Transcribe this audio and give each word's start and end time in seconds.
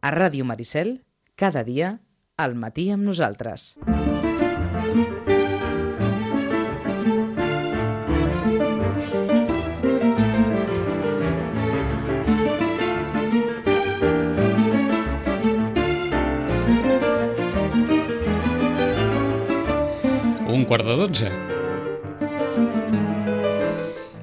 A 0.00 0.12
Ràdio 0.14 0.44
Maricel, 0.46 1.00
cada 1.34 1.64
dia, 1.66 1.98
al 2.38 2.54
matí 2.54 2.86
amb 2.94 3.02
nosaltres. 3.02 3.74
Un 20.46 20.62
quart 20.70 20.86
de 20.86 20.94
dotze. 20.94 21.34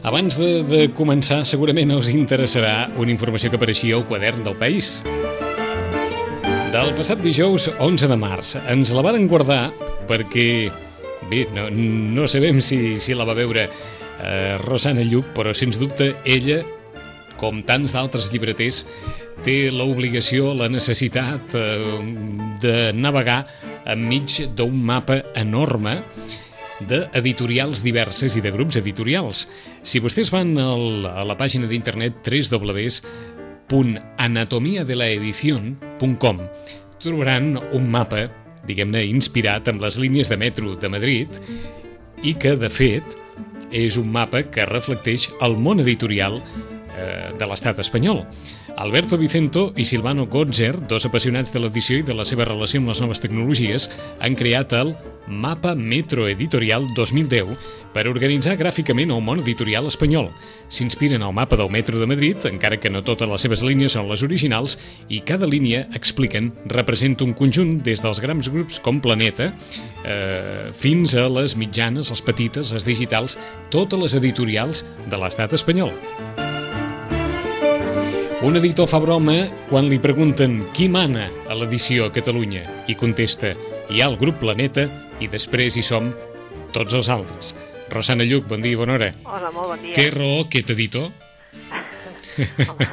Abans 0.06 0.40
de, 0.40 0.50
de 0.64 0.82
començar, 0.96 1.44
segurament 1.44 1.92
us 2.00 2.14
interessarà 2.16 2.86
una 2.96 3.12
informació 3.12 3.52
que 3.52 3.60
apareixia 3.60 4.00
al 4.00 4.08
quadern 4.08 4.46
del 4.48 4.56
País. 4.56 5.02
Del 6.86 6.94
passat 6.94 7.18
dijous 7.18 7.64
11 7.82 8.06
de 8.12 8.16
març. 8.22 8.52
Ens 8.70 8.92
la 8.94 9.02
varen 9.02 9.24
guardar 9.26 9.72
perquè, 10.06 10.70
bé, 11.32 11.40
no, 11.56 11.64
no 11.74 12.28
sabem 12.30 12.60
si, 12.62 12.78
si 13.02 13.16
la 13.18 13.26
va 13.26 13.34
veure 13.34 13.64
eh, 13.66 14.54
Rosana 14.62 15.02
Lluc, 15.02 15.32
però 15.34 15.50
sens 15.58 15.80
dubte 15.82 16.12
ella, 16.30 16.60
com 17.42 17.64
tants 17.66 17.96
d'altres 17.96 18.30
llibreters, 18.30 18.84
té 19.42 19.72
l'obligació, 19.74 20.52
la 20.54 20.70
necessitat 20.70 21.58
eh, 21.58 21.98
de 22.62 22.78
navegar 22.94 23.42
enmig 23.90 24.44
d'un 24.54 24.78
mapa 24.78 25.24
enorme 25.42 25.98
d'editorials 26.86 27.82
diverses 27.82 28.38
i 28.38 28.46
de 28.46 28.54
grups 28.54 28.78
editorials. 28.78 29.48
Si 29.82 30.04
vostès 30.06 30.30
van 30.30 30.54
a 30.62 31.26
la 31.26 31.40
pàgina 31.40 31.66
d'internet 31.66 32.22
www.anatomiadelaedición.com 33.70 36.40
trobaran 37.02 37.60
un 37.74 37.92
mapa, 37.92 38.30
diguem-ne, 38.66 39.06
inspirat 39.06 39.68
amb 39.70 39.82
les 39.84 39.98
línies 40.02 40.30
de 40.32 40.38
metro 40.42 40.76
de 40.80 40.90
Madrid 40.90 41.28
i 42.24 42.34
que, 42.40 42.56
de 42.58 42.70
fet, 42.70 43.04
és 43.76 43.98
un 44.02 44.12
mapa 44.12 44.44
que 44.50 44.66
reflecteix 44.66 45.30
el 45.46 45.58
món 45.62 45.80
editorial 45.84 46.42
eh, 46.42 46.46
de 47.38 47.46
l'estat 47.46 47.80
espanyol. 47.84 48.26
Alberto 48.76 49.18
Vicento 49.18 49.74
i 49.78 49.86
Silvano 49.88 50.26
Gotzer, 50.28 50.76
dos 50.90 51.06
apassionats 51.08 51.54
de 51.54 51.60
l'edició 51.62 51.98
i 52.00 52.08
de 52.08 52.14
la 52.16 52.26
seva 52.28 52.46
relació 52.48 52.80
amb 52.82 52.90
les 52.92 53.02
noves 53.04 53.22
tecnologies, 53.24 53.90
han 54.20 54.36
creat 54.36 54.74
el 54.76 54.96
Mapa 55.28 55.74
Metro 55.76 56.28
Editorial 56.28 56.88
2010 56.94 57.56
per 57.94 58.06
organitzar 58.12 58.56
gràficament 58.60 59.14
el 59.14 59.24
món 59.26 59.42
editorial 59.42 59.88
espanyol. 59.90 60.30
S'inspiren 60.70 61.24
al 61.24 61.34
mapa 61.34 61.58
del 61.60 61.72
metro 61.74 62.00
de 62.00 62.08
Madrid, 62.10 62.46
encara 62.50 62.80
que 62.80 62.92
no 62.92 63.04
totes 63.04 63.30
les 63.30 63.46
seves 63.46 63.64
línies 63.66 63.96
són 63.96 64.10
les 64.10 64.24
originals, 64.26 64.78
i 65.10 65.22
cada 65.26 65.50
línia, 65.50 65.86
expliquen, 65.98 66.52
representa 66.72 67.26
un 67.26 67.34
conjunt 67.34 67.78
des 67.86 68.04
dels 68.04 68.22
grans 68.22 68.50
grups 68.52 68.80
com 68.84 69.02
Planeta 69.02 69.52
eh, 70.06 70.72
fins 70.76 71.16
a 71.16 71.28
les 71.30 71.58
mitjanes, 71.58 72.12
les 72.14 72.26
petites, 72.26 72.74
les 72.76 72.88
digitals, 72.88 73.40
totes 73.74 74.02
les 74.02 74.18
editorials 74.22 74.86
de 75.10 75.22
l'estat 75.22 75.54
espanyol. 75.58 75.94
Un 78.46 78.60
editor 78.60 78.86
fa 78.86 79.00
broma 79.02 79.48
quan 79.72 79.88
li 79.90 79.98
pregunten 79.98 80.60
qui 80.76 80.86
mana 80.92 81.32
a 81.50 81.56
l'edició 81.58 82.06
a 82.06 82.12
Catalunya 82.14 82.62
i 82.92 82.94
contesta 82.94 83.56
hi 83.90 84.02
ha 84.02 84.10
el 84.12 84.18
grup 84.22 84.38
Planeta 84.44 84.86
i 85.24 85.30
després 85.32 85.78
hi 85.78 85.84
som 85.86 86.12
tots 86.76 86.96
els 86.98 87.10
altres. 87.10 87.54
Rosana 87.92 88.26
Lluc, 88.28 88.48
bon 88.50 88.64
dia 88.64 88.76
i 88.76 88.80
bona 88.80 88.98
hora. 88.98 89.12
Hola, 89.24 89.52
molt 89.56 89.72
bon 89.72 89.84
dia. 89.84 89.96
Té 89.96 90.10
raó 90.12 90.42
aquest 90.44 90.74
editor? 90.76 91.12
Home, 92.66 92.88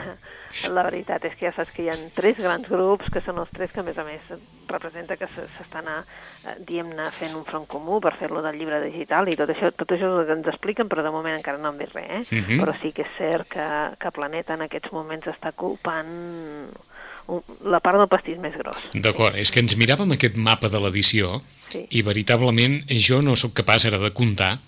la 0.76 0.84
veritat 0.86 1.24
és 1.26 1.34
que 1.34 1.48
ja 1.48 1.52
saps 1.56 1.72
que 1.74 1.86
hi 1.86 1.88
ha 1.90 1.96
tres 2.14 2.38
grans 2.38 2.68
grups, 2.68 3.08
que 3.10 3.22
són 3.24 3.40
els 3.42 3.50
tres 3.56 3.72
que, 3.72 3.80
a 3.80 3.86
més 3.86 3.98
a 3.98 4.04
més, 4.06 4.28
representa 4.68 5.16
que 5.18 5.26
s'estan, 5.32 5.88
eh, 5.90 6.54
diguem-ne, 6.60 7.08
fent 7.16 7.34
un 7.38 7.46
front 7.48 7.66
comú 7.66 7.98
per 8.04 8.14
fer-lo 8.20 8.44
del 8.44 8.60
llibre 8.60 8.78
digital 8.84 9.32
i 9.32 9.36
tot 9.40 9.50
això, 9.50 9.72
tot 9.74 9.96
això 9.96 10.12
és 10.12 10.20
el 10.20 10.28
que 10.28 10.36
ens 10.38 10.52
expliquen, 10.52 10.92
però 10.92 11.02
de 11.02 11.14
moment 11.14 11.34
encara 11.38 11.58
no 11.58 11.72
han 11.72 11.80
vist 11.80 11.96
res, 11.96 12.30
eh? 12.30 12.38
Uh 12.38 12.46
-huh. 12.46 12.60
Però 12.62 12.76
sí 12.82 12.92
que 12.92 13.02
és 13.02 13.16
cert 13.18 13.48
que, 13.48 13.66
que 13.98 14.14
Planeta 14.14 14.54
en 14.54 14.62
aquests 14.62 14.92
moments 14.92 15.26
està 15.26 15.52
culpant 15.52 16.06
un, 16.06 16.70
la 17.64 17.80
part 17.80 17.98
del 17.98 18.08
pastís 18.10 18.38
més 18.42 18.54
gros. 18.58 18.76
D'acord, 18.94 19.36
és 19.36 19.50
que 19.50 19.60
ens 19.62 19.76
miràvem 19.78 20.12
aquest 20.12 20.36
mapa 20.36 20.68
de 20.68 20.80
l'edició 20.80 21.42
Sí. 21.72 21.86
i 21.90 22.02
veritablement 22.02 22.82
jo 23.00 23.22
no 23.22 23.34
sóc 23.36 23.54
capaç 23.56 23.86
ara 23.88 23.98
de 23.98 24.10
comptar 24.12 24.58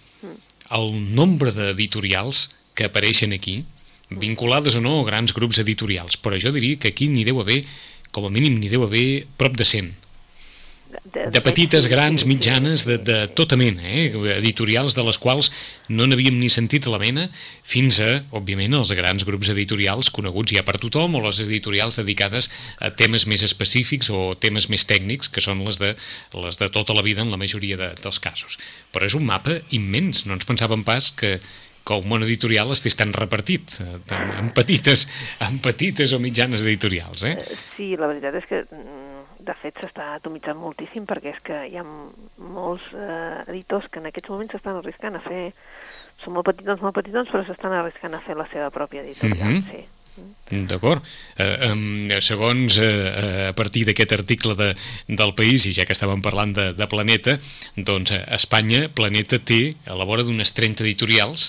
el 0.72 1.14
nombre 1.14 1.50
d'editorials 1.52 2.46
que 2.74 2.86
apareixen 2.88 3.32
aquí, 3.36 3.64
vinculades 4.08 4.74
o 4.76 4.80
no 4.80 5.00
a 5.00 5.04
grans 5.04 5.34
grups 5.34 5.58
editorials, 5.58 6.16
però 6.16 6.38
jo 6.40 6.52
diria 6.52 6.78
que 6.78 6.88
aquí 6.88 7.08
n'hi 7.08 7.24
deu 7.24 7.40
haver, 7.40 7.64
com 8.10 8.24
a 8.24 8.30
mínim 8.30 8.58
n'hi 8.58 8.68
deu 8.72 8.84
haver 8.84 9.26
prop 9.36 9.56
de 9.56 9.64
100. 9.64 9.92
De 11.14 11.40
petites, 11.44 11.84
sí, 11.86 11.90
grans, 11.90 12.24
mitjanes, 12.26 12.84
de, 12.86 12.98
de 13.02 13.16
tota 13.36 13.58
mena, 13.60 13.82
eh? 13.82 14.12
editorials 14.36 14.96
de 14.96 15.04
les 15.06 15.18
quals 15.20 15.50
no 15.88 16.06
n'havíem 16.08 16.36
ni 16.38 16.50
sentit 16.52 16.86
la 16.90 17.00
mena, 17.02 17.26
fins 17.66 18.00
a, 18.04 18.22
òbviament, 18.34 18.76
els 18.78 18.92
grans 18.96 19.26
grups 19.26 19.50
editorials 19.52 20.12
coneguts 20.14 20.54
ja 20.56 20.64
per 20.66 20.78
tothom, 20.82 21.18
o 21.18 21.24
les 21.24 21.42
editorials 21.44 21.98
dedicades 22.00 22.50
a 22.78 22.92
temes 22.94 23.28
més 23.30 23.44
específics 23.46 24.10
o 24.14 24.32
temes 24.40 24.70
més 24.72 24.86
tècnics, 24.88 25.30
que 25.32 25.44
són 25.44 25.64
les 25.66 25.80
de, 25.82 25.94
les 26.46 26.60
de 26.60 26.70
tota 26.72 26.96
la 26.96 27.04
vida 27.06 27.24
en 27.24 27.34
la 27.34 27.40
majoria 27.40 27.78
de, 27.80 27.92
dels 28.00 28.22
casos. 28.22 28.58
Però 28.94 29.06
és 29.08 29.18
un 29.18 29.26
mapa 29.28 29.60
immens, 29.76 30.24
no 30.28 30.38
ens 30.38 30.48
pensàvem 30.48 30.86
pas 30.86 31.10
que, 31.14 31.38
que 31.84 31.96
el 31.96 32.06
món 32.08 32.24
editorial 32.24 32.72
estés 32.72 32.96
tan 32.98 33.12
repartit 33.16 33.76
eh, 33.82 33.98
en, 34.16 34.30
en, 34.40 34.50
petites, 34.56 35.06
en 35.44 35.60
petites 35.64 36.14
o 36.16 36.20
mitjanes 36.22 36.64
editorials. 36.64 37.24
Eh? 37.28 37.36
Eh, 37.40 37.60
Sí, 37.76 37.90
la 38.00 38.08
veritat 38.10 38.38
és 38.40 38.46
que, 38.48 38.62
mm, 38.64 39.23
de 39.46 39.54
fet, 39.62 39.76
s'està 39.80 40.14
atomitzant 40.16 40.56
moltíssim 40.58 41.04
perquè 41.08 41.34
és 41.34 41.40
que 41.44 41.58
hi 41.70 41.76
ha 41.80 41.84
molts 41.84 42.86
eh, 42.94 43.44
editors 43.52 43.86
que 43.90 44.00
en 44.02 44.06
aquests 44.10 44.30
moments 44.32 44.52
s'estan 44.56 44.80
arriscant 44.80 45.16
a 45.18 45.24
fer... 45.24 45.52
Són 46.22 46.32
molt 46.36 46.46
petitons, 46.46 46.80
molt 46.80 46.94
petitons, 46.94 47.28
però 47.28 47.42
s'estan 47.44 47.72
arriscant 47.74 48.14
a 48.14 48.20
fer 48.22 48.36
la 48.38 48.46
seva 48.52 48.70
pròpia 48.74 49.02
editorial, 49.02 49.58
Mhm. 49.60 49.66
sí. 49.70 49.84
D'acord. 50.70 51.02
Eh, 51.42 51.70
um, 51.72 52.06
segons, 52.22 52.76
eh, 52.78 53.48
a 53.48 53.52
partir 53.58 53.82
d'aquest 53.84 54.12
article 54.14 54.54
de, 54.54 54.68
del 55.08 55.32
País, 55.34 55.64
i 55.66 55.72
ja 55.74 55.84
que 55.84 55.92
estàvem 55.96 56.22
parlant 56.22 56.52
de, 56.54 56.68
de 56.78 56.86
Planeta, 56.86 57.34
doncs 57.74 58.12
eh, 58.14 58.20
Espanya, 58.36 58.84
Planeta 58.94 59.40
té 59.42 59.74
a 59.90 59.96
la 59.98 60.06
vora 60.06 60.22
d'unes 60.22 60.54
30 60.54 60.84
editorials 60.86 61.48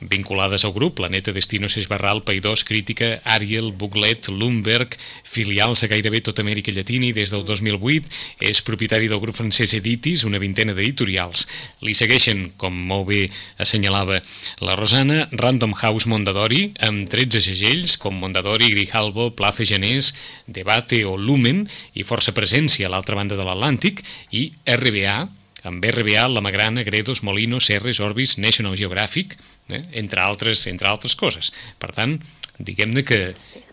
vinculades 0.00 0.64
al 0.64 0.72
grup, 0.72 0.96
Planeta, 0.96 1.32
Destino, 1.32 1.68
Sesbarral, 1.68 2.22
Paidós, 2.24 2.64
Crítica, 2.64 3.20
Ariel, 3.24 3.72
Buglet, 3.72 4.28
Lumberg, 4.28 4.96
filials 5.24 5.84
a 5.84 5.90
gairebé 5.90 6.22
tota 6.24 6.42
Amèrica 6.42 6.72
Llatina 6.72 7.08
i 7.08 7.14
des 7.16 7.32
del 7.32 7.44
2008 7.48 8.08
és 8.50 8.62
propietari 8.66 9.10
del 9.10 9.20
grup 9.22 9.36
francès 9.38 9.74
Editis, 9.76 10.24
una 10.24 10.40
vintena 10.42 10.74
d'editorials. 10.76 11.46
Li 11.84 11.94
segueixen, 11.94 12.50
com 12.56 12.74
molt 12.74 13.08
bé 13.10 13.20
assenyalava 13.60 14.20
la 14.64 14.76
Rosana, 14.78 15.26
Random 15.32 15.74
House 15.76 16.08
Mondadori, 16.10 16.70
amb 16.80 17.08
13 17.10 17.44
segells, 17.50 17.98
com 18.00 18.16
Mondadori, 18.16 18.72
Grijalbo, 18.74 19.30
Plaza 19.36 19.66
Genés, 19.68 20.14
Debate 20.46 21.04
o 21.04 21.16
Lumen, 21.16 21.66
i 21.94 22.06
força 22.06 22.34
presència 22.36 22.88
a 22.88 22.94
l'altra 22.94 23.18
banda 23.18 23.36
de 23.38 23.46
l'Atlàntic, 23.46 24.02
i 24.32 24.50
RBA, 24.64 25.39
amb 25.68 25.84
RBA, 25.84 26.26
La 26.28 26.42
Magrana, 26.44 26.84
Gredos, 26.86 27.22
Molino, 27.22 27.60
Serres, 27.60 28.00
Orbis, 28.00 28.38
National 28.38 28.76
Geographic, 28.76 29.36
eh? 29.68 29.84
entre, 29.92 30.20
altres, 30.20 30.66
entre 30.66 30.88
altres 30.88 31.16
coses. 31.16 31.52
Per 31.78 31.92
tant, 31.96 32.18
diguem-ne 32.58 33.04
que, 33.04 33.20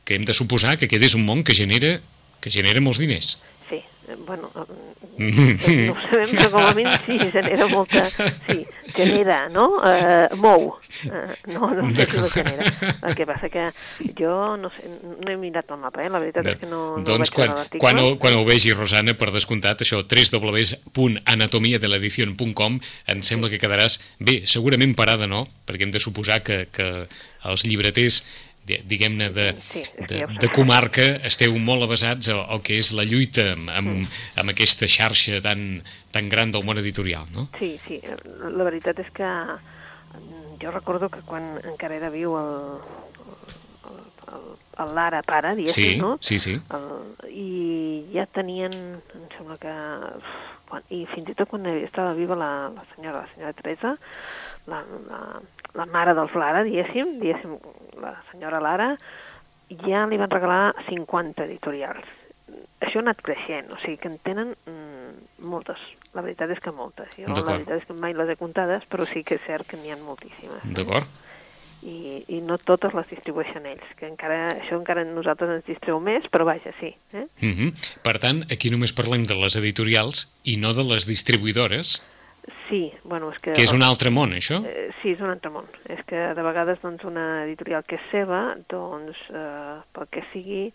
que 0.03 0.15
hem 0.15 0.25
de 0.27 0.35
suposar 0.35 0.77
que 0.77 0.87
aquest 0.89 1.09
és 1.11 1.17
un 1.19 1.25
món 1.27 1.43
que 1.47 1.55
genera, 1.57 1.97
que 2.43 2.53
genera 2.53 2.83
molts 2.83 3.01
diners. 3.03 3.35
Eh, 4.07 4.16
bueno, 4.25 4.50
eh, 4.56 4.63
no 5.88 5.91
ho 5.91 6.00
sabem, 6.00 6.29
però 6.31 6.47
com 6.53 6.63
a 6.63 6.72
mínim 6.78 6.95
sí, 7.03 7.16
genera 7.31 7.66
molta... 7.68 8.06
Sí, 8.47 8.66
genera, 8.95 9.50
no? 9.51 9.84
Eh, 9.84 10.31
mou. 10.40 10.79
Eh, 11.03 11.35
no, 11.51 11.68
no 11.75 11.91
sé 11.91 12.07
si 12.07 12.16
ho 12.22 12.29
genera. 12.31 12.63
El 13.03 13.12
que 13.19 13.28
passa 13.28 13.51
que 13.51 13.67
jo 14.16 14.56
no, 14.56 14.72
sé, 14.72 14.88
no 15.03 15.28
he 15.28 15.35
mirat 15.41 15.67
el 15.75 15.84
mapa, 15.84 16.00
eh? 16.06 16.09
La 16.13 16.22
veritat 16.23 16.47
és 16.53 16.59
que 16.62 16.69
no, 16.72 16.96
no 16.96 17.03
doncs 17.03 17.28
vaig 17.28 17.35
quan, 17.35 17.51
l'article. 17.59 17.84
quan, 17.84 18.00
ho, 18.00 18.16
quan 18.22 18.34
ho 18.40 18.47
vegi, 18.47 18.72
Rosana, 18.72 19.11
per 19.20 19.28
descomptat, 19.35 19.84
això, 19.84 19.99
www.anatomiadeledición.com, 20.08 22.79
em 23.11 23.20
sembla 23.28 23.52
que 23.52 23.59
quedaràs, 23.59 23.99
bé, 24.23 24.47
segurament 24.47 24.96
parada 24.96 25.28
no, 25.28 25.52
perquè 25.67 25.84
hem 25.84 25.91
de 25.91 25.99
suposar 25.99 26.47
que, 26.47 26.72
que 26.72 27.11
els 27.47 27.64
llibreters 27.67 28.23
diguem-ne, 28.67 29.29
de, 29.34 29.47
Sí, 29.72 29.84
de, 30.09 30.25
de 30.41 30.49
comarca 30.53 31.05
esteu 31.28 31.55
molt 31.59 31.85
avasats 31.87 32.29
al, 32.34 32.43
al 32.52 32.61
que 32.66 32.78
és 32.81 32.91
la 32.97 33.05
lluita 33.08 33.53
amb, 33.53 33.72
amb, 33.72 34.19
amb 34.41 34.53
aquesta 34.53 34.90
xarxa 34.91 35.40
tan, 35.46 35.81
tan 36.11 36.29
gran 36.29 36.52
del 36.52 36.66
món 36.67 36.78
editorial, 36.81 37.25
no? 37.35 37.47
Sí, 37.59 37.75
sí, 37.87 38.02
la 38.03 38.67
veritat 38.67 38.99
és 39.03 39.09
que 39.16 39.28
mm, 39.28 40.58
jo 40.61 40.72
recordo 40.75 41.09
que 41.14 41.23
quan 41.28 41.55
encara 41.64 41.96
era 42.02 42.11
viu 42.14 42.35
el, 42.40 42.53
el, 43.87 44.02
el, 44.34 44.47
el 44.84 44.96
Lara 44.97 45.23
pare, 45.25 45.55
diguéssim, 45.55 45.96
Sí, 45.96 46.02
no? 46.02 46.17
sí, 46.22 46.40
sí. 46.40 46.58
El, 46.75 46.90
I 47.31 47.47
ja 48.14 48.28
tenien, 48.34 48.73
em 48.73 49.25
sembla 49.37 49.58
que... 49.61 49.73
Quan, 50.67 50.84
I 50.91 51.05
fins 51.14 51.29
i 51.31 51.34
tot 51.37 51.47
quan 51.47 51.64
estava 51.72 52.11
viva 52.17 52.35
la, 52.35 52.67
la 52.75 52.81
senyora, 52.93 53.22
la 53.23 53.29
senyora 53.31 53.53
Teresa, 53.55 53.93
la, 54.67 54.84
la, 55.08 55.22
la 55.75 55.85
mare 55.91 56.14
dels 56.17 56.35
Lara, 56.35 56.64
diguéssim, 56.67 57.17
diguéssim, 57.22 57.58
la 58.02 58.14
senyora 58.31 58.61
Lara, 58.64 58.93
ja 59.84 60.05
li 60.08 60.19
van 60.19 60.31
regalar 60.31 60.73
50 60.87 61.46
editorials. 61.47 62.08
Això 62.84 63.02
ha 63.02 63.05
anat 63.08 63.22
creixent, 63.25 63.72
o 63.73 63.79
sigui 63.81 63.97
que 64.02 64.11
en 64.11 64.19
tenen 64.23 64.53
mm, 64.53 65.47
moltes. 65.49 65.81
La 66.16 66.23
veritat 66.25 66.52
és 66.53 66.61
que 66.64 66.73
moltes. 66.73 67.09
Jo 67.17 67.31
la 67.34 67.43
veritat 67.43 67.81
és 67.81 67.87
que 67.87 67.96
mai 67.97 68.14
les 68.16 68.29
he 68.31 68.37
comptades, 68.40 68.85
però 68.90 69.08
sí 69.09 69.23
que 69.25 69.40
és 69.40 69.47
cert 69.47 69.67
que 69.67 69.79
n'hi 69.79 69.91
ha 69.93 69.97
moltíssimes. 69.99 70.67
D'acord? 70.78 71.23
I, 71.87 72.23
I 72.34 72.40
no 72.41 72.58
totes 72.58 72.93
les 72.97 73.09
distribueixen 73.11 73.67
ells, 73.69 73.90
que 73.99 74.08
encara, 74.09 74.40
això 74.55 74.79
encara 74.79 75.03
nosaltres 75.05 75.52
ens 75.58 75.67
distreu 75.67 75.99
més, 76.02 76.25
però 76.31 76.47
vaja, 76.47 76.73
sí. 76.79 76.96
Eh? 77.14 77.25
Uh 77.41 77.53
-huh. 77.53 77.72
Per 78.03 78.17
tant, 78.19 78.43
aquí 78.52 78.72
només 78.73 78.93
parlem 78.93 79.25
de 79.25 79.35
les 79.35 79.55
editorials 79.55 80.25
i 80.43 80.58
no 80.58 80.73
de 80.73 80.84
les 80.84 81.05
distribuïdores, 81.05 82.02
Sí, 82.67 82.94
bueno, 83.03 83.32
és 83.32 83.40
que... 83.41 83.53
que 83.55 83.64
és 83.64 83.73
un 83.76 83.84
altre 83.84 84.11
món, 84.11 84.34
això? 84.35 84.59
Eh, 84.67 84.90
sí, 85.02 85.14
és 85.16 85.23
un 85.23 85.32
altre 85.32 85.52
món. 85.52 85.67
És 85.91 85.99
que 86.08 86.29
de 86.35 86.46
vegades 86.46 86.79
doncs, 86.84 87.03
una 87.08 87.44
editorial 87.46 87.84
que 87.88 87.99
és 87.99 88.08
seva, 88.11 88.41
doncs, 88.72 89.20
eh, 89.32 89.76
pel 89.96 90.09
que 90.11 90.23
sigui, 90.32 90.66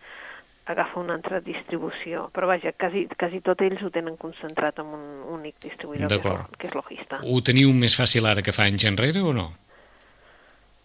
agafa 0.73 1.01
una 1.01 1.17
altra 1.19 1.41
distribució. 1.45 2.29
Però 2.35 2.49
vaja, 2.49 2.73
quasi, 2.79 3.07
quasi 3.19 3.43
tot 3.45 3.65
ells 3.65 3.83
ho 3.83 3.91
tenen 3.93 4.17
concentrat 4.21 4.79
en 4.83 4.95
un 4.95 5.05
únic 5.39 5.59
distribuïdor, 5.65 6.13
que 6.13 6.33
és, 6.33 6.57
que 6.59 6.71
és 6.71 6.77
Logista. 6.79 7.21
Ho 7.25 7.43
teniu 7.45 7.75
més 7.77 7.97
fàcil 7.99 8.29
ara 8.29 8.45
que 8.45 8.55
fa 8.55 8.69
anys 8.71 8.87
enrere 8.89 9.25
o 9.25 9.35
no? 9.37 9.51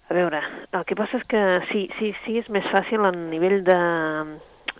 A 0.08 0.16
veure, 0.16 0.40
el 0.72 0.84
que 0.88 0.96
passa 0.96 1.20
és 1.20 1.26
que 1.28 1.42
sí, 1.72 1.88
sí, 2.00 2.14
sí, 2.24 2.38
és 2.40 2.48
més 2.54 2.68
fàcil 2.72 3.04
a 3.04 3.12
nivell 3.16 3.64
de... 3.68 3.80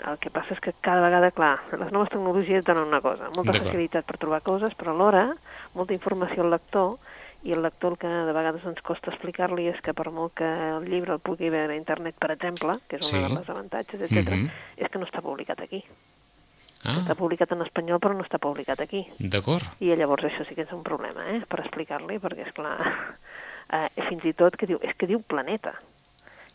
El 0.08 0.20
que 0.22 0.30
passa 0.30 0.54
és 0.54 0.60
que 0.62 0.72
cada 0.86 1.02
vegada, 1.02 1.32
clar, 1.34 1.56
les 1.74 1.90
noves 1.92 2.12
tecnologies 2.14 2.64
donen 2.64 2.86
una 2.86 3.02
cosa, 3.02 3.32
molta 3.34 3.58
facilitat 3.58 4.06
per 4.06 4.20
trobar 4.22 4.44
coses, 4.46 4.76
però 4.78 4.94
alhora 4.94 5.24
molta 5.78 5.94
informació 5.96 6.44
al 6.44 6.52
lector, 6.52 6.98
i 7.46 7.54
el 7.54 7.62
lector 7.64 7.94
el 7.94 7.98
que 8.02 8.10
de 8.10 8.34
vegades 8.34 8.66
ens 8.66 8.82
costa 8.84 9.12
explicar-li 9.14 9.68
és 9.70 9.80
que 9.86 9.94
per 9.96 10.10
molt 10.12 10.34
que 10.36 10.48
el 10.48 10.88
llibre 10.90 11.14
el 11.16 11.22
pugui 11.24 11.52
veure 11.54 11.74
a 11.76 11.78
internet, 11.78 12.18
per 12.20 12.32
exemple, 12.34 12.80
que 12.90 12.98
és 12.98 13.06
Sí. 13.08 13.16
una 13.16 13.30
de 13.30 13.36
les 13.40 13.50
avantatges, 13.50 14.02
etc, 14.02 14.32
Mhm. 14.34 14.50
és 14.78 14.90
que 14.90 15.00
no 15.00 15.06
està 15.06 15.22
publicat 15.22 15.62
aquí. 15.62 15.84
Ah, 16.84 17.00
Està 17.04 17.16
publicat 17.16 17.52
en 17.52 17.62
espanyol, 17.62 18.00
però 18.00 18.14
no 18.16 18.24
està 18.24 18.38
publicat 18.40 18.80
aquí. 18.82 19.06
d'acord. 19.20 19.64
I 19.80 19.96
llavors 19.96 20.24
això 20.24 20.46
sí 20.48 20.56
que 20.56 20.62
és 20.64 20.72
un 20.74 20.84
problema, 20.84 21.24
eh?, 21.36 21.42
per 21.48 21.60
explicar-li, 21.62 22.20
perquè, 22.20 22.48
és 22.48 22.54
clar, 22.54 22.78
eh, 23.74 23.90
fins 24.10 24.26
i 24.26 24.34
tot 24.34 24.56
que 24.56 24.66
diu, 24.66 24.80
és 24.82 24.96
que 24.96 25.08
diu 25.08 25.22
planeta. 25.22 25.74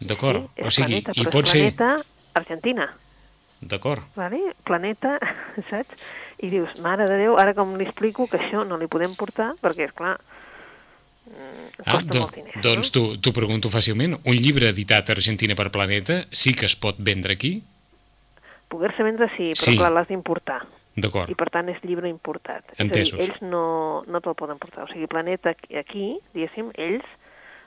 D'acord. 0.00 0.48
Sí, 0.56 0.62
o 0.66 0.70
sigui, 0.70 1.02
planeta, 1.02 1.12
i 1.20 1.24
pot 1.24 1.44
és 1.44 1.50
ser... 1.50 1.60
planeta 1.74 2.04
Argentina, 2.34 2.88
D'acord. 3.60 4.02
vale? 4.16 4.54
planeta, 4.64 5.18
saps? 5.70 5.88
I 6.42 6.50
dius, 6.50 6.74
mare 6.82 7.06
de 7.06 7.16
Déu, 7.20 7.36
ara 7.38 7.54
com 7.54 7.76
li 7.78 7.84
explico 7.86 8.26
que 8.26 8.38
això 8.40 8.64
no 8.66 8.76
li 8.80 8.88
podem 8.90 9.14
portar, 9.14 9.52
perquè, 9.62 9.86
és 9.88 9.92
clar, 9.94 10.16
mm, 11.26 11.60
Ah, 11.86 12.00
do, 12.02 12.28
diners, 12.34 12.60
doncs 12.62 12.90
no? 12.96 13.16
t'ho 13.22 13.32
pregunto 13.32 13.70
fàcilment. 13.70 14.18
Un 14.26 14.36
llibre 14.36 14.68
editat 14.68 15.08
a 15.08 15.14
Argentina 15.16 15.54
per 15.58 15.70
Planeta 15.70 16.24
sí 16.30 16.52
que 16.54 16.66
es 16.66 16.76
pot 16.76 16.96
vendre 16.98 17.32
aquí? 17.34 17.62
Poder-se 18.68 19.02
vendre 19.02 19.28
sí, 19.36 19.52
però 19.52 19.70
Sí. 19.70 19.76
clar, 19.78 19.90
l'has 19.92 20.08
d'importar. 20.08 20.62
D'acord. 20.94 21.30
I 21.30 21.34
per 21.34 21.48
tant 21.50 21.68
és 21.70 21.78
llibre 21.84 22.08
importat. 22.08 22.64
Entesos. 22.78 23.14
És 23.14 23.14
a 23.14 23.16
dir, 23.16 23.30
ells 23.30 23.42
no, 23.42 24.02
no 24.06 24.20
te'l 24.20 24.34
poden 24.34 24.58
portar. 24.58 24.84
O 24.84 24.88
sigui, 24.92 25.06
Planeta 25.06 25.50
aquí- 25.50 25.76
aquí, 25.76 26.18
diguéssim, 26.34 26.70
ells, 26.76 27.04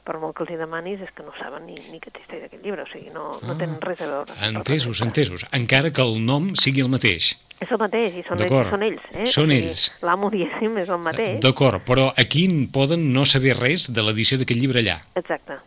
per 0.06 0.18
molt 0.22 0.36
que 0.38 0.44
els 0.46 0.52
hi 0.54 0.57
demanis, 0.60 1.02
és 1.02 1.10
que 1.16 1.24
no 1.25 1.34
saben 1.40 1.66
ni, 1.66 1.75
ni 1.92 2.00
que 2.00 2.12
existeix 2.13 2.46
aquest 2.48 2.63
llibre. 2.63 2.86
O 2.86 2.90
sigui, 2.92 3.10
no, 3.13 3.31
no 3.42 3.54
Ah. 3.56 3.57
tenen 3.57 3.80
res 3.81 4.02
a 4.02 4.07
veure. 4.12 4.34
Entesos, 4.48 5.02
entesos. 5.02 5.46
Encara 5.52 5.92
que 5.92 6.02
el 6.06 6.19
nom 6.25 6.54
sigui 6.56 6.81
el 6.86 6.90
mateix. 6.94 7.34
És 7.60 7.72
el 7.72 7.78
mateix, 7.80 8.13
i 8.19 8.24
són, 8.28 8.42
ells, 8.44 8.69
són 8.69 8.84
ells. 8.84 9.02
Eh? 9.13 9.25
Són 9.31 9.52
ells. 9.52 9.86
L'amo, 10.04 10.30
diguéssim, 10.30 10.78
és 10.78 10.90
el 10.90 11.00
mateix. 11.00 11.40
D'acord, 11.42 11.81
però 11.88 12.10
aquí 12.18 12.46
en 12.46 12.68
poden 12.68 13.13
no 13.13 13.24
saber 13.25 13.56
res 13.57 13.88
de 13.94 14.04
l'edició 14.04 14.38
d'aquest 14.38 14.60
llibre 14.60 14.81
allà. 14.84 15.00
Exacte. 15.16 15.57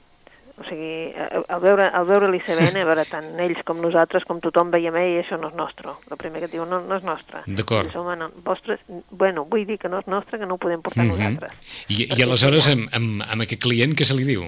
O 0.59 0.65
sigui, 0.67 1.13
eh, 1.15 1.43
al 1.49 1.61
veure, 1.63 1.85
al 1.95 2.07
veure 2.09 2.29
l'ICBN, 2.33 2.81
a 2.83 2.85
veure, 2.89 3.05
tant 3.07 3.29
ells 3.39 3.61
com 3.65 3.79
nosaltres, 3.81 4.25
com 4.27 4.41
tothom 4.43 4.73
veiem, 4.75 4.97
ei, 4.99 5.21
això 5.23 5.39
no 5.39 5.49
és 5.53 5.55
nostre. 5.55 5.93
El 6.11 6.17
primer 6.19 6.41
que 6.41 6.47
et 6.47 6.53
diu, 6.57 6.65
no, 6.67 6.81
no 6.83 6.97
és 6.97 7.05
nostre. 7.07 7.43
D'acord. 7.47 7.95
No, 7.95 8.31
vostres, 8.45 8.81
bueno, 9.11 9.45
vull 9.45 9.65
dir 9.67 9.79
que 9.79 9.89
no 9.89 10.01
és 10.01 10.07
nostre, 10.11 10.39
que 10.39 10.47
no 10.47 10.55
ho 10.55 10.59
podem 10.59 10.83
portar 10.83 11.05
Mhm. 11.05 11.15
nosaltres. 11.15 11.53
I, 11.89 12.03
I 12.03 12.07
Perquè 12.09 12.25
aleshores, 12.25 12.67
amb, 12.69 12.89
amb, 12.93 13.23
amb 13.23 13.43
aquest 13.43 13.63
client, 13.63 13.95
què 13.95 14.05
se 14.05 14.15
li 14.15 14.25
diu? 14.25 14.43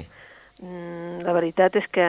Mm, 0.62 1.22
La 1.24 1.32
veritat 1.32 1.76
és 1.76 1.84
que 1.92 2.04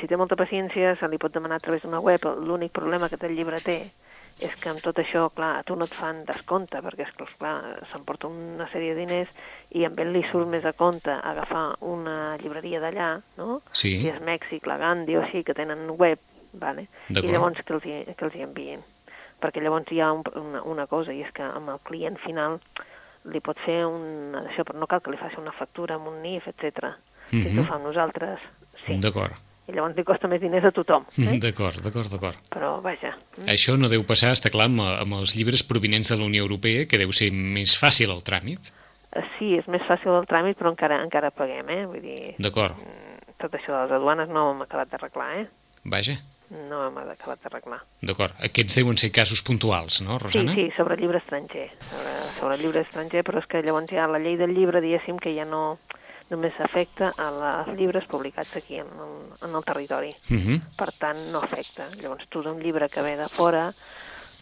si 0.00 0.06
té 0.06 0.16
molta 0.16 0.36
paciència 0.36 0.96
se 0.98 1.08
li 1.08 1.18
pot 1.18 1.32
demanar 1.32 1.56
a 1.56 1.60
través 1.60 1.82
d'una 1.82 2.00
web. 2.00 2.20
L'únic 2.44 2.72
problema 2.72 3.08
que 3.08 3.14
aquest 3.16 3.32
llibre 3.32 3.60
té 3.60 3.90
és 4.38 4.52
que 4.60 4.68
amb 4.68 4.82
tot 4.84 4.98
això, 5.00 5.30
clar, 5.32 5.54
a 5.58 5.62
tu 5.64 5.76
no 5.76 5.86
et 5.88 5.94
fan 5.96 6.24
descompte, 6.28 6.80
perquè 6.84 7.06
és 7.06 7.12
que, 7.16 7.24
clar, 7.38 7.54
s'emporta 7.92 8.28
una 8.28 8.66
sèrie 8.68 8.92
de 8.94 9.00
diners 9.06 9.28
i 9.72 9.84
amb 9.88 9.98
ell 10.02 10.12
li 10.12 10.22
surt 10.28 10.48
més 10.52 10.64
a 10.68 10.74
compte 10.76 11.10
agafar 11.10 11.76
una 11.80 12.36
llibreria 12.42 12.80
d'allà, 12.82 13.22
no? 13.38 13.62
Sí. 13.72 13.94
Si 14.02 14.10
és 14.12 14.20
Mèxic, 14.20 14.66
la 14.68 14.76
Gandhi 14.76 15.16
o 15.16 15.22
així, 15.22 15.42
que 15.42 15.54
tenen 15.56 15.88
web, 15.96 16.18
vale? 16.52 16.88
I 17.08 17.32
llavors 17.32 17.62
que 17.64 17.72
els, 17.78 17.86
hi, 17.88 18.02
que 18.14 18.24
els 18.28 18.34
hi 18.36 18.44
enviïn. 18.44 18.84
Perquè 19.40 19.60
llavors 19.64 19.88
hi 19.92 20.00
ha 20.00 20.12
un, 20.12 20.22
una, 20.40 20.62
una 20.64 20.86
cosa, 20.86 21.12
i 21.16 21.22
és 21.24 21.32
que 21.32 21.42
amb 21.44 21.68
el 21.72 21.80
client 21.88 22.16
final 22.20 22.60
li 23.32 23.40
pot 23.40 23.58
fer 23.64 23.84
una 23.88 24.44
d'això, 24.44 24.62
però 24.68 24.78
no 24.78 24.86
cal 24.86 25.00
que 25.02 25.10
li 25.10 25.16
faci 25.18 25.40
una 25.40 25.52
factura 25.52 25.96
amb 25.96 26.08
un 26.12 26.20
NIF, 26.22 26.46
etc. 26.52 26.92
Si 27.30 27.40
Mhm. 27.42 27.58
ho 27.58 27.64
fa 27.64 27.74
amb 27.80 27.84
nosaltres, 27.88 28.40
sí. 28.84 29.00
D'acord. 29.00 29.32
I 29.68 29.72
llavors 29.74 29.96
li 29.96 30.04
costa 30.06 30.28
més 30.30 30.40
diners 30.40 30.64
a 30.64 30.70
tothom. 30.70 31.04
Eh? 31.18 31.38
D'acord, 31.42 31.80
d'acord, 31.82 32.10
d'acord. 32.12 32.36
Però, 32.54 32.80
vaja, 32.82 33.16
mm, 33.36 33.48
Això 33.50 33.76
no 33.76 33.88
deu 33.88 34.04
passar, 34.06 34.30
està 34.32 34.50
clar, 34.50 34.66
amb, 34.70 34.80
amb 34.80 35.14
els 35.18 35.34
llibres 35.34 35.62
provinents 35.66 36.08
de 36.12 36.16
la 36.16 36.24
Unió 36.24 36.42
Europea, 36.44 36.86
que 36.86 36.98
deu 36.98 37.10
ser 37.12 37.32
més 37.32 37.74
fàcil 37.80 38.10
el 38.14 38.22
tràmit. 38.22 38.70
eh, 39.16 39.22
sí, 39.38 39.54
és 39.56 39.66
més 39.66 39.82
fàcil 39.88 40.12
el 40.12 40.26
tràmit, 40.26 40.56
però 40.58 40.70
encara 40.70 41.02
encara 41.02 41.30
paguem, 41.30 41.68
eh? 41.70 41.86
Vull 41.86 42.02
dir, 42.02 42.34
D'acord. 42.38 42.76
mm, 42.76 43.34
tot 43.40 43.52
això 43.54 43.72
de 43.72 43.82
les 43.84 43.92
aduanes 43.98 44.28
no 44.28 44.48
ho 44.48 44.52
hem 44.52 44.62
acabat 44.62 44.88
d'arreglar, 44.90 45.38
eh? 45.40 45.46
Vaja, 45.84 46.18
No 46.48 46.86
hem 46.86 46.96
acabat 46.98 47.40
d'arreglar. 47.42 47.80
d'acord. 48.02 48.32
Aquests 48.38 48.76
deuen 48.76 48.96
ser 48.96 49.10
casos 49.10 49.42
puntuals, 49.42 50.00
no, 50.00 50.16
Sí, 50.18 50.24
Rosana? 50.24 50.54
sí, 50.54 50.70
sobre 50.76 50.96
llibre 50.96 51.18
estranger, 51.18 51.70
sobre, 51.80 52.12
sobre 52.38 52.58
llibre 52.58 52.80
estranger, 52.82 53.24
però 53.24 53.38
és 53.38 53.46
que 53.46 53.62
llavors 53.62 53.90
ha 53.94 54.06
la 54.06 54.18
llei 54.20 54.36
del 54.36 54.54
llibre, 54.54 54.80
diguéssim, 54.80 55.16
que 55.18 55.34
ja 55.34 55.44
no 55.44 55.78
només 56.30 56.56
afecta 56.60 57.12
a 57.16 57.28
els 57.62 57.78
llibres 57.78 58.06
publicats 58.10 58.56
aquí 58.58 58.80
en 58.82 58.88
el, 59.04 59.14
en 59.46 59.54
el 59.54 59.64
territori. 59.64 60.12
Mhm. 60.30 60.60
Per 60.76 60.90
tant, 60.98 61.20
no 61.32 61.42
afecta. 61.44 61.88
Llavors, 62.00 62.26
tu 62.28 62.42
d'un 62.42 62.60
llibre 62.62 62.88
que 62.88 63.02
ve 63.02 63.16
de 63.16 63.28
fora, 63.28 63.68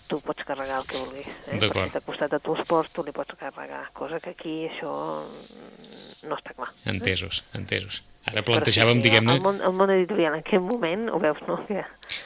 tu 0.08 0.20
pots 0.24 0.44
carregar 0.44 0.80
el 0.82 0.86
que 0.88 0.98
vulguis. 1.00 1.28
Eh? 1.48 1.58
D'acord. 1.62 1.88
si 1.88 1.96
t'ha 1.96 2.02
costat 2.04 2.34
a 2.36 2.40
tu 2.40 2.54
els 2.56 2.66
ports, 2.68 2.90
tu 2.92 3.04
li 3.04 3.12
pots 3.12 3.36
carregar. 3.40 3.86
Cosa 3.96 4.20
que 4.20 4.34
aquí 4.34 4.56
això 4.68 4.90
no 6.28 6.36
està 6.36 6.54
clar. 6.56 6.70
Entesos, 6.90 7.44
entesos. 7.54 8.02
Ara 8.24 8.40
plantejàvem, 8.40 9.02
sí, 9.02 9.04
diguem-ne, 9.04 9.34
El 9.36 9.42
món, 9.44 9.58
el 9.60 9.74
món 9.76 9.90
editorial 9.92 10.32
en 10.32 10.40
aquest 10.40 10.62
moment, 10.64 11.10
ho 11.12 11.18
veus, 11.20 11.42
no? 11.44 11.58
Que, 11.68 11.82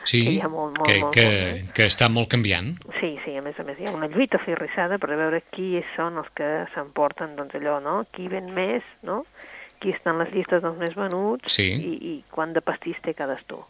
sí, 0.06 0.20
que 0.22 0.34
hi 0.36 0.40
ha 0.46 0.50
molt, 0.52 0.76
molt, 0.78 0.86
que, 0.86 0.98
molt, 1.02 1.14
que, 1.16 1.24
molt, 1.26 1.40
eh? 1.56 1.72
que 1.74 1.86
està 1.90 2.06
molt 2.08 2.30
canviant. 2.30 2.68
Sí, 3.00 3.16
sí, 3.24 3.34
a 3.34 3.42
més 3.42 3.58
a 3.58 3.64
més 3.66 3.80
hi 3.82 3.88
ha 3.90 3.94
una 3.96 4.06
lluita 4.06 4.38
ferrissada 4.38 5.00
per 5.02 5.10
veure 5.18 5.40
qui 5.50 5.82
són 5.96 6.20
els 6.22 6.30
que 6.38 6.46
s'emporten 6.74 7.34
doncs 7.34 7.58
allò, 7.58 7.80
no? 7.82 7.96
Qui 8.14 8.28
ven 8.30 8.52
més, 8.54 8.86
no? 9.02 9.24
Qui 9.82 9.90
està 9.94 10.14
en 10.14 10.22
les 10.22 10.30
llistes 10.34 10.62
dels 10.62 10.78
més 10.78 10.94
venuts 10.94 11.58
Sí. 11.58 11.66
i, 11.74 11.92
i 12.12 12.14
quant 12.30 12.54
de 12.54 12.62
pastís 12.62 13.02
té 13.02 13.14
cadascú. 13.18 13.64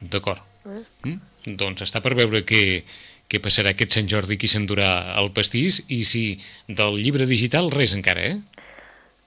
D'acord. 0.00 0.44
Eh? 0.66 0.82
Mm? 1.04 1.56
Doncs 1.56 1.82
està 1.82 2.00
per 2.02 2.14
veure 2.14 2.42
què, 2.44 2.84
què 3.28 3.40
passarà 3.40 3.70
aquest 3.70 3.92
Sant 3.92 4.08
Jordi, 4.08 4.36
qui 4.36 4.48
s'endurà 4.48 5.16
el 5.20 5.30
pastís, 5.32 5.84
i 5.88 6.02
si 6.04 6.40
del 6.68 6.98
llibre 7.00 7.26
digital 7.26 7.70
res 7.70 7.94
encara, 7.94 8.20
eh? 8.34 8.38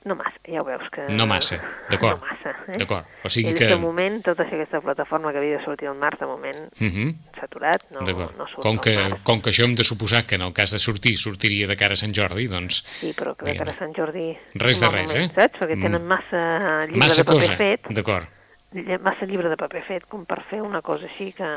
No 0.04 0.16
massa, 0.18 0.34
ja 0.50 0.58
ho 0.58 0.66
veus 0.66 0.88
que... 0.90 1.04
No 1.14 1.28
massa, 1.30 1.60
d'acord. 1.92 2.18
No 2.18 2.26
massa, 2.26 2.56
eh? 2.74 2.78
D'acord, 2.82 3.06
o 3.24 3.30
sigui 3.30 3.52
Ells, 3.52 3.60
que- 3.60 3.68
de 3.70 3.76
moment, 3.78 4.16
tota 4.26 4.48
aquesta 4.48 4.80
plataforma 4.82 5.30
que 5.32 5.38
havia 5.38 5.60
de 5.60 5.64
sortir 5.64 5.88
al 5.92 5.96
març, 6.02 6.18
de 6.20 6.26
moment, 6.26 6.58
Uh 6.82 6.88
-huh. 6.90 7.16
s'ha 7.38 7.46
aturat, 7.46 7.84
no, 7.92 8.02
no 8.02 8.48
surt 8.48 8.64
com, 8.66 8.80
que, 8.80 8.96
març. 8.98 9.22
com 9.24 9.42
que 9.44 9.52
això 9.52 9.64
hem 9.64 9.76
de 9.76 9.84
suposar 9.84 10.26
que 10.26 10.36
en 10.36 10.42
el 10.42 10.54
cas 10.54 10.72
de 10.72 10.80
sortir, 10.80 11.18
sortiria 11.20 11.68
de 11.68 11.76
cara 11.78 11.94
a 11.94 11.98
Sant 11.98 12.16
Jordi, 12.18 12.48
doncs 12.48 12.84
Sí, 13.00 13.14
però 13.14 13.36
que 13.38 13.46
de 13.46 13.56
cara 13.58 13.72
a 13.74 13.78
Sant 13.78 13.94
Jordi... 13.96 14.36
Res 14.56 14.80
de 14.80 14.90
res, 14.90 15.08
moment, 15.14 15.22
eh? 15.32 15.32
Saps? 15.36 15.60
Perquè 15.60 15.76
Mm. 15.76 15.82
tenen 15.84 16.08
massa 16.08 16.86
llibre 16.86 16.98
massa 16.98 17.22
de 17.22 17.26
paper 17.26 17.40
cosa. 17.42 17.58
fet, 17.58 17.82
D'acord. 17.90 18.28
Lle- 18.74 19.00
massa 19.00 19.26
llibre 19.26 19.50
de 19.50 19.58
paper 19.58 19.84
fet 19.88 20.06
com 20.10 20.26
per 20.26 20.42
fer 20.50 20.62
una 20.62 20.82
cosa 20.82 21.06
així 21.06 21.32
que, 21.34 21.50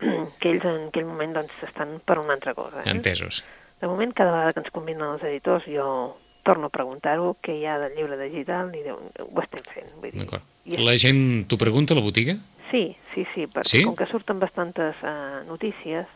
que 0.40 0.50
ells 0.54 0.64
en 0.64 0.88
aquell 0.88 1.06
moment 1.08 1.34
doncs 1.36 1.52
estan 1.66 1.98
per 2.04 2.18
una 2.18 2.34
altra 2.38 2.54
cosa. 2.54 2.82
Eh? 2.84 2.90
Entesos. 2.94 3.42
De 3.80 3.88
moment, 3.88 4.12
cada 4.12 4.30
vegada 4.34 4.52
que 4.52 4.60
ens 4.60 4.70
convinen 4.74 5.06
els 5.14 5.22
editors, 5.24 5.64
jo 5.68 6.16
torno 6.44 6.68
a 6.68 6.72
preguntar-ho 6.72 7.34
què 7.44 7.54
hi 7.58 7.66
ha 7.68 7.78
del 7.80 7.94
llibre 7.96 8.16
digital 8.20 8.70
i 8.76 8.82
diu, 8.84 8.96
ho 8.96 9.42
estem 9.42 9.64
fent. 9.68 9.92
Vull 10.00 10.10
dir, 10.12 10.40
és- 10.64 10.80
La 10.84 10.96
gent 11.00 11.46
t'ho 11.48 11.56
pregunta 11.60 11.94
a 11.94 11.98
la 11.98 12.04
botiga? 12.04 12.36
Sí, 12.70 12.96
sí, 13.14 13.26
sí, 13.34 13.46
perquè 13.50 13.66
Sí? 13.80 13.82
com 13.84 13.96
que 13.96 14.06
surten 14.06 14.38
bastantes 14.38 14.94
uh, 15.02 15.42
notícies, 15.48 16.06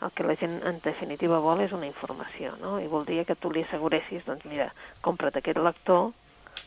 el 0.00 0.10
que 0.14 0.22
la 0.22 0.36
gent 0.38 0.60
en 0.64 0.78
definitiva 0.80 1.40
vol 1.42 1.60
és 1.60 1.72
una 1.74 1.86
informació, 1.86 2.54
no? 2.62 2.78
I 2.80 2.86
voldria 2.86 3.24
que 3.26 3.34
tu 3.34 3.50
li 3.50 3.64
asseguressis, 3.66 4.24
doncs 4.24 4.44
mira, 4.46 4.70
compra't 5.02 5.36
aquest 5.36 5.58
lector, 5.58 6.12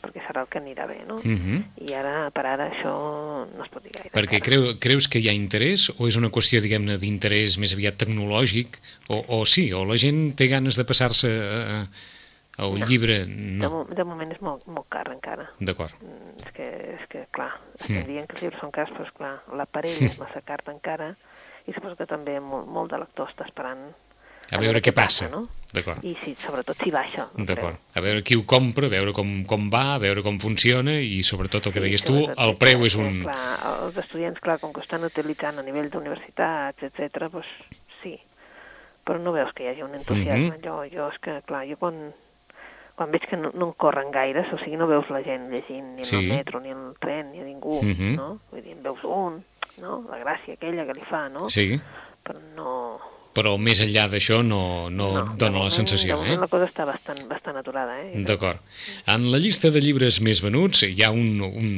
perquè 0.02 0.22
serà 0.28 0.42
el 0.42 0.48
que 0.48 0.60
anirà 0.60 0.88
bé, 0.88 1.00
no? 1.08 1.16
Uh 1.16 1.22
-huh. 1.24 1.64
I 1.90 1.94
ara, 1.94 2.30
per 2.32 2.46
ara, 2.46 2.70
això 2.72 3.48
no 3.58 3.64
es 3.64 3.70
pot 3.70 3.84
dir 3.84 3.92
gaire. 3.92 4.10
Perquè 4.14 4.38
encara. 4.38 4.42
creu, 4.42 4.80
creus 4.80 5.08
que 5.08 5.20
hi 5.20 5.28
ha 5.30 5.34
interès 5.34 5.90
o 6.00 6.08
és 6.08 6.16
una 6.16 6.30
qüestió, 6.30 6.62
diguem-ne, 6.62 6.98
d'interès 6.98 7.58
més 7.58 7.74
aviat 7.74 7.98
tecnològic 7.98 8.80
o, 9.10 9.24
o 9.28 9.46
sí, 9.46 9.72
o 9.74 9.84
la 9.86 9.98
gent 9.98 10.34
té 10.36 10.48
ganes 10.48 10.76
de 10.78 10.84
passar-se 10.86 11.28
a, 11.28 11.88
El 12.58 12.78
No. 12.80 12.86
llibre, 12.86 13.26
De, 13.26 13.28
no. 13.28 13.70
mo 13.70 13.86
de 13.86 14.04
moment 14.04 14.30
és 14.32 14.42
molt, 14.42 14.68
molt 14.68 14.86
car 14.90 15.08
encara. 15.10 15.50
D'acord. 15.60 15.92
Mm, 16.02 16.46
És 16.46 16.52
que, 16.54 16.98
és 17.02 17.08
que 17.10 17.26
clar, 17.32 17.54
Mm. 17.90 18.06
dient 18.06 18.28
que 18.28 18.34
els 18.36 18.42
llibres 18.44 18.60
són 18.60 18.72
cars, 18.72 18.90
però 18.92 19.06
esclar, 19.06 19.40
l'aparell 19.56 20.04
és 20.04 20.20
massa 20.20 20.42
car 20.42 20.60
encara 20.68 21.16
i 21.66 21.74
suposo 21.74 21.96
que 21.96 22.06
també 22.06 22.40
molt, 22.40 22.68
molt 22.68 22.92
de 22.92 22.98
lector 23.00 23.28
està 23.30 23.46
esperant 23.46 23.80
A 24.52 24.58
veure 24.60 24.82
què 24.82 24.92
passa. 24.92 25.30
no? 25.30 25.48
I 26.04 26.16
si, 26.24 26.36
sobretot 26.36 26.76
si 26.84 26.92
baixa. 26.92 27.30
D'acord. 27.38 27.78
A 27.96 28.02
veure 28.02 28.24
qui 28.24 28.36
ho 28.36 28.44
compra, 28.46 28.88
a 28.88 28.90
veure 28.92 29.14
com, 29.14 29.44
com 29.48 29.70
va, 29.72 29.94
a 29.96 30.00
veure 30.00 30.22
com 30.22 30.38
funciona 30.40 30.98
i 31.00 31.22
sobretot 31.24 31.68
el 31.68 31.74
que 31.74 31.80
Sí, 31.80 31.86
deies 31.88 32.04
tu, 32.04 32.18
el 32.28 32.56
preu 32.60 32.84
és 32.86 32.96
un... 33.00 33.22
Clar, 33.24 33.60
els 33.86 33.98
estudiants, 34.04 34.40
clar, 34.44 34.60
com 34.60 34.74
que 34.74 34.82
estan 34.82 35.04
utilitzant 35.08 35.60
a 35.60 35.64
nivell 35.64 35.90
d'universitats, 35.90 36.84
etc, 36.84 37.30
doncs 37.32 37.48
sí. 38.02 38.18
Però 39.06 39.18
no 39.18 39.32
veus 39.32 39.54
que 39.56 39.64
hi 39.64 39.72
hagi 39.72 39.82
un 39.84 39.96
entusiasme. 39.96 40.58
Mhm. 40.58 40.62
jo, 40.66 40.84
jo 40.92 41.08
és 41.10 41.18
que, 41.24 41.40
clar, 41.48 41.64
jo 41.70 41.78
quan, 41.82 41.96
quan 42.96 43.10
veig 43.12 43.24
que 43.30 43.38
no, 43.40 43.50
no 43.56 43.72
en 43.72 43.74
corren 43.80 44.12
gaires, 44.12 44.52
o 44.54 44.60
sigui, 44.60 44.76
no 44.78 44.86
veus 44.92 45.08
la 45.10 45.24
gent 45.24 45.50
llegint 45.50 45.96
ni 45.96 46.04
en 46.04 46.06
Sí. 46.06 46.18
el 46.20 46.28
metro, 46.36 46.60
ni 46.60 46.70
en 46.70 46.84
el 46.90 46.96
tren, 47.00 47.32
ni 47.32 47.40
a 47.40 47.44
ningú, 47.48 47.80
Mhm. 47.82 48.16
no? 48.16 48.40
Vull 48.52 48.62
dir, 48.62 48.74
en 48.76 48.84
veus 48.84 49.00
un, 49.04 49.40
no? 49.80 50.04
La 50.12 50.20
gràcia 50.20 50.54
aquella 50.54 50.86
que 50.86 50.94
li 51.00 51.08
fa, 51.10 51.30
no? 51.30 51.50
Sí, 51.50 51.80
Però 52.24 52.38
no... 52.56 53.00
però 53.36 53.56
més 53.58 53.80
enllà 53.84 54.08
d'això 54.12 54.42
no, 54.44 54.90
no, 54.92 55.12
de 55.16 55.40
dona 55.40 55.66
la 55.66 55.74
sensació, 55.74 56.20
eh? 56.26 56.38
la 56.40 56.50
cosa 56.52 56.68
està 56.68 56.86
bastant, 56.88 57.22
bastant 57.30 57.60
aturada, 57.62 57.98
eh? 58.04 58.24
D'acord. 58.28 58.60
En 59.12 59.30
la 59.32 59.40
llista 59.42 59.72
de 59.72 59.84
llibres 59.84 60.20
més 60.26 60.44
venuts 60.44 60.84
hi 60.88 61.04
ha 61.06 61.12
un, 61.16 61.40
un, 61.48 61.70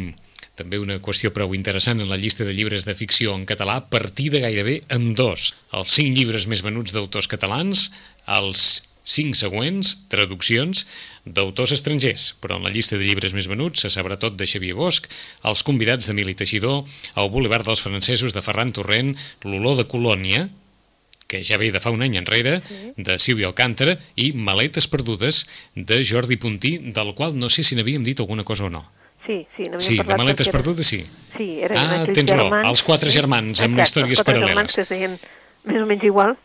també 0.59 0.79
una 0.81 0.99
qüestió 1.01 1.33
prou 1.33 1.53
interessant 1.57 2.01
en 2.01 2.09
la 2.09 2.17
llista 2.21 2.45
de 2.45 2.53
llibres 2.53 2.87
de 2.89 2.97
ficció 2.97 3.35
en 3.37 3.45
català, 3.49 3.79
partida 3.93 4.41
gairebé 4.43 4.81
en 4.93 5.13
dos. 5.17 5.51
Els 5.73 5.93
cinc 5.93 6.17
llibres 6.17 6.49
més 6.49 6.65
venuts 6.65 6.93
d'autors 6.93 7.29
catalans, 7.29 7.91
els 8.29 8.89
cinc 9.03 9.35
següents, 9.35 9.95
traduccions, 10.11 10.85
d'autors 11.25 11.73
estrangers. 11.75 12.31
Però 12.41 12.57
en 12.57 12.67
la 12.67 12.71
llista 12.73 12.97
de 12.97 13.05
llibres 13.05 13.35
més 13.35 13.49
venuts 13.51 13.83
se 13.83 13.91
sabrà 13.93 14.17
tot 14.19 14.37
de 14.39 14.47
Xavier 14.49 14.77
Bosch, 14.77 15.09
els 15.43 15.63
convidats 15.67 16.07
d'Emili 16.07 16.35
Teixidor, 16.39 16.83
el 17.19 17.31
Boulevard 17.33 17.67
dels 17.67 17.83
Francesos 17.83 18.35
de 18.35 18.43
Ferran 18.45 18.73
Torrent, 18.75 19.13
l'olor 19.43 19.81
de 19.81 19.89
Colònia, 19.89 20.47
que 21.33 21.41
ja 21.43 21.57
ve 21.57 21.71
de 21.73 21.81
fa 21.81 21.89
un 21.89 22.03
any 22.05 22.15
enrere, 22.21 22.59
Sí. 22.69 22.93
de 22.97 23.17
Sílvia 23.17 23.49
Alcàntara, 23.49 23.97
i 24.15 24.31
Maletes 24.37 24.85
perdudes, 24.87 25.47
de 25.75 26.03
Jordi 26.05 26.37
Puntí, 26.37 26.77
del 26.93 27.15
qual 27.17 27.33
no 27.39 27.49
sé 27.49 27.63
si 27.65 27.75
n'havíem 27.75 28.03
dit 28.05 28.19
alguna 28.21 28.43
cosa 28.45 28.65
o 28.65 28.69
no. 28.69 28.85
Sí, 29.25 29.47
sí, 29.57 29.63
n'havíem 29.63 29.81
Sí, 29.81 29.97
de 29.97 30.03
parlat 30.03 30.17
Maletes 30.19 30.47
perquè 30.47 30.49
era- 30.53 30.57
perdudes 30.59 30.87
sí. 30.87 31.05
Sí, 31.37 31.49
eren 31.63 31.77
Ah, 31.79 32.05
tens 32.05 32.29
raó, 32.29 32.49
germans... 32.49 32.69
els 32.69 32.83
quatre 32.83 33.09
germans, 33.09 33.61
amb 33.61 33.79
Exacte, 33.79 33.83
històries 33.89 34.19
els 34.19 34.23
quatre 34.23 34.33
paral·leles. 34.41 34.49
germans 34.53 34.75
que 34.75 34.81
es 34.81 34.89
deien 34.89 35.19
més 35.65 35.81
o 35.81 35.85
menys 35.87 36.03
igual, 36.03 36.37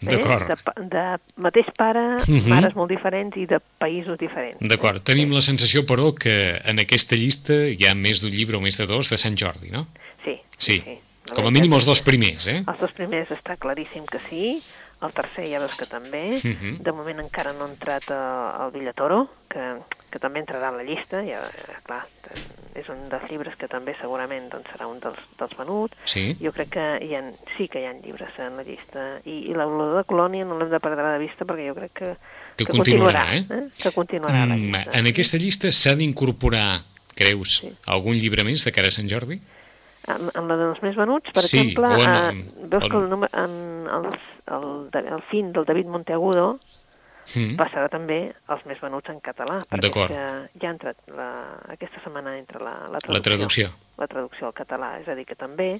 D'acord. 0.00 0.46
de, 0.46 0.56
pa- 0.62 0.74
de 0.78 1.04
mateix 1.42 1.66
pare, 1.76 2.04
Mhm. 2.28 2.46
mares 2.48 2.74
molt 2.76 2.90
diferents 2.90 3.36
i 3.36 3.46
de 3.46 3.58
països 3.80 4.16
diferents. 4.18 4.58
D'acord, 4.60 5.02
tenim 5.02 5.32
la 5.32 5.42
sensació, 5.42 5.84
però, 5.86 6.14
que 6.14 6.60
en 6.64 6.78
aquesta 6.78 7.16
llista 7.16 7.66
hi 7.66 7.84
ha 7.86 7.94
més 7.94 8.20
d'un 8.20 8.30
llibre 8.30 8.56
o 8.56 8.60
més 8.60 8.76
de 8.78 8.86
dos 8.86 9.10
de 9.10 9.16
Sant 9.16 9.34
Jordi, 9.36 9.70
no? 9.70 9.88
Sí, 10.24 10.36
Sí, 10.58 10.78
La 10.84 11.07
com 11.34 11.46
a 11.46 11.50
mínim 11.50 11.72
els 11.74 11.84
dos 11.86 12.00
que 12.02 12.10
primers, 12.10 12.46
eh? 12.48 12.62
Els 12.66 12.80
dos 12.80 12.92
primers 12.92 13.30
està 13.30 13.56
claríssim 13.56 14.04
que 14.06 14.20
sí, 14.28 14.62
el 15.00 15.12
tercer 15.14 15.46
ja 15.46 15.60
veus 15.62 15.76
que 15.78 15.86
també. 15.86 16.40
Mhm. 16.42 16.78
De 16.82 16.92
moment 16.92 17.20
encara 17.20 17.52
no 17.52 17.64
ha 17.66 17.70
entrat 17.70 18.08
eh, 18.10 18.64
el 18.64 18.72
Villatoro, 18.74 19.28
que, 19.48 19.76
que 20.10 20.18
també 20.18 20.40
entrarà 20.42 20.70
en 20.72 20.76
la 20.80 20.82
llista. 20.84 21.22
Ja, 21.22 21.38
eh, 21.46 21.76
clar, 21.86 22.04
és 22.74 22.88
un 22.90 23.08
dels 23.10 23.30
llibres 23.30 23.54
que 23.58 23.66
també 23.70 23.94
segurament 24.00 24.48
doncs, 24.50 24.66
serà 24.72 24.86
un 24.90 24.98
dels, 25.00 25.18
dels 25.38 25.54
venuts. 25.58 25.94
Sí. 26.04 26.36
Jo 26.42 26.50
crec 26.52 26.68
que 26.74 26.86
hi 27.06 27.14
ha, 27.14 27.22
sí 27.56 27.68
que 27.68 27.80
hi 27.82 27.86
ha 27.86 27.92
llibres 27.94 28.34
en 28.38 28.56
la 28.58 28.62
llista. 28.66 29.06
I, 29.24 29.50
i 29.50 29.54
l'olor 29.54 29.96
de 29.98 30.04
Colònia 30.04 30.44
no 30.44 30.58
l'hem 30.58 30.70
de 30.70 30.80
perdre 30.82 31.06
de 31.14 31.18
vista 31.22 31.44
perquè 31.46 31.68
jo 31.70 31.74
crec 31.78 31.92
que, 32.02 32.16
Que 32.58 32.66
continuarà, 32.66 33.36
eh? 33.36 33.44
Que 33.78 33.92
continuarà 33.94 34.44
la 34.46 34.56
Mm, 34.56 34.74
llista. 34.74 34.98
en 34.98 35.06
aquesta 35.06 35.38
llista 35.38 35.70
s'ha 35.70 35.94
d'incorporar, 35.94 36.82
creus, 37.14 37.58
Sí. 37.62 37.70
algun 37.86 38.14
llibre 38.18 38.42
més 38.44 38.64
de 38.64 38.72
cara 38.72 38.88
a 38.88 38.90
Sant 38.90 39.08
Jordi? 39.08 39.40
En, 40.08 40.30
en 40.34 40.48
la 40.48 40.56
dels 40.56 40.80
més 40.82 40.96
venuts, 40.96 41.30
per 41.32 41.42
Sí, 41.42 41.58
exemple, 41.58 41.86
o 41.94 42.00
en- 42.00 42.38
eh, 42.38 42.66
veus 42.70 42.84
en- 42.84 42.90
que 42.90 42.96
el, 42.96 43.08
número, 43.10 43.30
en 43.44 43.88
els, 43.92 44.20
el, 44.46 44.90
de- 44.90 45.08
el 45.16 45.22
fin 45.30 45.52
del 45.52 45.64
David 45.68 45.86
Monteagudo 45.86 46.58
Mm. 47.36 47.58
passarà 47.60 47.90
també 47.92 48.32
als 48.48 48.62
més 48.64 48.78
venuts 48.80 49.10
en 49.12 49.18
català, 49.20 49.58
perquè 49.68 49.90
ja 50.08 50.68
ha 50.68 50.70
entrat 50.72 50.96
la, 51.12 51.26
aquesta 51.68 52.00
setmana 52.02 52.38
entra 52.38 52.58
la, 52.58 52.72
la 52.88 53.00
traducció. 53.00 53.12
La 53.12 53.20
traducció. 53.20 53.68
La 53.98 54.06
traducció 54.06 54.46
al 54.46 54.54
català, 54.54 54.94
és 55.02 55.08
a 55.08 55.14
dir, 55.14 55.26
que 55.26 55.34
també 55.36 55.78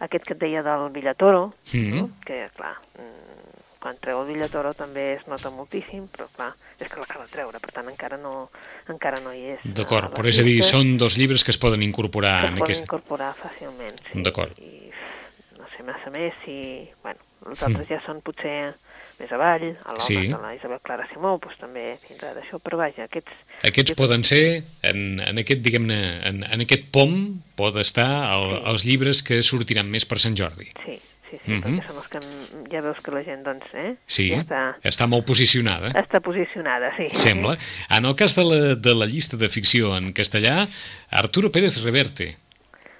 aquest 0.00 0.24
que 0.24 0.32
et 0.32 0.40
deia 0.40 0.62
del 0.62 0.88
Villatoro, 0.94 1.52
Mhm. 1.74 1.96
no? 2.00 2.08
que 2.24 2.48
clar, 2.56 2.76
mm, 2.96 3.45
quan 3.86 4.00
treu 4.02 4.24
el 4.24 4.32
Villatoro 4.32 4.72
també 4.74 5.12
es 5.14 5.26
nota 5.30 5.52
moltíssim, 5.54 6.08
però 6.10 6.26
clar, 6.34 6.48
és 6.82 6.90
que 6.90 6.98
l'acaba 6.98 7.22
de 7.28 7.30
treure, 7.36 7.60
per 7.62 7.70
tant 7.76 7.86
encara 7.92 8.18
no, 8.18 8.48
encara 8.90 9.20
no 9.22 9.30
hi 9.32 9.44
és. 9.54 9.62
D'acord, 9.62 10.08
a 10.08 10.10
les 10.10 10.16
però 10.18 10.32
és 10.32 10.40
a 10.42 10.46
dir, 10.48 10.56
són 10.66 10.96
dos 10.98 11.14
llibres 11.20 11.44
que 11.46 11.54
es 11.54 11.60
poden 11.62 11.84
incorporar 11.86 12.40
que 12.40 12.48
es 12.48 12.52
en 12.52 12.58
poden 12.58 12.82
incorporar 12.82 13.30
fàcilment. 13.38 14.02
Sí. 14.10 14.24
D'acord. 14.26 14.58
I 14.58 14.90
no 15.60 15.70
sé 15.76 15.86
massa 15.86 16.10
més 16.10 16.34
si... 16.42 16.58
Bueno, 17.06 17.22
els 17.46 17.62
altres 17.62 17.86
ja 17.86 18.00
són 18.02 18.18
potser 18.26 18.74
més 19.20 19.30
avall, 19.32 19.68
a 19.86 19.94
l'obra 19.94 20.04
Sí. 20.04 20.16
de 20.28 20.36
la 20.42 20.50
Isabel 20.58 20.80
Clara 20.84 21.06
Simó, 21.08 21.36
doncs 21.40 21.56
també 21.62 21.84
tindrà 22.08 22.34
d'això, 22.36 22.58
però 22.60 22.76
vaja, 22.82 23.06
aquests... 23.06 23.32
Aquests 23.64 23.94
jo- 23.94 23.96
poden 24.02 24.26
ser, 24.28 24.64
en, 24.84 25.20
en 25.24 25.38
aquest, 25.40 25.62
diguem-ne, 25.64 26.00
en, 26.28 26.42
en 26.44 26.64
aquest 26.66 26.90
pom, 26.92 27.14
pot 27.56 27.78
estar 27.80 28.08
el, 28.34 28.50
Sí. 28.58 28.62
els 28.74 28.84
llibres 28.90 29.22
que 29.24 29.38
sortiran 29.46 29.88
més 29.88 30.04
per 30.04 30.18
Sant 30.20 30.34
Jordi. 30.36 30.66
Sí, 30.84 30.98
sí, 31.44 31.44
sí, 31.44 31.52
Mhm. 31.52 31.62
perquè 31.80 31.86
són 31.86 31.96
els 31.96 32.08
que 32.08 32.18
mm, 32.18 32.70
ja 32.72 32.80
veus 32.80 33.00
que 33.02 33.10
la 33.10 33.22
gent, 33.24 33.42
doncs, 33.44 33.64
eh? 33.74 33.96
Sí, 34.06 34.28
Ja 34.30 34.42
està, 34.42 34.62
està 34.82 35.06
molt 35.06 35.24
posicionada. 35.26 35.90
està 35.90 36.20
posicionada, 36.20 36.92
sí. 36.96 37.06
Sembla. 37.12 37.56
En 37.90 38.04
el 38.04 38.14
cas 38.16 38.34
de 38.36 38.44
la, 38.44 38.74
de 38.74 38.94
la 38.94 39.06
llista 39.06 39.36
de 39.36 39.48
ficció 39.48 39.96
en 39.96 40.12
castellà, 40.12 40.66
Arturo 41.10 41.50
Pérez 41.52 41.82
Reverte, 41.82 42.36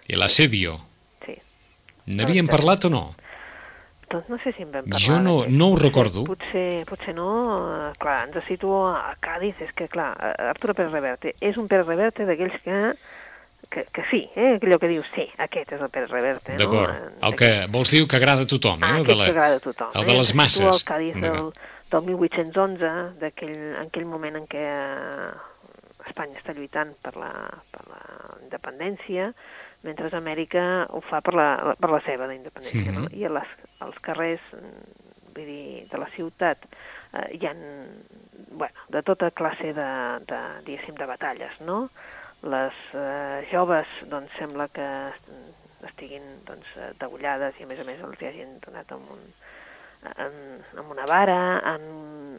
El 0.08 0.22
asedio, 0.22 0.80
Sí. 1.26 1.34
n'havíem 2.06 2.46
Correcte. 2.46 2.56
parlat 2.56 2.84
o 2.84 2.90
no? 2.90 3.14
Doncs 4.08 4.28
no 4.28 4.38
sé 4.38 4.52
si 4.52 4.62
en 4.62 4.70
vam 4.70 4.84
parlar. 4.84 5.00
Jo 5.02 5.18
no- 5.20 5.38
d'aquest. 5.40 5.56
no 5.58 5.66
ho 5.66 5.72
Potser- 5.74 5.82
recordo. 5.82 6.24
Potser, 6.24 6.84
potser 6.86 7.12
no. 7.14 7.88
eh, 7.88 7.92
Clar, 7.98 8.28
ens 8.28 8.44
situo 8.46 8.86
a 8.94 9.16
Cádiz. 9.18 9.56
És 9.60 9.72
que, 9.72 9.88
clar, 9.88 10.16
eh, 10.22 10.42
Arturo 10.50 10.74
Pérez 10.74 10.92
Reverte 10.92 11.34
és 11.40 11.56
un 11.56 11.66
Pérez 11.66 11.84
Reverte 11.86 12.24
d'aquells 12.24 12.54
que, 12.62 12.94
que, 13.70 13.84
que 13.92 14.02
sí, 14.10 14.28
eh? 14.36 14.58
allò 14.62 14.78
que 14.78 14.88
dius, 14.88 15.06
sí, 15.14 15.26
aquest 15.38 15.72
és 15.76 15.80
el 15.80 15.90
Pérez 15.90 16.10
Reverte. 16.10 16.56
D'acord. 16.56 16.94
No? 16.94 17.28
El 17.28 17.36
que 17.36 17.50
vols 17.72 17.90
dir 17.90 18.06
que 18.08 18.16
agrada 18.16 18.42
a 18.42 18.46
tothom, 18.50 18.82
eh? 18.82 18.86
Ah, 18.86 18.98
El 18.98 19.06
de 19.06 19.14
la- 19.16 19.24
que 19.26 19.30
agrada 19.36 19.56
a 19.56 19.60
tothom. 19.60 19.90
el 19.94 20.04
de 20.06 20.12
eh? 20.12 20.16
les 20.16 20.18
Ens 20.18 20.28
situa 20.28 20.42
masses. 20.42 20.80
El 20.82 20.88
Cádiz 20.88 21.14
del, 21.14 21.22
D'acord. 21.22 21.54
del 21.90 22.02
1811, 22.02 22.94
d'aquell 23.20 23.54
en 23.56 23.86
aquell 23.86 24.06
moment 24.06 24.36
en 24.36 24.46
què 24.46 24.62
eh, 24.62 25.30
Espanya 26.06 26.38
està 26.38 26.54
lluitant 26.54 26.92
per 27.02 27.16
la, 27.18 27.32
per 27.74 27.82
la 27.90 28.02
independència, 28.42 29.32
mentre 29.82 30.08
Amèrica 30.16 30.86
ho 30.90 31.00
fa 31.04 31.20
per 31.20 31.34
la, 31.34 31.74
per 31.78 31.90
la 31.90 32.00
seva 32.06 32.28
independència, 32.34 32.92
no? 32.92 33.06
Mhm. 33.06 33.14
I 33.14 33.24
a 33.26 33.32
les, 33.38 33.56
als 33.84 33.98
carrers 34.02 34.42
mm, 34.52 35.32
vull 35.36 35.44
dir, 35.50 35.86
de 35.90 35.98
la 35.98 36.08
ciutat 36.14 36.64
eh, 37.12 37.36
hi 37.36 37.46
ha 37.46 37.52
bueno, 38.56 38.74
de 38.88 39.02
tota 39.02 39.30
classe 39.30 39.72
de, 39.76 39.88
de, 40.26 40.38
diguéssim, 40.64 40.94
de 40.96 41.06
batalles, 41.06 41.58
no? 41.60 41.90
Les 42.42 42.74
eh, 42.94 43.46
joves, 43.50 43.88
doncs, 44.10 44.30
sembla 44.38 44.68
que 44.68 44.86
estiguin 45.88 46.22
doncs, 46.46 46.68
degollades 47.00 47.56
i, 47.58 47.64
a 47.64 47.70
més 47.70 47.80
a 47.80 47.86
més, 47.88 48.02
els 48.04 48.20
hi 48.20 48.28
hagin 48.28 48.58
donat 48.64 48.92
amb, 48.94 49.08
un, 49.14 49.22
en, 50.12 50.36
amb 50.78 50.92
una 50.92 51.06
vara, 51.08 51.38
en, 51.74 51.86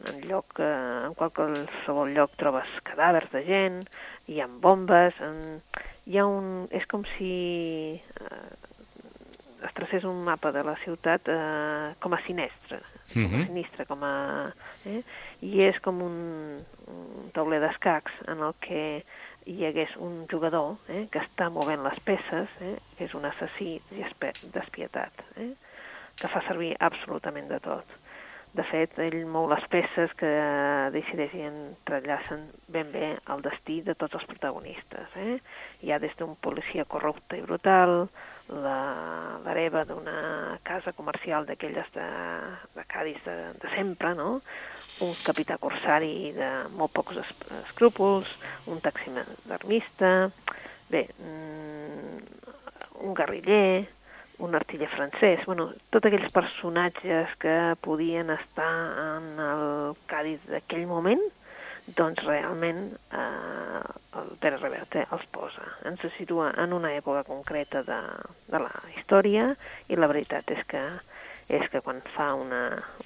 en, 0.08 0.22
lloc, 0.28 0.58
eh, 0.62 1.08
en 1.08 1.16
qualsevol 1.18 2.14
lloc 2.16 2.36
trobes 2.40 2.70
cadàvers 2.88 3.30
de 3.34 3.44
gent, 3.48 3.82
hi 4.28 4.40
ha 4.40 4.48
bombes, 4.48 5.18
en, 5.24 5.60
hi 6.06 6.18
ha 6.18 6.26
un... 6.26 6.66
és 6.70 6.86
com 6.88 7.04
si 7.16 7.32
eh, 7.98 8.48
es 9.66 9.74
tracés 9.74 10.04
un 10.06 10.22
mapa 10.24 10.52
de 10.54 10.62
la 10.62 10.76
ciutat 10.84 11.28
eh, 11.28 11.94
com 12.00 12.14
a 12.14 12.22
sinestre, 12.26 12.78
com 13.12 13.24
a 13.24 13.28
Mhm. 13.28 13.46
sinistre, 13.48 13.86
com 13.88 14.02
a... 14.04 14.52
Eh? 14.86 15.00
I 15.42 15.62
és 15.64 15.78
com 15.80 16.00
un, 16.04 16.18
un 16.92 17.30
tauler 17.34 17.60
d'escacs 17.64 18.12
en 18.28 18.42
el 18.44 18.54
que 18.60 18.82
hi 19.48 19.64
hagués 19.64 19.94
un 19.96 20.26
jugador 20.28 20.76
eh, 20.92 21.06
que 21.12 21.22
està 21.24 21.48
movent 21.52 21.84
les 21.86 22.00
peces, 22.04 22.50
eh, 22.60 22.74
que 22.98 23.06
és 23.08 23.14
un 23.16 23.24
assassí 23.24 23.78
despietat, 24.52 25.24
eh, 25.40 25.54
que 26.20 26.28
fa 26.28 26.42
servir 26.44 26.74
absolutament 26.90 27.48
de 27.48 27.60
tot. 27.64 27.96
De 28.56 28.64
fet, 28.64 28.96
ell 29.04 29.26
mou 29.28 29.46
les 29.50 29.64
peces 29.70 30.12
que 30.18 30.28
decideixen 30.94 31.40
i 31.40 31.48
entrellacen 31.48 32.46
ben 32.72 32.88
bé 32.92 33.10
el 33.34 33.44
destí 33.44 33.80
de 33.84 33.94
tots 33.94 34.16
els 34.18 34.24
protagonistes. 34.30 35.16
Eh? 35.20 35.36
Hi 35.84 35.92
ha 35.92 36.00
des 36.00 36.16
d'un 36.18 36.34
policia 36.40 36.86
corrupte 36.88 37.36
i 37.36 37.44
brutal, 37.44 38.08
l'hereva 38.48 39.84
d'una 39.84 40.58
casa 40.64 40.94
comercial 40.96 41.44
d'aquelles 41.46 41.92
de, 41.94 42.08
de 42.74 42.86
Cádiz 42.88 43.20
de, 43.28 43.36
de 43.60 43.72
sempre, 43.76 44.14
no? 44.16 44.38
Un 45.04 45.14
capità 45.24 45.58
corsari 45.62 46.32
de 46.36 46.48
molt 46.74 46.92
pocs 46.96 47.20
es 47.22 47.30
escrúpols, 47.62 48.30
un 48.66 48.80
taxidermista, 48.82 50.30
bé, 50.90 51.06
mm, 51.18 52.18
un 53.06 53.14
guerriller, 53.14 53.86
un 54.38 54.54
artiller 54.54 54.88
francès, 54.88 55.44
bueno, 55.46 55.72
tots 55.90 56.06
aquells 56.06 56.30
personatges 56.32 57.34
que 57.42 57.56
podien 57.82 58.30
estar 58.30 58.70
en 59.04 59.40
el 59.42 59.96
Cádiz 60.06 60.44
d'aquell 60.46 60.86
moment, 60.86 61.22
doncs 61.96 62.22
realment 62.24 62.82
eh, 63.16 63.82
el 64.20 64.34
Pere 64.40 64.58
Reverte 64.60 65.06
els 65.10 65.24
posa. 65.32 65.64
Ens 65.88 66.04
situa 66.16 66.52
en 66.62 66.74
una 66.76 66.92
època 66.94 67.24
concreta 67.26 67.82
de, 67.86 68.00
de 68.50 68.60
la 68.62 68.74
història 68.96 69.54
i 69.88 69.96
la 69.96 70.10
veritat 70.10 70.52
és 70.54 70.64
que 70.68 70.84
és 71.48 71.64
que 71.72 71.80
quan 71.84 72.00
fa 72.14 72.32
una, 72.36 72.62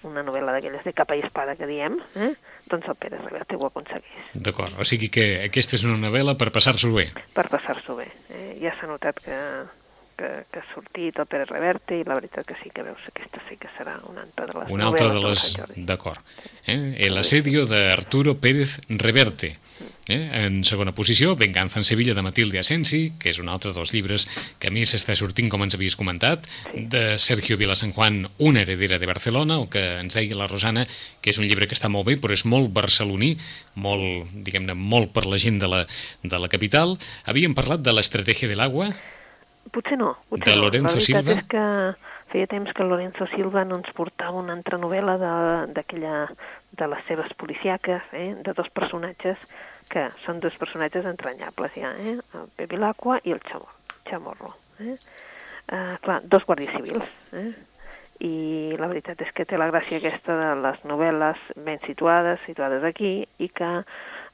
una 0.08 0.25
novel·la 0.26 0.56
d'aquelles 0.56 0.82
de 0.84 0.92
capa 0.96 1.14
i 1.18 1.22
espada 1.22 1.54
que 1.58 1.68
diem, 1.70 1.99
eh, 2.18 2.32
doncs 2.70 2.88
el 2.90 2.99
Pere 2.99 3.20
Reverte 3.22 3.58
ho 3.58 3.68
aconsegueix. 3.68 4.32
D'acord, 4.34 4.75
o 4.82 4.87
sigui 4.88 5.08
que 5.14 5.26
aquesta 5.46 5.78
és 5.78 5.84
una 5.87 6.00
novel·la 6.02 6.34
per 6.38 6.50
passar-s'ho 6.54 6.90
bé. 6.96 7.06
Per 7.37 7.46
passar-s'ho 7.52 7.96
bé. 7.99 8.08
Eh? 8.34 8.49
Ja 8.64 8.75
s'ha 8.78 8.90
notat 8.90 9.22
que, 9.22 9.38
que, 10.16 10.45
que 10.52 10.61
ha 10.61 10.66
sortit 10.75 11.19
el 11.19 11.26
Pere 11.31 11.47
Reverte 11.49 11.99
i 12.00 12.04
la 12.04 12.16
veritat 12.19 12.47
que 12.49 12.59
sí 12.62 12.71
que 12.75 12.85
veus 12.87 13.00
que 13.07 13.12
aquesta 13.14 13.42
sí 13.49 13.59
que 13.61 13.71
serà 13.78 13.99
una 14.11 14.23
altra 14.26 14.47
de 14.47 14.59
les 14.59 14.71
Una 14.71 14.87
altra 14.90 15.09
de 15.12 15.21
les... 15.25 15.49
D'acord. 15.76 16.21
Eh? 16.66 16.97
El 17.09 17.19
asedio 17.19 17.66
de 17.66 17.90
Arturo 17.92 18.38
Pérez 18.38 18.81
Reverte. 18.88 19.59
Eh? 20.09 20.45
En 20.45 20.62
segona 20.66 20.92
posició, 20.92 21.37
Venganza 21.37 21.78
en 21.78 21.85
Sevilla 21.85 22.14
de 22.14 22.23
Matilde 22.23 22.59
Asensi, 22.59 23.12
que 23.19 23.31
és 23.31 23.38
un 23.38 23.49
altre 23.49 23.73
dels 23.75 23.92
llibres 23.95 24.26
que 24.59 24.71
a 24.71 24.75
més 24.75 24.95
està 24.99 25.14
sortint, 25.19 25.49
com 25.50 25.62
ens 25.62 25.76
havies 25.78 25.97
comentat, 25.99 26.45
Sí. 26.73 26.85
de 26.90 27.19
Sergio 27.19 27.57
Vila 27.57 27.76
San 27.76 27.92
Juan, 27.92 28.28
Una 28.38 28.62
heredera 28.62 28.99
de 28.99 29.07
Barcelona, 29.07 29.61
el 29.61 29.69
que 29.69 29.83
ens 30.00 30.14
deia 30.14 30.37
la 30.38 30.49
Rosana, 30.50 30.87
que 31.21 31.31
és 31.31 31.38
un 31.38 31.47
llibre 31.47 31.66
que 31.66 31.75
està 31.78 31.88
molt 31.88 32.07
bé, 32.07 32.19
però 32.21 32.35
és 32.35 32.45
molt 32.45 32.73
barceloní, 32.75 33.37
molt, 33.75 34.31
diguem-ne, 34.33 34.75
molt 34.75 35.12
per 35.12 35.26
la 35.26 35.38
gent 35.38 35.59
de 35.62 35.71
la, 35.71 35.87
de 36.23 36.38
la 36.38 36.50
capital. 36.50 36.99
Havíem 37.25 37.54
parlat 37.54 37.83
de 37.83 37.95
l'estratègia 37.95 38.50
de 38.50 38.59
l'aigua, 38.59 38.92
Potser 39.71 39.99
no. 39.99 40.16
Potser 40.28 40.52
De 40.54 40.57
no. 40.59 40.62
Lorenzo 40.66 40.97
veritat 40.97 41.25
Silva? 41.25 41.38
és 41.38 41.47
que 41.47 41.64
feia 42.33 42.47
temps 42.49 42.73
que 42.73 42.85
Lorenzo 42.85 43.26
Silva 43.35 43.64
no 43.64 43.76
ens 43.81 43.92
portava 43.97 44.38
una 44.40 44.54
altra 44.57 44.78
novel·la 44.78 45.19
de- 45.21 45.73
d'aquella 45.76 46.28
de, 46.73 46.87
les 46.88 47.04
seves 47.07 47.33
policiaques, 47.37 48.02
eh? 48.12 48.35
de 48.42 48.52
dos 48.57 48.69
personatges 48.71 49.38
que 49.92 50.07
són 50.25 50.40
dos 50.40 50.54
personatges 50.57 51.04
entranyables 51.04 51.75
ja, 51.76 51.90
eh? 52.00 52.16
el 52.35 52.49
Pepi 52.57 52.76
l'Aqua 52.81 53.21
i 53.25 53.33
el 53.33 53.40
Chamorro. 53.45 53.76
Chamorro 54.09 54.54
eh? 54.81 54.97
Uh, 55.73 55.97
clar, 56.02 56.21
dos 56.25 56.42
guàrdies 56.45 56.73
civils. 56.75 57.04
Eh? 57.33 57.52
I 58.23 58.76
la 58.78 58.87
veritat 58.90 59.21
és 59.25 59.31
que 59.35 59.45
té 59.49 59.57
la 59.59 59.69
gràcia 59.71 59.99
aquesta 59.99 60.35
de 60.38 60.49
les 60.62 60.83
novel·les 60.88 61.38
ben 61.57 61.78
situades, 61.87 62.40
situades 62.47 62.85
aquí, 62.85 63.26
i 63.38 63.49
que 63.49 63.71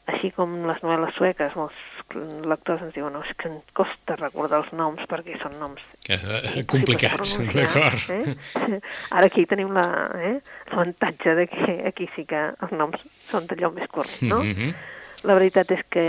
així 0.09 0.31
com 0.33 0.55
les 0.69 0.81
novel·les 0.83 1.15
sueques, 1.17 1.55
molts 1.57 1.77
lectors 2.15 2.83
ens 2.87 2.95
diuen 2.95 3.13
no, 3.13 3.23
és 3.25 3.37
que 3.37 3.49
em 3.51 3.59
costa 3.77 4.17
recordar 4.17 4.63
els 4.63 4.71
noms 4.77 5.05
perquè 5.11 5.37
són 5.43 5.57
noms 5.61 5.83
eh, 6.09 6.17
eh, 6.17 6.63
complicats, 6.69 7.37
d'acord. 7.53 8.07
Eh? 8.15 8.37
Ara 9.17 9.27
aquí 9.29 9.45
tenim 9.49 9.75
la, 9.77 9.87
eh, 10.17 10.37
l'avantatge 10.71 11.35
de 11.39 11.49
que 11.53 11.81
aquí 11.91 12.09
sí 12.15 12.25
que 12.29 12.47
els 12.55 12.73
noms 12.73 13.03
són 13.31 13.49
d'allò 13.51 13.73
més 13.75 13.91
curts, 13.93 14.23
no? 14.23 14.43
Mm 14.43 14.55
-hmm. 14.55 14.79
La 15.27 15.35
veritat 15.35 15.71
és 15.75 15.81
que, 15.91 16.05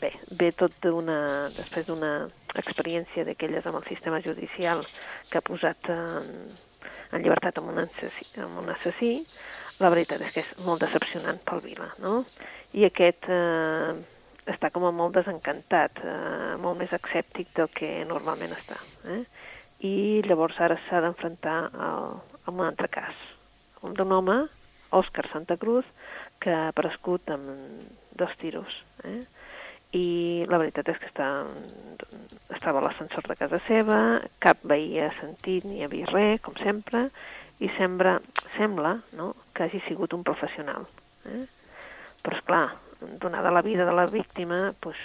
bé, 0.00 0.12
ve 0.30 0.52
tot 0.56 0.72
d'una, 0.80 1.50
després 1.56 1.86
d'una 1.86 2.28
experiència 2.56 3.24
d'aquelles 3.24 3.66
amb 3.66 3.76
el 3.76 3.84
sistema 3.84 4.20
judicial 4.24 4.80
que 5.28 5.38
ha 5.38 5.44
posat 5.44 5.90
en, 5.92 6.48
en 7.12 7.22
llibertat 7.22 7.58
amb 7.58 7.68
un, 7.68 7.78
assassí, 7.84 8.40
amb 8.40 8.62
un 8.62 8.70
assassí, 8.70 9.26
la 9.80 9.90
veritat 9.90 10.20
és 10.22 10.32
que 10.32 10.40
és 10.40 10.54
molt 10.64 10.80
decepcionant 10.80 11.38
pel 11.44 11.60
Vila, 11.60 11.90
no? 11.98 12.24
I 12.72 12.86
aquest 12.88 13.28
eh, 13.28 13.92
està 14.52 14.70
com 14.74 14.86
a 14.86 14.92
molt 14.94 15.16
desencantat, 15.18 16.02
eh, 16.04 16.54
molt 16.62 16.78
més 16.80 16.92
escèptic 16.96 17.52
del 17.56 17.70
que 17.74 17.90
normalment 18.08 18.54
està. 18.56 18.78
Eh? 19.14 19.22
I 19.86 19.94
llavors 20.26 20.58
ara 20.60 20.76
s'ha 20.86 21.00
d'enfrontar 21.00 21.58
amb 21.72 22.56
un 22.56 22.66
altre 22.66 22.90
cas, 22.92 23.16
un 23.86 23.94
d'un 23.96 24.12
home, 24.12 24.36
Òscar 24.90 25.28
Santa 25.30 25.56
Cruz, 25.56 25.86
que 26.42 26.52
ha 26.52 26.68
aparegut 26.68 27.30
amb 27.30 27.46
dos 28.18 28.32
tiros. 28.40 28.74
Eh? 29.04 29.20
I 29.96 30.06
la 30.50 30.58
veritat 30.60 30.90
és 30.92 30.98
que 31.02 31.08
està, 31.08 31.28
estava 32.54 32.78
a 32.80 32.84
l'ascensor 32.84 33.26
de 33.26 33.38
casa 33.38 33.58
seva, 33.66 34.20
cap 34.42 34.60
veí 34.62 35.00
ha 35.02 35.10
sentit 35.18 35.66
ni 35.66 35.82
ha 35.82 35.90
vist 35.90 36.12
res, 36.14 36.42
com 36.44 36.58
sempre, 36.60 37.08
i 37.60 37.70
sembla, 37.76 38.18
sembla 38.56 38.96
no, 39.18 39.32
que 39.54 39.66
hagi 39.66 39.82
sigut 39.86 40.14
un 40.16 40.22
professional. 40.26 40.86
Eh? 41.28 41.42
Però, 42.20 42.36
és 42.36 42.46
clar, 42.46 42.64
donada 43.20 43.50
la 43.50 43.62
vida 43.62 43.84
de 43.84 43.92
la 43.92 44.06
víctima, 44.06 44.72
doncs, 44.82 45.04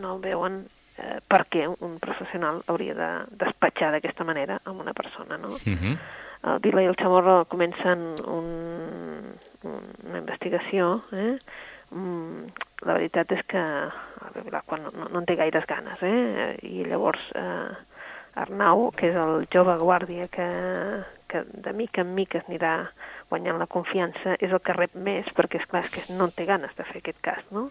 no 0.00 0.18
veuen 0.18 0.62
eh, 0.98 1.18
per 1.26 1.44
què 1.50 1.66
un 1.68 1.98
professional 2.02 2.62
hauria 2.66 2.94
de 2.94 3.10
despatxar 3.44 3.92
d'aquesta 3.94 4.26
manera 4.28 4.60
amb 4.64 4.80
una 4.80 4.94
persona, 4.94 5.38
no? 5.38 5.48
Mm 5.48 5.76
-hmm. 5.76 5.98
El 6.46 6.60
Vila 6.62 6.82
i 6.82 6.86
el 6.86 6.96
Chamorro 6.96 7.44
comencen 7.46 8.14
un, 8.24 9.34
una 9.64 10.18
investigació, 10.18 11.02
eh? 11.12 11.38
Mm, 11.90 12.46
la 12.86 12.94
veritat 12.94 13.32
és 13.32 13.42
que 13.48 13.58
el 13.58 14.42
Vilacqua 14.44 14.78
no, 14.78 14.92
no, 14.94 15.08
no 15.08 15.18
en 15.18 15.26
té 15.26 15.34
gaires 15.34 15.66
ganes, 15.66 16.02
eh? 16.02 16.58
I 16.62 16.84
llavors 16.84 17.20
eh, 17.34 17.74
Arnau, 18.38 18.90
que 18.94 19.10
és 19.10 19.16
el 19.18 19.46
jove 19.52 19.74
guàrdia 19.80 20.28
que, 20.30 20.48
que 21.26 21.42
de 21.48 21.72
mica 21.72 22.04
en 22.04 22.14
mica 22.14 22.42
anirà 22.46 22.74
guanyant 23.28 23.58
la 23.60 23.68
confiança, 23.70 24.36
és 24.40 24.52
el 24.52 24.62
que 24.64 24.76
rep 24.76 24.94
més, 24.96 25.28
perquè 25.36 25.60
és 25.60 25.66
clar 25.68 25.84
és 25.84 25.92
que 25.94 26.04
no 26.16 26.30
té 26.32 26.46
ganes 26.48 26.74
de 26.76 26.86
fer 26.88 27.02
aquest 27.02 27.20
cas, 27.24 27.44
no? 27.54 27.68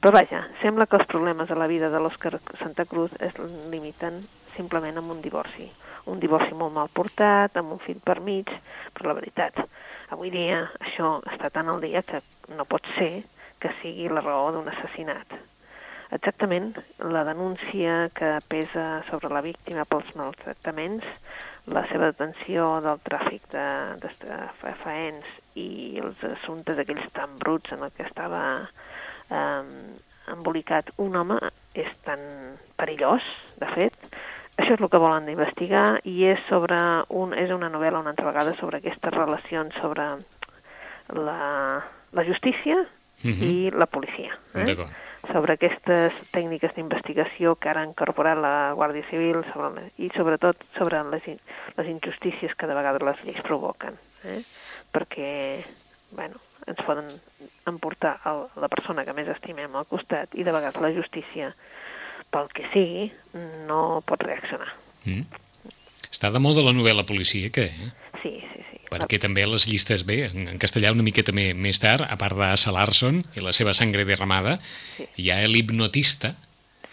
Però 0.00 0.12
vaja, 0.12 0.42
sembla 0.62 0.86
que 0.86 0.98
els 0.98 1.08
problemes 1.10 1.48
de 1.48 1.56
la 1.56 1.68
vida 1.70 1.90
de 1.90 2.00
l'Òscar 2.02 2.36
Santa 2.60 2.84
Cruz 2.84 3.14
es 3.20 3.38
limiten 3.72 4.20
simplement 4.56 4.98
amb 4.98 5.14
un 5.14 5.22
divorci. 5.24 5.70
Un 6.10 6.20
divorci 6.22 6.54
molt 6.54 6.74
mal 6.74 6.90
portat, 6.92 7.56
amb 7.56 7.72
un 7.76 7.82
fill 7.82 8.02
per 8.04 8.20
mig, 8.20 8.50
però 8.94 9.10
la 9.10 9.18
veritat, 9.18 9.62
avui 10.14 10.30
dia 10.30 10.62
això 10.80 11.16
està 11.32 11.50
tan 11.50 11.70
al 11.72 11.82
dia 11.82 12.02
que 12.06 12.22
no 12.54 12.68
pot 12.68 12.86
ser 12.98 13.24
que 13.58 13.72
sigui 13.80 14.08
la 14.12 14.22
raó 14.22 14.50
d'un 14.54 14.68
assassinat. 14.70 15.38
Exactament, 16.14 16.76
la 17.02 17.24
denúncia 17.26 18.10
que 18.14 18.36
pesa 18.46 19.02
sobre 19.10 19.32
la 19.34 19.42
víctima 19.42 19.84
pels 19.90 20.12
maltractaments, 20.14 21.06
la 21.66 21.82
seva 21.90 22.12
detenció 22.12 22.80
del 22.84 23.00
tràfic 23.02 23.48
de, 23.50 23.66
de, 24.02 24.10
de 24.22 24.74
faens 24.84 25.24
i 25.58 25.98
els 26.02 26.22
assumptes 26.28 26.78
aquells 26.78 27.12
tan 27.12 27.34
bruts 27.40 27.72
en 27.74 27.82
el 27.82 27.90
que 27.96 28.04
estava 28.06 28.42
eh, 29.30 29.62
embolicat 30.32 30.92
un 31.02 31.16
home 31.16 31.38
és 31.74 31.90
tan 32.06 32.22
perillós, 32.78 33.22
de 33.58 33.66
fet. 33.74 33.94
Això 34.56 34.72
és 34.76 34.80
el 34.80 34.88
que 34.88 34.98
volen 35.02 35.28
investigar 35.28 36.00
i 36.08 36.24
és 36.30 36.40
sobre 36.48 36.78
un, 37.12 37.34
és 37.36 37.50
una 37.52 37.68
novel·la 37.68 38.00
una 38.00 38.14
altra 38.14 38.30
vegada 38.30 38.54
sobre 38.60 38.78
aquestes 38.78 39.12
relacions 39.14 39.74
sobre 39.82 40.06
la, 41.12 41.82
la 42.12 42.24
justícia 42.24 42.84
Mhm. 43.24 43.42
i 43.48 43.70
la 43.72 43.86
policia. 43.86 44.34
Eh? 44.54 44.64
D'acord. 44.68 44.90
Sobre 45.32 45.56
aquestes 45.56 46.16
tècniques 46.34 46.74
d'investigació 46.76 47.54
que 47.60 47.70
ara 47.70 47.82
ha 47.82 47.88
incorporat 47.88 48.38
la 48.40 48.72
Guàrdia 48.78 49.06
Civil 49.10 49.42
sobre, 49.52 49.86
i 49.98 50.10
sobretot 50.16 50.62
sobre 50.76 51.02
les, 51.12 51.28
les 51.76 51.90
injustícies 51.92 52.54
que 52.58 52.68
de 52.68 52.76
vegades 52.78 53.04
les 53.06 53.24
lleis 53.26 53.42
provoquen. 53.46 53.98
Eh? 54.24 54.40
Perquè, 54.94 55.30
bueno, 56.12 56.42
ens 56.66 56.82
poden 56.86 57.10
emportar 57.70 58.16
el, 58.30 58.44
la 58.62 58.70
persona 58.72 59.04
que 59.06 59.14
més 59.16 59.30
estimem 59.34 59.74
al 59.76 59.88
costat 59.90 60.34
i 60.34 60.46
de 60.46 60.54
vegades 60.54 60.82
la 60.82 60.92
justícia, 60.96 61.52
pel 62.34 62.50
que 62.54 62.66
sigui, 62.72 63.10
no 63.68 64.02
pot 64.06 64.22
reaccionar. 64.26 64.72
Mm. 65.06 65.26
Està 66.10 66.32
de 66.32 66.42
moda 66.42 66.64
la 66.64 66.74
novel·la 66.74 67.06
policíaca, 67.06 67.66
eh? 67.66 67.92
Sí, 68.22 68.38
sí. 68.52 68.65
Perquè 68.90 69.18
també 69.20 69.44
les 69.46 69.66
llistes 69.68 70.04
bé, 70.06 70.26
en, 70.30 70.58
castellà 70.62 70.92
una 70.94 71.02
miqueta 71.02 71.32
més 71.34 71.78
tard, 71.82 72.02
a 72.06 72.16
part 72.16 72.36
d'Asa 72.38 72.72
Larson 72.72 73.24
i 73.36 73.40
la 73.44 73.52
seva 73.52 73.74
sangre 73.74 74.04
derramada, 74.04 74.58
Sí. 74.96 75.06
hi 75.16 75.30
ha 75.30 75.40
l'hipnotista, 75.46 76.34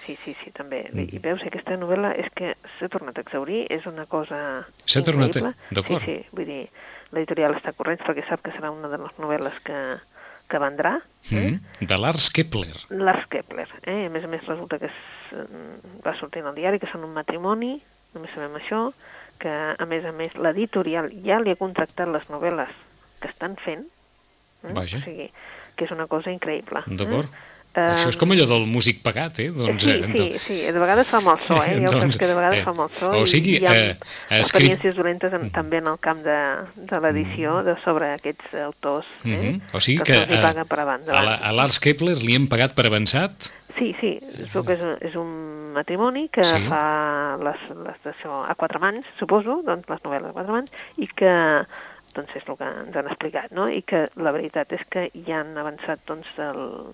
Sí, 0.06 0.18
sí, 0.26 0.34
sí, 0.44 0.52
també. 0.52 0.82
I 0.92 1.18
veus, 1.24 1.40
aquesta 1.48 1.78
novel·la 1.80 2.10
és 2.20 2.28
que 2.36 2.58
s'ha 2.78 2.90
tornat 2.92 3.16
a 3.18 3.22
exaurir, 3.22 3.68
és 3.72 3.86
una 3.88 4.04
cosa 4.06 4.66
S'ha 4.86 5.02
tornat 5.02 5.38
a- 5.38 5.54
d'acord. 5.72 6.04
Sí, 6.04 6.18
sí, 6.20 6.26
vull 6.36 6.46
dir, 6.46 6.66
l'editorial 7.14 7.56
està 7.56 7.72
corrent 7.72 8.02
perquè 8.04 8.26
sap 8.28 8.42
que 8.44 8.52
serà 8.52 8.70
una 8.70 8.90
de 8.92 8.98
les 8.98 9.14
novel·les 9.18 9.54
que, 9.64 9.78
que 10.50 10.60
vendrà. 10.60 10.98
Eh? 11.32 11.56
mm, 11.56 11.86
de 11.88 11.98
Lars 11.98 12.30
Kepler. 12.36 12.76
Lars 12.90 13.30
Kepler, 13.30 13.70
eh? 13.86 14.08
A 14.08 14.10
més 14.10 14.26
a 14.26 14.28
més 14.28 14.44
resulta 14.46 14.78
que 14.78 14.88
es, 14.92 15.00
mm, 15.32 16.04
va 16.06 16.18
sortir 16.20 16.42
en 16.42 16.48
el 16.52 16.56
diari 16.56 16.80
que 16.84 16.92
són 16.92 17.06
un 17.08 17.14
matrimoni, 17.16 17.82
només 18.14 18.32
sabem 18.36 18.60
això, 18.60 18.92
que 19.44 19.52
a 19.78 19.86
més 19.90 20.06
a 20.08 20.14
més 20.16 20.36
l'editorial 20.40 21.12
ja 21.26 21.42
li 21.44 21.52
ha 21.52 21.60
contractat 21.60 22.08
les 22.14 22.30
novel·les 22.32 22.72
que 23.20 23.28
estan 23.32 23.58
fent, 23.60 23.84
eh? 24.64 24.72
Vaja. 24.76 25.02
o 25.02 25.04
sigui, 25.04 25.28
que 25.76 25.86
és 25.90 25.92
una 25.92 26.08
cosa 26.08 26.32
increïble. 26.32 26.86
D'acord. 26.88 27.28
Eh? 27.74 27.82
Això 27.82 28.12
és 28.12 28.18
com 28.22 28.30
allò 28.30 28.46
del 28.46 28.68
músic 28.70 29.00
pagat, 29.02 29.40
eh? 29.42 29.48
Doncs, 29.50 29.82
sí, 29.82 29.90
eh, 29.90 30.10
sí, 30.14 30.26
sí, 30.44 30.58
de 30.72 30.78
vegades 30.78 31.08
fa 31.10 31.20
mal 31.26 31.40
so, 31.42 31.56
eh? 31.58 31.80
Ja 31.82 31.90
Doncs, 31.90 32.04
saps 32.04 32.20
que 32.22 32.28
de 32.30 32.36
vegades 32.38 32.60
eh, 32.60 32.66
fa 32.68 32.74
mal 32.78 32.92
so 33.00 33.10
o 33.18 33.24
sigui, 33.26 33.56
i 33.58 33.64
hi 33.64 33.66
ha 33.66 33.74
eh, 33.74 33.96
escrit- 33.98 34.44
experiències 34.44 34.94
dolentes 35.00 35.34
en, 35.34 35.48
també 35.56 35.80
en 35.82 35.90
el 35.90 35.98
camp 36.00 36.22
de, 36.22 36.36
de 36.78 37.00
l'edició 37.02 37.64
de 37.66 37.74
sobre 37.82 38.12
aquests 38.20 38.54
autors 38.68 39.10
eh? 39.26 39.34
Mhm. 39.34 39.74
O 39.74 39.82
sigui 39.82 40.04
que, 40.06 40.14
que, 40.22 40.38
eh, 40.38 40.42
paga 40.46 40.68
per 40.70 40.80
avant. 40.86 41.10
a, 41.10 41.24
la, 41.26 41.34
a 41.50 41.52
Lars 41.58 41.80
Kepler 41.82 42.14
li 42.22 42.36
hem 42.38 42.46
pagat 42.52 42.76
per 42.78 42.86
avançat? 42.92 43.50
Sí, 43.80 43.90
sí, 44.00 44.20
que 44.22 44.74
és, 44.78 44.86
un- 44.86 44.98
és 45.02 45.16
un 45.18 45.34
matrimoni 45.74 46.28
que 46.34 46.44
Sí. 46.46 46.64
fa 46.70 47.38
les, 47.42 47.64
les 47.86 48.00
d'això 48.06 48.44
a 48.48 48.56
quatre 48.56 48.80
mans, 48.80 49.06
suposo, 49.20 49.62
doncs 49.66 49.90
les 49.90 50.04
novel·les 50.06 50.30
a 50.30 50.36
quatre 50.38 50.54
mans, 50.54 50.72
i 50.98 51.08
que 51.08 51.34
doncs 52.14 52.36
és 52.38 52.44
el 52.48 52.58
que 52.60 52.68
ens 52.86 52.96
han 53.00 53.08
explicat, 53.10 53.52
no? 53.52 53.68
I 53.70 53.82
que 53.82 54.06
la 54.22 54.32
veritat 54.36 54.72
és 54.78 54.84
que 54.90 55.08
ja 55.28 55.42
han 55.42 55.58
avançat 55.58 56.04
doncs 56.08 56.30
el, 56.38 56.94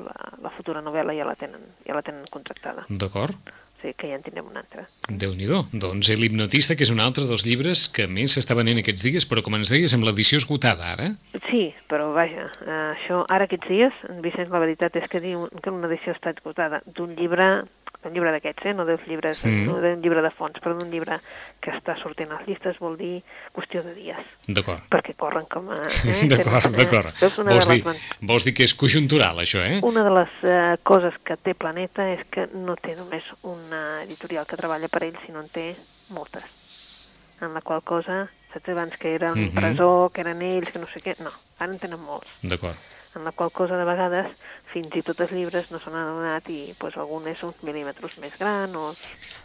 la, 0.00 0.14
la 0.42 0.50
futura 0.56 0.80
novel·la 0.84 1.14
ja 1.16 1.26
la 1.28 1.36
tenen, 1.36 1.60
ja 1.86 1.94
la 1.96 2.02
tenen 2.02 2.24
contractada. 2.32 2.86
D'acord. 2.88 3.36
Sigui 3.82 3.92
que 4.00 4.08
ja 4.08 4.16
en 4.16 4.22
tindrem 4.24 4.46
una 4.48 4.62
altra. 4.62 4.86
déu 5.10 5.34
nhi 5.36 5.44
Doncs 5.76 6.08
L'hipnotista, 6.16 6.74
que 6.74 6.84
és 6.86 6.90
un 6.90 7.00
altre 7.04 7.26
dels 7.28 7.44
llibres 7.44 7.88
que 7.92 8.06
més 8.08 8.32
s'està 8.32 8.56
venent 8.56 8.78
aquests 8.80 9.04
dies, 9.04 9.26
però 9.28 9.42
com 9.44 9.54
ens 9.58 9.68
deies, 9.68 9.92
amb 9.92 10.04
l'edició 10.08 10.38
esgotada 10.40 10.94
ara. 10.94 11.10
Sí, 11.50 11.74
però 11.90 12.14
vaja, 12.14 12.46
eh, 12.64 12.94
això 12.96 13.26
ara 13.28 13.44
aquests 13.44 13.68
dies, 13.68 13.92
en 14.08 14.22
Vicenç, 14.24 14.48
la 14.48 14.62
veritat 14.64 14.96
és 14.96 15.04
que 15.10 15.20
diu 15.20 15.48
que 15.60 15.70
una 15.70 15.86
edició 15.92 16.14
està 16.16 16.32
esgotada 16.32 16.80
d'un 16.86 17.12
llibre 17.14 17.66
d'un 18.04 18.12
llibre 18.14 18.30
d'aquests, 18.30 18.66
eh? 18.70 18.74
no 18.76 18.84
dels 18.86 19.02
llibres, 19.08 19.40
Mm. 19.44 19.64
no 19.66 19.80
d'un 19.82 20.00
llibre 20.04 20.22
de 20.22 20.30
fons, 20.30 20.60
però 20.62 20.76
d'un 20.78 20.90
llibre 20.92 21.18
que 21.60 21.72
està 21.72 21.96
sortint 22.00 22.30
a 22.30 22.38
les 22.38 22.46
llistes 22.48 22.78
vol 22.78 22.96
dir 23.00 23.22
qüestió 23.52 23.82
de 23.82 23.94
dies, 23.94 24.20
D'acord. 24.46 24.82
perquè 24.92 25.16
corren 25.16 25.46
com 25.50 25.70
a... 25.72 25.80
Eh? 26.04 26.28
D'acord, 26.28 26.66
eh, 26.66 26.76
d'acord. 26.76 27.12
una, 27.40 27.52
Vols 27.56 27.68
dir, 27.68 27.80
les, 27.84 28.02
vols 28.20 28.44
dir 28.44 28.54
que 28.54 28.64
és 28.68 28.74
conjuntural, 28.74 29.38
això, 29.40 29.64
eh? 29.64 29.80
una 29.82 30.04
de 30.04 30.10
les 30.20 30.28
eh, 30.44 30.76
coses 30.82 31.14
que 31.24 31.36
té 31.36 31.54
Planeta 31.54 32.06
és 32.12 32.22
que 32.30 32.46
no 32.54 32.76
té 32.76 32.94
només 32.94 33.24
una 33.42 34.02
editorial 34.04 34.46
que 34.46 34.56
treballa 34.60 34.88
per 34.88 35.02
ell, 35.08 35.16
sinó 35.26 35.40
en 35.40 35.48
té 35.48 35.74
moltes. 36.10 36.44
En 37.42 37.52
la 37.52 37.60
qual 37.60 37.82
cosa, 37.82 38.28
saps 38.52 38.68
abans 38.70 38.94
que 38.96 39.14
era 39.16 39.32
Mhm. 39.34 39.40
l'impressor, 39.42 40.12
que 40.12 40.20
eren 40.22 40.40
ells, 40.42 40.70
que 40.70 40.78
no 40.78 40.86
sé 40.86 41.00
què... 41.02 41.16
No, 41.18 41.30
ara 41.58 41.72
en 41.72 41.78
tenen 41.78 41.98
molts 42.00 42.28
D'acord. 42.42 42.76
En 43.16 43.24
la 43.24 43.32
qual 43.32 43.52
cosa 43.52 43.78
de 43.78 43.86
vegades 43.88 44.34
fins 44.72 44.94
i 44.98 45.04
tot 45.06 45.20
els 45.24 45.32
llibres 45.36 45.70
no 45.70 45.80
s'han 45.82 46.00
adonat 46.00 46.50
i 46.50 46.60
pues, 46.80 46.98
algun 46.98 47.28
és 47.30 47.42
uns 47.46 47.62
mil·límetres 47.66 48.18
més 48.22 48.36
gran 48.40 48.74
o... 48.76 48.90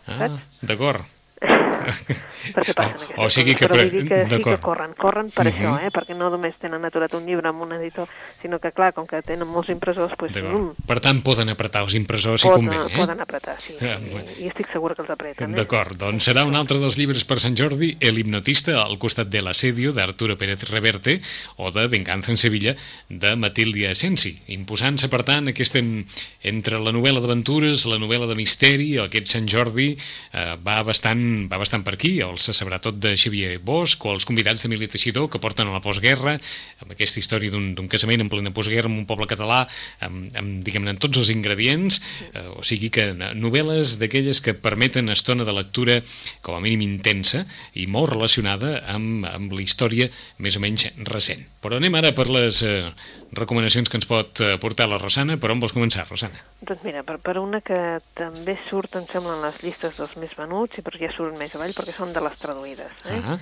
Ah, 0.08 0.32
d'acord. 0.62 1.19
perquè 2.54 2.74
passen 2.76 2.96
aquestes 3.00 3.18
o 3.18 3.30
sigui 3.32 3.54
coses. 3.56 3.60
que 3.60 3.68
Però 3.70 3.78
vull 3.80 3.92
dir 3.94 4.04
que 4.10 4.20
sí 4.30 4.40
que 4.44 4.58
corren, 4.64 4.94
corren 5.00 5.30
per 5.32 5.46
Mhm. 5.46 5.54
això, 5.54 5.72
eh? 5.86 5.92
perquè 5.92 6.16
no 6.18 6.30
només 6.30 6.56
tenen 6.60 6.84
aturat 6.86 7.14
un 7.16 7.26
llibre 7.26 7.48
amb 7.50 7.62
un 7.62 7.72
editor, 7.74 8.08
sinó 8.42 8.60
que, 8.60 8.72
clar, 8.72 8.94
com 8.94 9.08
que 9.08 9.22
tenen 9.22 9.48
molts 9.48 9.70
impressors, 9.70 10.14
pues, 10.18 10.32
D'acord. 10.34 10.56
um, 10.56 10.74
Per 10.86 11.00
tant, 11.00 11.22
poden 11.24 11.50
apretar 11.50 11.84
els 11.84 11.96
impressors 11.96 12.42
si 12.42 12.48
poden, 12.50 12.68
convé, 12.68 12.94
eh? 12.94 12.98
poden 12.98 13.20
apretar, 13.22 13.58
sí. 13.62 13.76
Ah, 13.82 13.98
I, 14.00 14.10
bueno. 14.12 14.32
I 14.40 14.48
estic 14.48 14.72
segura 14.72 14.96
que 14.96 15.02
els 15.02 15.10
apreten. 15.12 15.52
Eh? 15.54 15.56
D'acord, 15.56 15.96
doncs 15.98 16.28
serà 16.28 16.46
un 16.46 16.56
altre 16.56 16.78
dels 16.80 16.98
llibres 16.98 17.24
per 17.26 17.40
Sant 17.40 17.56
Jordi, 17.58 17.96
El 18.00 18.18
hipnotista, 18.20 18.82
al 18.84 18.98
costat 19.00 19.30
de 19.30 19.42
l'assedio, 19.42 19.94
d'Arturo 19.94 20.38
Pérez 20.38 20.64
Reverte, 20.70 21.22
o 21.58 21.72
de 21.72 21.88
Venganza 21.88 22.32
en 22.32 22.38
Sevilla, 22.38 22.76
de 23.10 23.36
Matilde 23.36 23.88
Asensi, 23.90 24.42
imposant-se, 24.48 25.08
per 25.10 25.24
tant, 25.24 25.48
aquest 25.48 25.76
en, 25.76 26.06
entre 26.44 26.80
la 26.80 26.92
novel·la 26.92 27.22
d'aventures, 27.22 27.86
la 27.86 27.98
novel·la 27.98 28.28
de 28.28 28.36
misteri, 28.36 28.98
aquest 28.98 29.28
Sant 29.28 29.48
Jordi, 29.48 29.96
eh, 30.34 30.56
va, 30.66 30.82
bastant, 30.84 31.29
va 31.52 31.60
bastant 31.62 31.84
per 31.86 31.96
aquí, 31.96 32.12
el 32.26 32.40
se 32.42 32.54
sabrà 32.56 32.80
tot 32.84 32.98
de 33.02 33.16
Xavier 33.20 33.58
Bosch, 33.66 34.00
o 34.06 34.14
els 34.16 34.28
convidats 34.28 34.64
d'Emili 34.64 34.90
Teixidor, 34.92 35.30
que 35.32 35.42
porten 35.42 35.70
a 35.70 35.76
la 35.76 35.84
postguerra, 35.84 36.38
amb 36.84 36.96
aquesta 36.96 37.22
història 37.22 37.54
d'un 37.54 37.90
casament 37.92 38.24
en 38.24 38.32
plena 38.32 38.54
postguerra 38.56 38.92
en 38.92 38.98
un 39.02 39.08
poble 39.10 39.28
català, 39.30 39.62
amb, 40.06 40.28
amb 40.40 40.64
diguem-ne, 40.66 40.96
tots 41.02 41.22
els 41.22 41.32
ingredients, 41.34 42.02
eh, 42.34 42.46
o 42.56 42.66
sigui 42.66 42.92
que 42.94 43.12
novel·les 43.18 43.98
d'aquelles 44.02 44.42
que 44.44 44.56
permeten 44.58 45.10
estona 45.14 45.48
de 45.48 45.56
lectura 45.56 46.00
com 46.46 46.58
a 46.58 46.64
mínim 46.64 46.84
intensa 46.86 47.46
i 47.74 47.88
molt 47.88 48.14
relacionada 48.16 48.80
amb, 48.90 49.26
amb 49.30 49.56
la 49.56 49.64
història 49.64 50.10
més 50.40 50.58
o 50.58 50.64
menys 50.64 50.90
recent. 51.10 51.46
Però 51.64 51.80
anem 51.80 51.96
ara 52.00 52.14
per 52.16 52.30
les 52.32 52.62
eh, 52.64 52.92
recomanacions 53.36 53.90
que 53.90 54.00
ens 54.00 54.08
pot 54.10 54.42
eh, 54.42 54.56
portar 54.62 54.88
la 54.90 55.00
Rosana. 55.02 55.38
Per 55.42 55.52
on 55.52 55.62
vols 55.62 55.76
començar, 55.76 56.06
Rosana? 56.10 56.42
Doncs 56.66 56.84
mira, 56.86 57.04
per, 57.08 57.18
per 57.24 57.38
una 57.42 57.62
que 57.66 58.00
també 58.18 58.56
surt, 58.70 58.96
em 59.00 59.08
sembla, 59.12 59.36
en 59.38 59.46
les 59.46 59.60
llistes 59.64 59.98
dels 60.00 60.16
més 60.22 60.34
venuts, 60.38 60.80
i 60.80 60.86
perquè 60.86 61.10
ja 61.10 61.16
surt 61.20 61.36
més 61.40 61.56
avall, 61.56 61.76
perquè 61.76 61.96
són 61.96 62.16
de 62.16 62.24
les 62.24 62.40
traduïdes. 62.40 63.08
Eh? 63.12 63.22
Ah, 63.24 63.40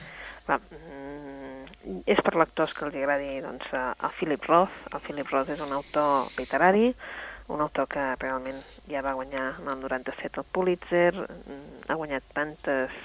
Va, 0.48 0.56
mm, 0.64 2.04
és 2.08 2.20
per 2.24 2.38
lectors 2.40 2.72
que 2.76 2.86
els 2.88 2.96
agradi 2.96 3.42
doncs, 3.44 3.68
a, 3.76 3.92
a 4.00 4.10
Philip 4.16 4.46
Roth. 4.48 4.76
El 4.94 5.04
Philip 5.04 5.34
Roth 5.34 5.52
és 5.52 5.64
un 5.64 5.74
autor 5.76 6.32
literari, 6.40 6.94
un 7.52 7.64
autor 7.64 7.90
que 7.92 8.04
realment 8.22 8.60
ja 8.88 9.04
va 9.04 9.16
guanyar 9.18 9.50
en 9.60 9.68
el 9.74 9.84
97 9.84 10.40
el 10.40 10.48
Pulitzer, 10.56 11.12
mm, 11.20 11.88
ha 11.92 12.00
guanyat 12.00 12.32
tantes, 12.36 12.96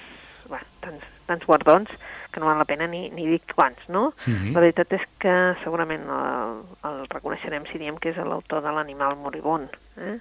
bé, 0.50 0.62
tants, 0.84 1.08
tants 1.26 1.46
guardons 1.50 1.90
que 2.32 2.40
no 2.40 2.48
val 2.48 2.62
la 2.62 2.68
pena 2.68 2.86
ni, 2.90 3.08
ni 3.10 3.26
dir 3.28 3.40
quants, 3.54 3.88
no? 3.90 4.12
Mhm. 4.26 4.52
La 4.54 4.62
veritat 4.64 4.94
és 4.98 5.06
que 5.22 5.34
segurament 5.64 6.06
el, 6.06 6.60
el 6.88 7.02
reconeixerem 7.10 7.66
si 7.70 7.82
diem 7.82 7.98
que 7.98 8.14
és 8.14 8.22
l'autor 8.22 8.62
de 8.62 8.72
l'animal 8.74 9.18
moribund, 9.18 9.74
eh? 9.98 10.20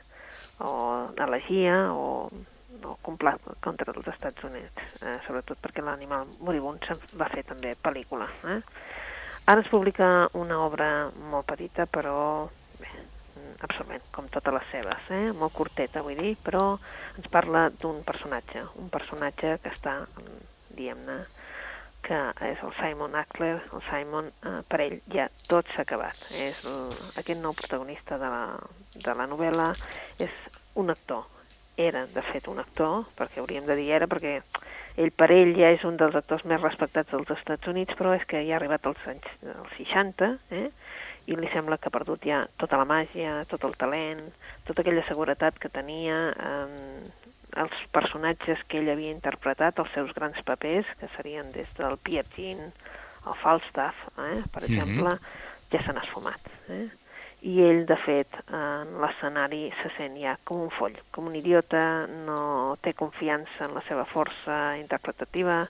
o 0.62 1.10
d'elegia, 1.18 1.78
o, 1.94 2.30
o 2.84 2.96
complot 3.06 3.46
contra 3.64 3.94
els 3.94 4.08
Estats 4.14 4.48
Units, 4.48 4.84
eh? 5.02 5.18
sobretot 5.28 5.60
perquè 5.62 5.84
l'animal 5.86 6.30
moribund 6.40 6.84
se'n 6.88 7.00
va 7.20 7.30
fer 7.32 7.44
també 7.48 7.74
pel·lícula. 7.84 8.28
Eh? 8.56 8.60
Ara 9.52 9.64
es 9.64 9.72
publica 9.72 10.30
una 10.38 10.62
obra 10.66 11.10
molt 11.32 11.48
petita, 11.50 11.88
però 11.90 12.48
bé, 12.80 12.92
absorbent, 13.68 14.06
com 14.16 14.30
totes 14.34 14.58
les 14.58 14.72
seves, 14.72 15.12
eh? 15.12 15.28
molt 15.38 15.56
curteta, 15.58 16.04
vull 16.06 16.20
dir, 16.20 16.36
però 16.46 16.64
ens 17.18 17.30
parla 17.34 17.68
d'un 17.82 18.02
personatge, 18.08 18.66
un 18.82 18.90
personatge 18.94 19.58
que 19.64 19.74
està, 19.74 20.00
diguem-ne, 20.72 21.22
que 22.02 22.20
és 22.48 22.62
el 22.66 22.74
Simon 22.80 23.16
Ackler, 23.16 23.58
el 23.74 23.84
Simon, 23.90 24.32
eh, 24.46 24.62
per 24.68 24.80
ell 24.86 24.98
ja 25.14 25.28
tot 25.50 25.70
s'ha 25.74 25.86
acabat. 25.86 26.18
És 26.34 26.64
el, 26.66 26.90
aquest 27.22 27.42
nou 27.42 27.54
protagonista 27.58 28.18
de 28.22 28.32
la, 28.32 28.46
de 28.96 29.14
la 29.18 29.28
novel·la 29.30 29.70
és 30.26 30.34
un 30.82 30.90
actor. 30.94 31.28
Era, 31.78 32.06
de 32.08 32.22
fet, 32.22 32.48
un 32.52 32.60
actor, 32.60 33.06
perquè 33.18 33.40
hauríem 33.40 33.66
de 33.66 33.76
dir 33.80 33.92
era, 33.96 34.08
perquè 34.12 34.42
ell 35.00 35.12
per 35.16 35.30
ell 35.32 35.54
ja 35.56 35.70
és 35.72 35.84
un 35.88 35.96
dels 35.98 36.16
actors 36.20 36.44
més 36.46 36.62
respectats 36.62 37.12
dels 37.12 37.30
Estats 37.32 37.68
Units, 37.72 37.96
però 37.96 38.12
és 38.18 38.26
que 38.28 38.42
ja 38.44 38.58
ha 38.58 38.60
arribat 38.60 38.86
als 38.86 39.00
anys 39.08 39.28
als 39.56 39.72
60, 39.78 40.32
eh? 40.52 40.70
i 41.32 41.36
li 41.38 41.48
sembla 41.54 41.78
que 41.78 41.88
ha 41.88 41.94
perdut 41.96 42.26
ja 42.28 42.42
tota 42.60 42.78
la 42.78 42.86
màgia, 42.86 43.46
tot 43.48 43.64
el 43.64 43.76
talent, 43.80 44.22
tota 44.68 44.82
aquella 44.82 45.06
seguretat 45.08 45.58
que 45.62 45.70
tenia, 45.70 46.18
eh, 46.36 47.02
els 47.62 47.78
personatges 47.92 48.60
que 48.68 48.80
ell 48.80 48.90
havia 48.92 49.12
interpretat, 49.12 49.80
els 49.80 49.92
seus 49.96 50.12
grans 50.18 50.40
papers, 50.48 50.88
que 51.00 51.08
serien 51.16 51.52
des 51.52 51.72
del 51.78 51.98
Pierre 52.04 52.28
Jean, 52.36 52.72
el 53.28 53.36
Falstaff, 53.44 53.96
eh, 54.18 54.42
per 54.52 54.64
Mhm. 54.64 54.70
exemple, 54.72 55.18
ja 55.72 55.84
s'han 55.84 55.98
esfumat. 56.04 56.42
Eh? 56.70 56.90
I 57.42 57.56
ell, 57.66 57.86
de 57.90 57.96
fet, 58.04 58.36
en 58.54 58.92
l'escenari 59.02 59.64
se 59.80 59.90
sent 59.96 60.20
ja 60.22 60.36
com 60.46 60.62
un 60.68 60.70
foll, 60.76 60.94
com 61.10 61.26
un 61.26 61.36
idiota, 61.40 62.06
no 62.28 62.76
té 62.86 62.94
confiança 62.94 63.66
en 63.66 63.74
la 63.74 63.82
seva 63.88 64.06
força 64.06 64.58
interpretativa 64.78 65.64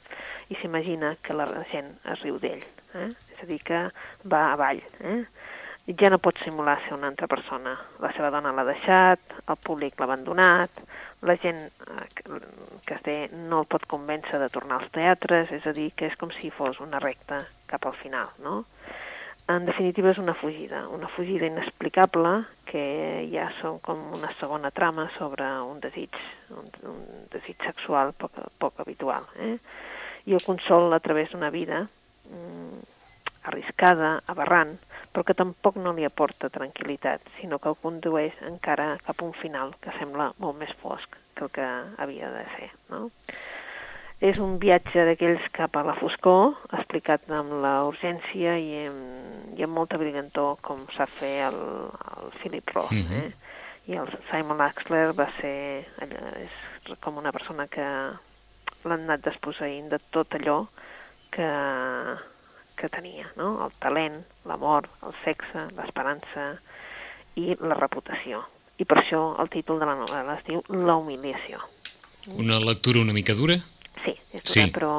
i 0.52 0.58
s'imagina 0.60 1.14
que 1.24 1.38
la 1.38 1.48
gent 1.72 1.94
es 2.12 2.26
riu 2.26 2.42
d'ell. 2.44 2.66
Eh? 3.00 3.08
És 3.32 3.44
a 3.46 3.48
dir, 3.48 3.62
que 3.64 3.86
va 4.28 4.52
avall. 4.52 4.84
Eh? 5.00 5.22
ja 6.00 6.10
no 6.14 6.20
pot 6.22 6.38
simular 6.44 6.78
ser 6.86 6.94
una 6.94 7.08
altra 7.10 7.28
persona. 7.28 7.74
La 8.00 8.12
seva 8.14 8.30
dona 8.32 8.52
l'ha 8.54 8.64
deixat, 8.68 9.34
el 9.50 9.58
públic 9.66 9.98
l'ha 9.98 10.06
abandonat, 10.06 10.84
la 11.28 11.36
gent 11.42 11.66
eh, 11.66 12.06
que- 12.16 13.00
té 13.02 13.30
no 13.34 13.62
el 13.64 13.66
pot 13.66 13.88
convèncer 13.90 14.38
de 14.38 14.50
tornar 14.54 14.78
als 14.78 14.92
teatres, 14.94 15.50
és 15.52 15.66
a 15.66 15.74
dir, 15.74 15.92
que 15.98 16.06
és 16.06 16.16
com 16.22 16.30
si 16.38 16.52
fos 16.54 16.80
una 16.80 17.00
recta 17.00 17.40
cap 17.66 17.86
al 17.88 17.96
final, 17.98 18.30
no? 18.44 18.66
En 19.52 19.66
definitiva 19.68 20.12
és 20.14 20.20
una 20.22 20.34
fugida, 20.38 20.86
una 20.96 21.10
fugida 21.12 21.48
inexplicable 21.50 22.32
que 22.70 22.84
ja 23.32 23.50
són 23.60 23.80
com 23.84 24.00
una 24.16 24.30
segona 24.40 24.72
trama 24.72 25.10
sobre 25.18 25.48
un 25.68 25.82
desig, 25.84 26.16
un, 26.56 26.70
un 26.88 27.02
desig 27.34 27.58
sexual 27.68 28.14
poc, 28.16 28.38
poc 28.62 28.80
habitual. 28.84 29.28
Eh? 29.44 29.58
I 30.30 30.38
el 30.38 30.46
consol 30.46 30.94
a 30.96 31.02
través 31.04 31.34
d'una 31.34 31.50
vida 31.52 31.82
mm, 32.30 32.80
arriscada, 33.52 34.14
aberrant, 34.32 34.78
però 35.12 35.26
que 35.28 35.36
tampoc 35.36 35.80
no 35.82 35.92
li 35.98 36.08
aporta 36.08 36.52
tranquil·litat, 36.54 37.26
sinó 37.42 37.60
que 37.60 37.72
el 37.74 37.80
condueix 37.82 38.38
encara 38.48 38.94
cap 39.04 39.20
a 39.20 39.28
un 39.28 39.36
final 39.36 39.76
que 39.84 39.92
sembla 39.98 40.32
molt 40.40 40.62
més 40.62 40.72
fosc 40.84 41.18
que 41.36 41.48
el 41.48 41.52
que 41.58 41.68
havia 42.06 42.32
de 42.32 42.46
ser. 42.56 42.72
No? 42.94 43.10
És 44.22 44.38
un 44.38 44.60
viatge 44.62 45.02
d'aquells 45.08 45.48
cap 45.56 45.74
a 45.80 45.82
la 45.82 45.96
foscor, 45.98 46.52
explicat 46.78 47.24
amb 47.34 47.56
la 47.64 47.80
urgència 47.88 48.54
i 48.62 48.84
amb, 48.86 49.56
i 49.58 49.66
amb 49.66 49.74
molta 49.74 49.98
brillantor, 49.98 50.60
com 50.62 50.84
sap 50.94 51.10
fer 51.18 51.40
el, 51.48 51.58
el 52.22 52.36
Philip 52.38 52.70
Roth. 52.76 52.94
Mhm. 52.94 53.24
eh? 53.24 53.32
I 53.90 53.98
el 53.98 54.12
Simon 54.30 54.62
Axler 54.62 55.08
va 55.18 55.26
ser 55.40 55.88
allò, 56.06 56.22
és 56.38 57.00
com 57.02 57.18
una 57.18 57.32
persona 57.34 57.66
que 57.68 57.88
l'han 58.86 59.08
anat 59.08 59.26
desposseint 59.26 59.90
de 59.90 59.98
tot 60.14 60.38
allò 60.38 60.60
que, 61.34 61.50
que 62.78 62.90
tenia, 62.94 63.26
no? 63.42 63.56
El 63.66 63.74
talent, 63.82 64.22
l'amor, 64.46 64.86
el 65.02 65.18
sexe, 65.26 65.66
l'esperança 65.74 66.48
i 67.42 67.58
la 67.58 67.82
reputació. 67.82 68.46
I 68.78 68.86
per 68.86 69.02
això 69.02 69.26
el 69.42 69.50
títol 69.50 69.82
de 69.82 69.90
la 69.90 69.98
novel·la 69.98 70.38
es 70.38 70.46
diu 70.46 70.62
La 70.70 71.02
humiliació. 71.02 71.62
Una 72.38 72.62
lectura 72.62 73.02
una 73.02 73.18
mica 73.18 73.34
dura? 73.34 73.58
Sí, 74.06 74.16
és 74.34 74.42
Sí. 74.46 74.62
dura, 74.62 74.72
però... 74.80 74.94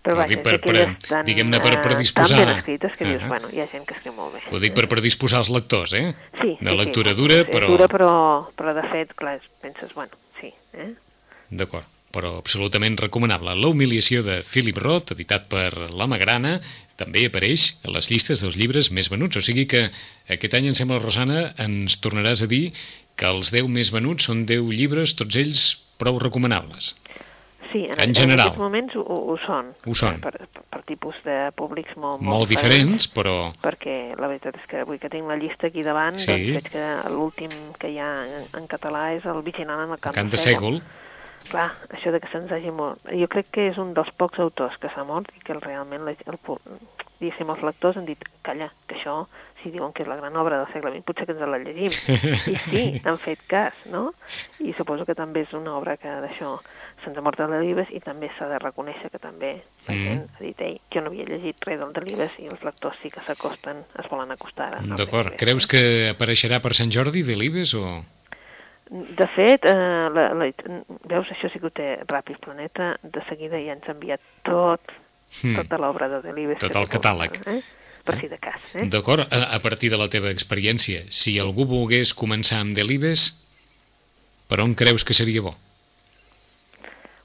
Però 0.00 0.14
Ho 0.14 0.16
vaja, 0.22 0.28
dic 0.32 0.42
per- 0.42 0.60
per- 0.64 0.96
tan, 1.06 1.24
diguem-ne, 1.28 1.58
per 1.60 1.74
eh, 1.74 1.80
predisposar- 1.84 2.38
tan 2.38 2.46
ben 2.48 2.56
escrites 2.56 2.94
que 2.96 3.04
dius, 3.04 3.20
Ah. 3.22 3.28
bueno, 3.28 3.50
hi 3.52 3.60
ha 3.60 3.66
gent 3.68 3.84
que 3.84 3.92
escriu 3.98 4.14
molt 4.16 4.32
bé. 4.32 4.40
Ho 4.50 4.58
dic 4.58 4.72
per 4.72 4.86
predisposar 4.88 5.40
els 5.42 5.50
lectors, 5.52 5.92
eh? 5.92 6.14
Sí, 6.40 6.56
De 6.58 6.70
sí, 6.70 6.76
lectura 6.76 7.10
sí, 7.10 7.16
dura, 7.18 7.34
és 7.42 7.48
però... 7.52 7.66
dura, 7.68 7.86
però, 7.86 8.10
però 8.56 8.72
de 8.74 8.84
fet, 8.88 9.12
clar, 9.14 9.38
penses, 9.60 9.92
bueno, 9.92 10.12
sí, 10.40 10.54
eh? 10.72 10.94
D'acord. 11.50 11.84
però 12.10 12.38
absolutament 12.38 12.96
recomanable. 12.98 13.52
La 13.54 13.68
humiliació 13.68 14.24
de 14.24 14.42
Philip 14.42 14.78
Roth, 14.78 15.12
editat 15.12 15.44
per 15.46 15.90
La 15.94 16.08
Magrana, 16.08 16.60
també 16.96 17.26
apareix 17.28 17.76
a 17.84 17.90
les 17.94 18.08
llistes 18.10 18.40
dels 18.42 18.56
llibres 18.56 18.90
més 18.90 19.08
venuts, 19.10 19.36
o 19.36 19.40
sigui 19.40 19.66
que 19.70 19.90
aquest 20.28 20.54
any, 20.54 20.66
em 20.66 20.74
sembla, 20.74 20.98
Rosana, 20.98 21.52
ens 21.58 22.00
tornaràs 22.00 22.42
a 22.42 22.48
dir 22.50 22.72
que 23.14 23.26
els 23.26 23.52
10 23.52 23.68
més 23.68 23.92
venuts 23.92 24.24
són 24.24 24.42
10 24.44 24.64
llibres, 24.74 25.14
tots 25.14 25.36
ells 25.36 25.76
prou 25.98 26.18
recomanables. 26.18 26.96
Sí, 27.70 27.84
en, 27.86 28.00
En 28.00 28.14
general. 28.14 28.32
en 28.32 28.40
aquests 28.40 28.58
moments 28.58 28.96
ho, 28.96 29.04
ho 29.04 29.36
són. 29.46 29.68
Ho 29.86 29.94
són. 29.94 30.20
Per, 30.20 30.32
per, 30.34 30.62
per 30.74 30.80
tipus 30.88 31.18
de 31.24 31.36
públics 31.54 31.94
molt, 31.96 32.22
Molt 32.26 32.48
diferents, 32.50 33.06
però... 33.14 33.52
Perquè 33.62 34.16
la 34.18 34.26
veritat 34.30 34.58
és 34.58 34.64
que 34.70 34.80
avui 34.82 34.98
que 34.98 35.10
tinc 35.12 35.28
la 35.30 35.36
llista 35.38 35.68
aquí 35.70 35.84
davant, 35.86 36.18
Sí. 36.18 36.32
doncs 36.32 36.56
veig 36.58 36.72
que 36.72 36.86
l'últim 37.14 37.54
que 37.78 37.92
hi 37.94 38.00
ha 38.02 38.10
en, 38.26 38.48
en 38.58 38.66
català 38.66 39.12
és 39.14 39.26
el 39.30 39.42
Vigilant 39.46 39.84
en 39.86 39.94
el 39.94 40.02
camp, 40.02 40.14
Cant 40.18 40.32
de 40.32 40.40
Sègol, 40.40 40.80
Clar, 41.48 41.70
això 41.88 42.12
de 42.12 42.20
que 42.20 42.28
se'ns 42.30 42.50
hagi 42.52 42.70
mort... 42.70 43.00
Jo 43.16 43.26
crec 43.32 43.48
que 43.54 43.68
és 43.70 43.78
un 43.80 43.94
dels 43.96 44.10
pocs 44.18 44.38
autors 44.42 44.76
que 44.78 44.90
s'ha 44.92 45.06
mort 45.08 45.30
i 45.34 45.40
que 45.42 45.56
realment 45.56 46.04
la, 46.04 46.12
el, 46.28 46.36
diguéssim, 47.20 47.48
els 47.52 47.62
lectors 47.64 47.96
han 47.96 48.06
dit 48.08 48.22
calla, 48.46 48.68
que 48.86 48.98
això, 48.98 49.14
si 49.62 49.72
diuen 49.72 49.92
que 49.96 50.04
és 50.04 50.08
la 50.10 50.18
gran 50.20 50.36
obra 50.40 50.60
del 50.60 50.68
segle 50.72 50.92
XX, 50.92 51.06
potser 51.08 51.26
que 51.26 51.34
ens 51.36 51.48
la 51.48 51.60
llegim. 51.62 51.96
I 52.52 52.56
sí, 52.66 52.84
han 53.04 53.18
fet 53.20 53.42
cas, 53.50 53.76
no? 53.92 54.10
I 54.60 54.74
suposo 54.76 55.08
que 55.08 55.16
també 55.16 55.46
és 55.46 55.56
una 55.56 55.74
obra 55.78 55.96
que 56.00 56.12
d'això 56.26 56.58
se'ns 57.04 57.16
ha 57.18 57.22
mort 57.24 57.40
a 57.40 57.46
Delibes 57.46 57.88
i 57.90 58.00
també 58.00 58.28
s'ha 58.38 58.48
de 58.48 58.58
reconèixer 58.58 59.10
que 59.10 59.18
també 59.18 59.62
la 59.88 59.94
Mm. 59.94 60.04
gent 60.04 60.28
ha 60.36 60.42
dit, 60.44 60.60
ei, 60.60 60.80
jo 60.92 61.00
no 61.00 61.08
havia 61.10 61.24
llegit 61.24 61.56
res 61.66 61.78
del 61.80 61.92
Delibes 61.92 62.30
i 62.38 62.46
els 62.46 62.62
lectors 62.64 62.96
sí 63.02 63.10
que 63.10 63.20
s'acosten, 63.26 63.84
es 63.98 64.08
volen 64.10 64.30
acostar. 64.30 64.78
d'acord. 64.96 65.36
Creus 65.36 65.66
que 65.66 66.10
apareixerà 66.14 66.60
per 66.60 66.74
Sant 66.74 66.90
Jordi 66.90 67.22
Delibes 67.22 67.74
o...? 67.74 68.04
De 68.90 69.26
fet, 69.36 69.64
eh, 69.70 69.72
la, 70.10 70.32
la, 70.34 70.46
veus, 71.06 71.28
això 71.30 71.46
sí 71.52 71.60
que 71.60 71.66
ho 71.66 71.70
té 71.70 72.00
Ràpid 72.10 72.40
Planeta, 72.42 72.96
de 73.02 73.22
seguida 73.28 73.60
ja 73.62 73.72
ens 73.76 73.86
ha 73.88 73.92
enviat 73.92 74.20
tot, 74.42 74.80
Hmm. 75.42 75.54
tota 75.54 75.78
l'obra 75.78 76.08
de 76.08 76.22
Delibes. 76.22 76.58
Tot 76.58 76.74
el 76.74 76.88
catàleg. 76.90 77.36
Eh? 77.46 77.60
Per 78.02 78.16
si 78.18 78.26
de 78.26 78.38
cas. 78.42 78.58
Eh? 78.74 78.88
D'acord, 78.90 79.28
a, 79.32 79.54
a 79.54 79.60
partir 79.62 79.88
de 79.92 79.96
la 79.96 80.08
teva 80.08 80.28
experiència, 80.34 81.04
si 81.08 81.38
algú 81.38 81.66
volgués 81.70 82.10
començar 82.18 82.58
amb 82.64 82.74
Delibes, 82.74 83.46
per 84.48 84.58
on 84.64 84.74
creus 84.74 85.04
que 85.04 85.14
seria 85.14 85.40
bo? 85.40 85.54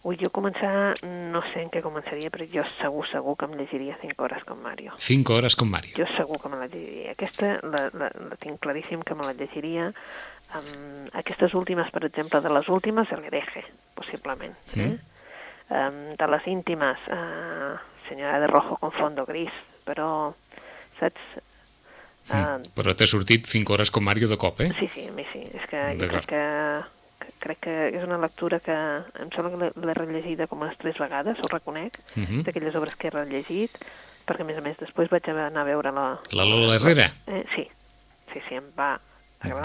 Ui, 0.06 0.18
jo 0.22 0.30
començar, 0.30 0.94
no 1.34 1.40
sé 1.50 1.64
en 1.64 1.72
què 1.74 1.82
començaria, 1.82 2.30
però 2.30 2.46
jo 2.46 2.62
segur, 2.78 3.08
segur 3.10 3.34
que 3.40 3.48
em 3.50 3.56
llegiria 3.58 3.96
5 4.04 4.22
hores 4.22 4.44
com 4.46 4.60
Mario. 4.62 4.94
5 5.02 5.34
hores 5.34 5.56
com 5.58 5.72
Mario. 5.72 5.96
Jo 5.98 6.06
segur 6.14 6.38
que 6.44 6.52
me 6.52 6.60
la 6.62 6.68
llegiria. 6.70 7.16
Aquesta 7.16 7.56
la, 7.66 7.82
la, 7.98 8.12
la 8.30 8.38
tinc 8.38 8.60
claríssim 8.62 9.02
que 9.02 9.18
me 9.18 9.26
la 9.26 9.34
llegiria. 9.34 9.88
Um, 10.54 11.08
aquestes 11.18 11.56
últimes, 11.58 11.90
per 11.92 12.04
exemple, 12.06 12.38
de 12.46 12.52
les 12.54 12.70
últimes, 12.70 13.10
el 13.18 13.26
hereje, 13.26 13.66
possiblement. 13.98 14.54
Eh? 14.78 14.92
Um, 15.74 15.98
de 16.22 16.28
les 16.36 16.46
íntimes, 16.54 17.02
uh, 17.10 17.74
senyora 18.08 18.38
de 18.44 18.52
rojo 18.54 18.78
con 18.78 18.94
fondo 18.94 19.26
gris, 19.26 19.52
però, 19.90 20.34
saps? 21.02 21.26
Uh, 21.36 21.52
Mm. 22.26 22.72
Però 22.74 22.94
t'ha 22.98 23.06
sortit 23.06 23.46
5 23.46 23.74
hores 23.76 23.92
com 23.94 24.02
Mario 24.02 24.26
de 24.28 24.38
cop, 24.42 24.58
eh? 24.66 24.72
Sí, 24.80 24.88
sí, 24.96 25.04
a 25.06 25.12
mi 25.14 25.26
sí. 25.30 25.44
És 25.46 25.68
que 25.70 25.82
jo 26.00 26.08
crec 26.10 26.26
que, 26.32 26.40
crec 27.46 27.60
que 27.68 27.76
és 27.94 28.04
una 28.04 28.18
lectura 28.18 28.60
que 28.60 28.74
em 28.74 29.30
sembla 29.36 29.52
que 29.54 29.58
l'he- 29.86 29.94
rellegida 29.94 30.48
com 30.50 30.62
unes 30.66 30.78
tres 30.82 30.98
vegades, 30.98 31.38
ho 31.40 31.48
reconec, 31.52 32.00
Mhm. 32.18 32.42
d'aquelles 32.48 32.76
obres 32.76 32.96
que 32.98 33.08
he 33.08 33.12
rellegit, 33.14 33.72
perquè 34.26 34.42
a 34.42 34.46
més 34.50 34.58
a 34.58 34.62
més 34.66 34.78
després 34.82 35.10
vaig 35.14 35.30
anar 35.30 35.62
a 35.62 35.68
veure 35.68 35.92
la... 35.94 36.08
La 36.34 36.46
Lola 36.46 36.76
Herrera. 36.80 37.12
Eh, 37.28 37.44
sí, 37.54 37.68
sí, 38.34 38.42
sí, 38.50 38.56
em 38.58 38.72
va 38.78 38.96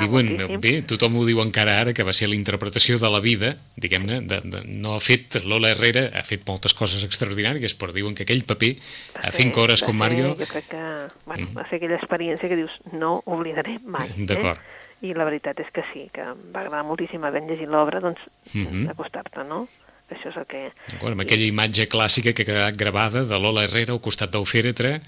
Diuen, 0.00 0.26
moltíssim. 0.36 0.60
bé, 0.60 0.72
tothom 0.82 1.16
ho 1.16 1.24
diu 1.26 1.40
encara 1.42 1.78
ara, 1.80 1.92
que 1.96 2.02
va 2.06 2.12
ser 2.12 2.28
la 2.28 2.34
interpretació 2.36 2.98
de 2.98 3.10
la 3.10 3.20
vida, 3.20 3.56
diguem-ne, 3.76 4.20
de, 4.22 4.40
de, 4.44 4.62
no 4.66 4.94
ha 4.96 5.00
fet, 5.00 5.40
Lola 5.44 5.70
Herrera 5.70 6.10
ha 6.14 6.22
fet 6.26 6.46
moltes 6.48 6.74
coses 6.74 7.04
extraordinàries, 7.04 7.74
però 7.78 7.92
diuen 7.92 8.14
que 8.14 8.22
aquell 8.24 8.44
paper, 8.44 8.76
Va 9.16 9.28
a 9.28 9.32
ser- 9.32 9.44
5 9.46 9.60
hores 9.62 9.82
com 9.82 9.92
ser- 9.92 9.98
Mario, 9.98 10.36
Jo 10.38 10.46
crec 10.46 10.68
que, 10.68 10.82
bueno, 11.26 11.48
va 11.56 11.68
ser 11.68 11.76
aquella 11.80 11.96
experiència 11.96 12.48
que 12.48 12.56
dius, 12.56 12.72
no 12.92 13.22
oblidaré 13.26 13.78
mai. 13.84 14.08
D'acord. 14.16 14.58
Eh? 14.58 15.08
I 15.10 15.14
la 15.16 15.24
veritat 15.24 15.58
és 15.60 15.70
que 15.72 15.80
sí, 15.94 16.10
que 16.12 16.20
em 16.20 16.40
va 16.52 16.60
agradar 16.60 16.84
moltíssim 16.84 17.22
havent 17.24 17.48
llegit 17.48 17.68
l'obra, 17.68 18.00
doncs, 18.00 18.20
Mhm. 18.52 18.90
acostar-te, 18.90 19.44
no? 19.48 19.66
Això 20.10 20.28
és 20.28 20.36
el 20.36 20.44
que... 20.50 20.72
d'acord, 20.90 21.12
amb 21.12 21.20
aquella 21.22 21.46
imatge 21.46 21.88
clàssica 21.88 22.34
que 22.34 22.42
ha 22.42 22.44
quedat 22.48 22.76
gravada 22.76 23.22
de 23.24 23.38
Lola 23.38 23.62
Herrera 23.64 23.92
al 23.94 24.00
costat 24.02 24.30
del 24.34 24.44
fèretre, 24.44 25.00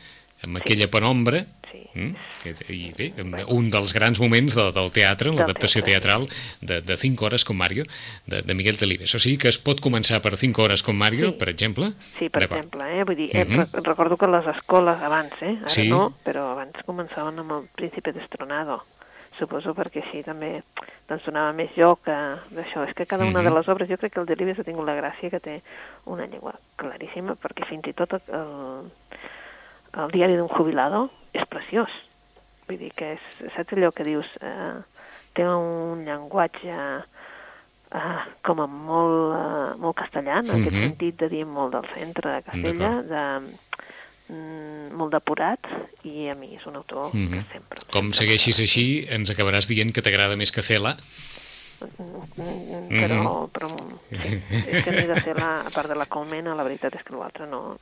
amb 0.43 0.57
aquella 0.59 0.89
penombra, 0.89 1.47
Sí. 1.73 1.87
Mm? 1.95 2.15
I 2.69 2.93
bé, 2.93 3.07
un 3.49 3.71
dels 3.73 3.95
grans 3.97 4.19
moments 4.21 4.55
de, 4.55 4.65
del 4.77 4.91
teatre, 4.93 5.31
Del 5.31 5.39
l'adaptació 5.39 5.81
teatral 5.83 6.27
de, 6.61 6.83
de 6.85 6.97
5 7.01 7.25
hores 7.25 7.47
com 7.49 7.57
Mario, 7.57 7.85
de, 8.27 8.43
de 8.43 8.55
Miguel 8.55 8.77
Delibes. 8.77 9.15
O 9.15 9.19
sigui 9.19 9.39
que 9.41 9.49
es 9.49 9.57
pot 9.59 9.81
començar 9.81 10.21
per 10.21 10.37
5 10.37 10.61
hores 10.67 10.83
com 10.83 10.93
Mario, 10.97 11.31
Sí. 11.33 11.39
per 11.39 11.49
exemple? 11.49 11.93
Sí, 12.19 12.29
per 12.29 12.43
exemple, 12.45 12.85
eh? 13.01 13.05
Vull 13.05 13.17
dir, 13.17 13.31
eh, 13.35 13.45
Mhm. 13.47 13.57
re- 13.73 13.81
recordo 13.89 14.19
que 14.19 14.27
les 14.29 14.47
escoles 14.55 15.01
abans, 15.01 15.33
eh? 15.41 15.57
Ara 15.63 15.69
Sí. 15.69 15.89
no, 15.89 16.13
però 16.23 16.53
abans 16.53 16.77
començaven 16.85 17.39
amb 17.39 17.53
el 17.53 17.69
Príncipe 17.75 18.13
Destronado. 18.13 18.83
Suposo 19.39 19.73
perquè 19.75 20.03
així 20.05 20.23
també 20.23 20.63
doncs, 21.09 21.25
donava 21.25 21.55
més 21.55 21.71
joc 21.75 22.07
a 22.09 22.37
d'això. 22.53 22.87
És 22.87 22.95
que 22.95 23.07
cada 23.07 23.25
una 23.25 23.41
Mhm. 23.41 23.49
de 23.49 23.55
les 23.59 23.69
obres, 23.69 23.89
jo 23.89 23.97
crec 23.97 24.13
que 24.13 24.21
el 24.21 24.27
Delibes 24.27 24.59
ha 24.59 24.65
tingut 24.65 24.85
la 24.85 24.95
gràcia 25.01 25.31
que 25.31 25.41
té 25.41 25.63
una 26.05 26.27
llengua 26.27 26.59
claríssima, 26.77 27.35
perquè 27.35 27.67
fins 27.67 27.87
i 27.89 27.95
tot 27.95 28.13
el, 28.13 28.21
el 28.29 28.91
diari 30.13 30.37
d'un 30.37 30.49
jubilado 30.49 31.11
és 31.33 31.45
preciós. 31.49 31.91
Vull 32.69 32.79
dir 32.79 32.93
que 32.97 33.15
és, 33.17 33.25
saps 33.57 33.73
allò 33.77 33.91
que 33.93 34.05
dius, 34.07 34.27
eh, 34.41 34.79
té 35.35 35.47
un 35.49 36.05
llenguatge 36.07 36.77
eh, 37.93 38.21
com 38.43 38.61
a 38.63 38.67
molt, 38.67 39.35
eh, 39.37 39.75
molt 39.83 39.97
castellà, 39.99 40.39
en 40.41 40.49
aquest 40.51 40.73
Mhm. 40.77 40.83
sentit 40.89 41.19
de 41.21 41.29
dir 41.29 41.45
molt 41.45 41.73
del 41.75 41.85
centre 41.95 42.31
de 42.33 42.43
Castella, 42.43 43.03
de, 43.03 43.25
mm, 44.33 44.95
molt 44.97 45.13
depurat, 45.13 45.61
i 46.05 46.29
a 46.29 46.35
mi 46.35 46.55
és 46.57 46.65
un 46.67 46.77
autor 46.77 47.11
Mhm. 47.15 47.31
que 47.33 47.53
sempre... 47.53 47.79
Com 47.93 48.13
sempre 48.13 48.19
segueixis 48.19 48.61
així, 48.61 49.07
ens 49.11 49.29
acabaràs 49.31 49.69
dient 49.69 49.93
que 49.93 50.01
t'agrada 50.01 50.37
més 50.37 50.51
que 50.53 50.63
Cela. 50.63 50.97
Mm, 51.83 52.89
però, 52.89 53.49
però 53.51 53.69
sí, 54.11 54.41
és 54.71 54.85
que 54.85 54.93
ni 54.93 55.07
de 55.07 55.21
ser 55.21 55.37
la, 55.37 55.63
a 55.67 55.71
part 55.71 55.89
de 55.89 55.97
la 55.99 56.07
Colmena, 56.07 56.55
la 56.55 56.63
veritat 56.63 56.95
és 56.95 57.03
que 57.03 57.15
l'altre 57.17 57.47
no... 57.47 57.79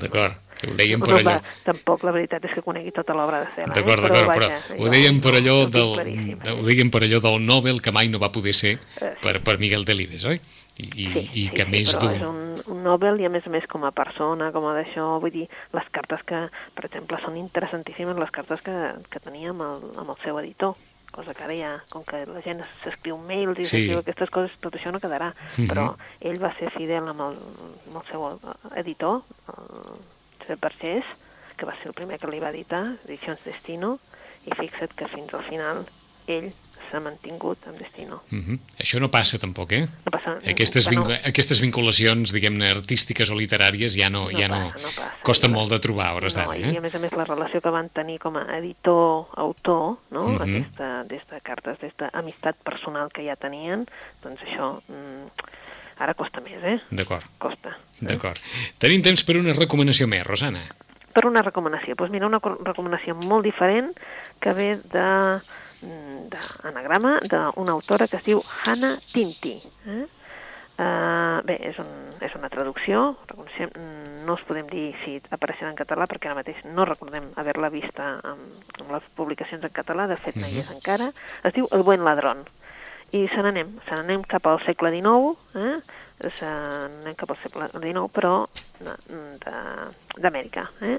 D'acord, 0.00 0.38
ho 0.64 0.74
dèiem 0.78 1.00
no, 1.02 1.06
per 1.06 1.14
allò. 1.18 1.34
va, 1.34 1.54
tampoc 1.66 2.04
la 2.06 2.12
veritat 2.16 2.44
és 2.48 2.54
que 2.56 2.62
conegui 2.64 2.92
tota 2.94 3.12
l'obra 3.16 3.42
de 3.44 3.50
Cela. 3.56 3.74
D'acord, 3.76 4.04
eh? 4.06 4.08
d'acord, 4.08 4.32
però 4.32 4.48
vaja, 4.48 4.76
ho 4.78 4.88
dèiem 4.92 5.20
per 5.20 5.34
allò 5.40 5.56
del, 5.68 5.92
eh? 6.06 6.52
ho 6.54 6.62
dèiem 6.64 6.90
per 6.94 7.02
allò 7.04 7.20
del 7.26 7.40
Nobel 7.42 7.80
que 7.84 7.92
mai 7.92 8.08
no 8.08 8.18
va 8.22 8.30
poder 8.32 8.54
ser 8.54 8.74
Eh, 8.74 8.78
sí. 9.00 9.20
per, 9.20 9.40
per 9.42 9.58
Miguel 9.58 9.84
Delibes, 9.84 10.24
oi? 10.24 10.40
I, 10.76 10.86
i, 11.04 11.28
i 11.38 11.42
que 11.54 11.66
més 11.70 11.92
però 11.94 12.08
dur. 12.08 12.14
és 12.16 12.22
un, 12.26 12.40
un 12.74 12.80
Nobel 12.82 13.20
i 13.22 13.26
a 13.28 13.30
més 13.30 13.44
a 13.46 13.50
més 13.52 13.66
com 13.70 13.84
a 13.86 13.92
persona, 13.94 14.48
com 14.50 14.64
a 14.66 14.72
d'això, 14.74 15.20
vull 15.22 15.30
dir, 15.30 15.44
les 15.76 15.90
cartes 15.94 16.24
que, 16.26 16.40
per 16.74 16.88
exemple, 16.88 17.20
són 17.22 17.36
interessantíssimes 17.38 18.18
les 18.18 18.32
cartes 18.34 18.64
que, 18.64 18.74
que 19.10 19.20
tenia 19.22 19.52
amb 19.52 19.62
el, 19.62 19.84
amb 20.02 20.10
el 20.16 20.18
seu 20.24 20.40
editor, 20.40 20.74
cosa 21.14 21.34
que 21.34 21.44
ara 21.46 21.54
ja, 21.56 21.72
com 21.90 22.02
que 22.04 22.24
la 22.26 22.40
gent 22.42 22.60
s'escriu 22.82 23.16
mails 23.18 23.58
i 23.58 23.64
Sí. 23.64 23.70
s'escriu 23.76 24.00
aquestes 24.02 24.30
coses, 24.30 24.56
tot 24.60 24.74
això 24.74 24.90
no 24.92 25.00
quedarà, 25.00 25.32
Mhm. 25.56 25.68
però 25.70 25.94
ell 26.20 26.40
va 26.42 26.52
ser 26.58 26.70
fidel 26.74 27.06
amb 27.08 27.20
el, 27.20 27.36
amb 27.86 27.96
el 28.00 28.06
seu 28.10 28.40
editor, 28.76 29.22
el 29.48 30.00
Josep 30.40 30.60
Bargés, 30.60 31.04
que 31.56 31.66
va 31.66 31.76
ser 31.78 31.86
el 31.88 31.94
primer 31.94 32.18
que 32.18 32.26
li 32.26 32.40
va 32.40 32.50
editar, 32.50 32.96
Edicions 33.06 33.38
Destino, 33.44 33.98
i 34.44 34.50
fixa't 34.54 34.92
que 34.94 35.06
fins 35.08 35.32
al 35.32 35.44
final 35.44 35.86
ell 36.26 36.52
s'ha 36.90 37.00
mantingut 37.00 37.58
amb 37.68 37.78
Destino. 37.78 38.22
Mhm. 38.30 38.58
Això 38.78 39.00
no 39.00 39.10
passa 39.10 39.38
tampoc, 39.38 39.72
eh? 39.72 39.86
No 40.04 40.10
passa, 40.10 40.38
Aquestes, 40.50 40.88
que 40.88 40.96
no. 40.96 41.04
aquestes 41.04 41.60
vinculacions, 41.60 42.32
diguem-ne, 42.32 42.70
artístiques 42.70 43.30
o 43.30 43.34
literàries 43.34 43.94
ja 43.96 44.10
no, 44.10 44.30
No 44.30 44.38
ja 44.38 44.48
no, 44.48 44.72
passa, 44.72 44.86
no 44.86 44.92
passa. 44.94 45.12
costa 45.22 45.48
la- 45.48 45.54
molt 45.54 45.70
de 45.70 45.78
trobar 45.80 46.08
a 46.08 46.14
hores 46.14 46.36
no, 46.36 46.42
d'ara, 46.42 46.58
I 46.58 46.74
eh? 46.74 46.78
a 46.78 46.80
més 46.80 46.94
a 46.94 46.98
més 46.98 47.12
la 47.12 47.24
relació 47.24 47.60
que 47.60 47.70
van 47.70 47.88
tenir 47.88 48.18
com 48.18 48.36
a 48.36 48.44
editor-autor, 48.58 49.96
no? 50.10 50.28
Mhm. 50.28 50.42
aquesta, 50.42 51.04
des 51.04 51.22
de 51.30 51.40
cartes, 51.40 51.78
des 51.80 51.92
d'amistat 51.96 52.56
personal 52.64 53.10
que 53.12 53.24
ja 53.24 53.36
tenien, 53.36 53.86
doncs 54.22 54.40
això 54.42 54.80
mm, 54.88 55.28
ara 55.98 56.14
costa 56.14 56.40
més, 56.40 56.62
eh? 56.62 56.80
D'acord, 56.90 57.24
Costa. 57.38 57.76
d'acord. 58.00 58.38
Tenim 58.78 59.02
temps 59.02 59.22
per 59.24 59.36
una 59.38 59.52
recomanació 59.52 60.06
més, 60.08 60.24
Rosana. 60.26 60.62
Per 61.14 61.26
una 61.26 61.42
recomanació, 61.42 61.94
doncs 61.94 62.10
mira, 62.10 62.26
una 62.26 62.40
co- 62.40 62.58
recomanació 62.64 63.14
molt 63.14 63.44
diferent 63.44 63.92
que 64.40 64.52
ve 64.52 64.76
de 64.90 65.40
d'anagrama 66.32 67.18
d'una 67.24 67.74
autora 67.74 68.08
que 68.08 68.18
es 68.20 68.28
diu 68.28 68.42
Hannah 68.64 68.96
Tinti. 69.12 69.56
Eh? 69.86 70.04
Uh, 70.74 71.38
bé, 71.46 71.54
és, 71.68 71.76
un, 71.78 71.90
és 72.26 72.32
una 72.34 72.48
traducció, 72.50 73.12
reconeixem, 73.28 73.70
mm, 73.78 74.24
no 74.26 74.34
us 74.34 74.42
podem 74.48 74.66
dir 74.66 74.88
si 75.04 75.20
apareixerà 75.30 75.68
en 75.70 75.78
català 75.78 76.08
perquè 76.10 76.26
ara 76.26 76.40
mateix 76.40 76.64
no 76.66 76.86
recordem 76.88 77.28
haver-la 77.38 77.70
vista 77.70 78.08
amb, 78.26 78.72
amb 78.80 78.90
les 78.96 79.06
publicacions 79.14 79.62
en 79.62 79.70
català, 79.70 80.08
de 80.10 80.18
fet 80.18 80.34
no 80.40 80.50
hi 80.50 80.58
és 80.64 80.72
encara. 80.74 81.12
Es 81.46 81.54
diu 81.54 81.68
El 81.70 81.86
buen 81.86 82.02
ladrón. 82.02 82.42
I 83.14 83.28
se 83.30 83.44
n'anem, 83.46 83.70
se 83.86 83.94
n'anem 83.94 84.24
cap 84.26 84.48
al 84.50 84.58
segle 84.64 84.90
XIX, 84.90 85.38
eh? 85.62 85.76
se 86.40 86.50
n'anem 86.50 87.14
cap 87.22 87.30
al 87.30 87.38
segle 87.44 87.70
XIX, 87.76 88.08
però 88.10 88.34
d'Amèrica. 90.18 90.66
Eh? 90.82 90.98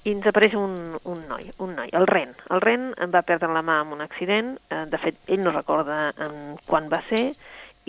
I 0.00 0.14
ens 0.14 0.26
apareix 0.26 0.54
un, 0.56 0.76
un 1.04 1.24
noi, 1.28 1.50
un 1.60 1.74
noi, 1.76 1.90
el 1.92 2.06
Ren. 2.08 2.30
El 2.48 2.62
Ren 2.64 2.90
va 3.12 3.20
perdre 3.26 3.50
la 3.52 3.60
mà 3.60 3.82
en 3.84 3.90
un 3.92 4.00
accident, 4.00 4.54
eh, 4.72 4.84
de 4.88 5.00
fet 5.02 5.18
ell 5.28 5.42
no 5.44 5.52
recorda 5.52 6.06
en 6.24 6.56
quan 6.66 6.88
va 6.92 7.02
ser, 7.10 7.34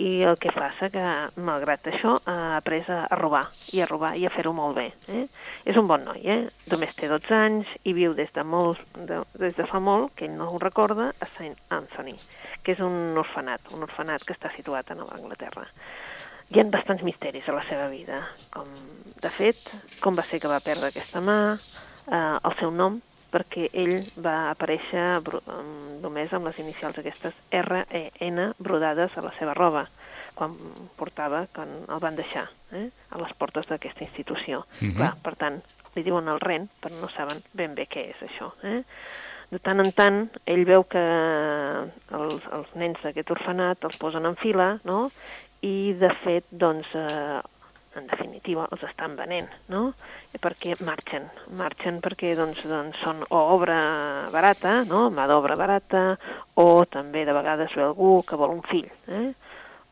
i 0.00 0.22
el 0.24 0.38
que 0.40 0.50
passa 0.54 0.88
que, 0.92 1.04
malgrat 1.44 1.86
això, 1.90 2.14
ha 2.28 2.56
après 2.56 2.88
a, 2.90 3.02
a 3.12 3.18
robar, 3.18 3.42
i 3.76 3.82
a 3.82 3.88
robar, 3.88 4.14
i 4.16 4.24
a 4.26 4.32
fer-ho 4.32 4.52
molt 4.56 4.76
bé. 4.78 4.86
Eh? 5.12 5.24
És 5.68 5.76
un 5.76 5.88
bon 5.88 6.04
noi, 6.04 6.22
eh? 6.24 6.38
Només 6.72 6.96
té 6.96 7.10
12 7.10 7.36
anys 7.36 7.70
i 7.84 7.94
viu 7.96 8.16
des 8.16 8.32
de, 8.34 8.44
molt, 8.44 8.80
de, 8.96 9.20
des 9.40 9.54
de 9.58 9.66
fa 9.68 9.80
molt, 9.84 10.14
que 10.16 10.26
ell 10.26 10.34
no 10.38 10.48
ho 10.50 10.58
recorda, 10.62 11.10
a 11.12 11.28
St. 11.34 11.54
Anthony, 11.76 12.16
que 12.64 12.74
és 12.74 12.82
un 12.82 13.20
orfenat, 13.20 13.72
un 13.76 13.84
orfenat 13.88 14.24
que 14.24 14.36
està 14.36 14.50
situat 14.56 14.90
a 14.90 14.98
Nova 14.98 15.18
Anglaterra. 15.20 15.68
Hi 16.52 16.60
ha 16.60 16.66
bastants 16.72 17.04
misteris 17.04 17.46
a 17.48 17.56
la 17.56 17.64
seva 17.68 17.86
vida, 17.92 18.24
com, 18.52 18.68
de 19.22 19.32
fet, 19.32 19.60
com 20.02 20.16
va 20.18 20.24
ser 20.28 20.40
que 20.40 20.50
va 20.50 20.60
perdre 20.64 20.90
aquesta 20.90 21.22
mà, 21.24 21.38
eh, 22.10 22.38
el 22.42 22.54
seu 22.60 22.70
nom, 22.70 23.00
perquè 23.32 23.68
ell 23.72 23.96
va 24.20 24.50
aparèixer 24.50 25.22
només 26.02 26.32
amb 26.32 26.50
les 26.50 26.58
inicials 26.60 26.98
aquestes 27.00 27.36
R-E-N 27.50 28.52
brodades 28.58 29.16
a 29.16 29.24
la 29.24 29.32
seva 29.38 29.54
roba 29.56 29.86
quan 30.34 30.56
portava, 30.96 31.46
quan 31.54 31.70
el 31.88 32.00
van 32.00 32.16
deixar 32.16 32.46
eh, 32.72 32.88
a 33.10 33.20
les 33.20 33.32
portes 33.38 33.68
d'aquesta 33.68 34.04
institució. 34.04 34.64
Uh 34.80 34.88
-huh. 34.88 34.96
Clar, 34.96 35.14
per 35.22 35.34
tant, 35.36 35.62
li 35.94 36.02
diuen 36.02 36.28
el 36.28 36.40
ren, 36.40 36.68
però 36.80 36.94
no 37.00 37.08
saben 37.08 37.42
ben 37.52 37.74
bé 37.74 37.86
què 37.86 38.10
és 38.10 38.22
això. 38.28 38.52
Eh? 38.62 38.82
De 39.50 39.58
tant 39.58 39.80
en 39.80 39.92
tant, 39.92 40.30
ell 40.46 40.64
veu 40.64 40.84
que 40.84 41.04
els, 42.18 42.42
els 42.52 42.74
nens 42.74 42.98
d'aquest 43.02 43.30
orfenat 43.30 43.84
els 43.84 43.96
posen 43.96 44.26
en 44.26 44.36
fila, 44.36 44.78
no?, 44.84 45.10
i 45.62 45.92
de 45.94 46.08
fet, 46.24 46.44
doncs, 46.50 46.88
eh, 46.94 47.40
en 47.96 48.06
definitiva, 48.08 48.66
els 48.72 48.82
estan 48.88 49.16
venent, 49.18 49.48
no? 49.72 49.92
perquè 50.42 50.74
marxen, 50.82 51.28
marxen 51.58 52.00
perquè 52.04 52.32
doncs, 52.38 52.62
doncs 52.68 52.98
són 53.04 53.22
o 53.28 53.40
obra 53.54 53.78
barata, 54.32 54.80
no? 54.88 55.08
mà 55.14 55.26
d'obra 55.30 55.56
barata, 55.60 56.02
o 56.56 56.84
també 56.90 57.26
de 57.28 57.36
vegades 57.36 57.74
ve 57.76 57.84
algú 57.84 58.14
que 58.26 58.38
vol 58.40 58.56
un 58.56 58.62
fill, 58.68 58.88
eh? 59.08 59.32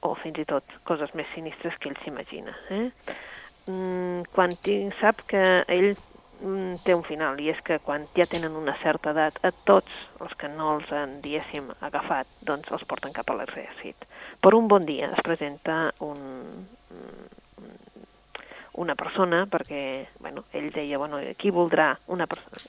o 0.06 0.14
fins 0.16 0.40
i 0.40 0.46
tot 0.48 0.78
coses 0.88 1.12
més 1.14 1.28
sinistres 1.34 1.76
que 1.78 1.90
ell 1.90 1.98
s'imagina. 2.04 2.56
Eh? 2.72 2.86
Mm, 3.68 4.22
quan 4.32 4.56
sap 5.00 5.20
que 5.28 5.42
ell 5.68 5.92
mm, 5.92 6.80
té 6.86 6.96
un 6.96 7.04
final, 7.04 7.38
i 7.40 7.50
és 7.52 7.60
que 7.66 7.78
quan 7.84 8.06
ja 8.16 8.26
tenen 8.26 8.56
una 8.56 8.76
certa 8.82 9.12
edat, 9.12 9.36
a 9.44 9.52
tots 9.68 9.92
els 10.24 10.32
que 10.40 10.48
no 10.48 10.76
els 10.78 10.90
han, 10.92 11.20
diguéssim, 11.24 11.68
agafat, 11.84 12.26
doncs 12.48 12.72
els 12.72 12.86
porten 12.88 13.12
cap 13.12 13.30
a 13.30 13.36
l'exèrcit. 13.36 14.08
Per 14.40 14.54
un 14.56 14.68
bon 14.72 14.88
dia 14.88 15.12
es 15.12 15.22
presenta 15.26 15.92
un, 16.00 16.18
una 18.72 18.94
persona, 18.94 19.44
perquè 19.50 20.06
bueno, 20.20 20.44
ell 20.52 20.70
deia, 20.72 20.98
bueno, 20.98 21.18
qui 21.38 21.50
voldrà 21.50 21.92
una 22.06 22.26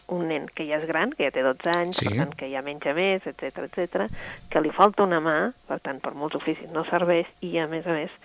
un 0.07 0.27
nen 0.27 0.47
que 0.49 0.65
ja 0.65 0.79
és 0.81 0.87
gran, 0.89 1.13
que 1.13 1.27
ja 1.27 1.33
té 1.35 1.43
12 1.45 1.73
anys, 1.75 2.01
sí. 2.01 2.07
per 2.09 2.17
tant 2.17 2.35
que 2.39 2.49
ja 2.51 2.63
menja 2.65 2.95
més, 2.97 3.25
etc 3.29 3.65
etc, 3.67 4.07
que 4.49 4.61
li 4.61 4.73
falta 4.73 5.05
una 5.05 5.21
mà, 5.21 5.37
per 5.67 5.79
tant 5.83 6.01
per 6.01 6.15
molts 6.17 6.39
oficis 6.39 6.71
no 6.73 6.85
serveix, 6.89 7.29
i 7.45 7.57
a 7.61 7.67
més 7.71 7.87
a 7.87 7.97
més 7.97 8.15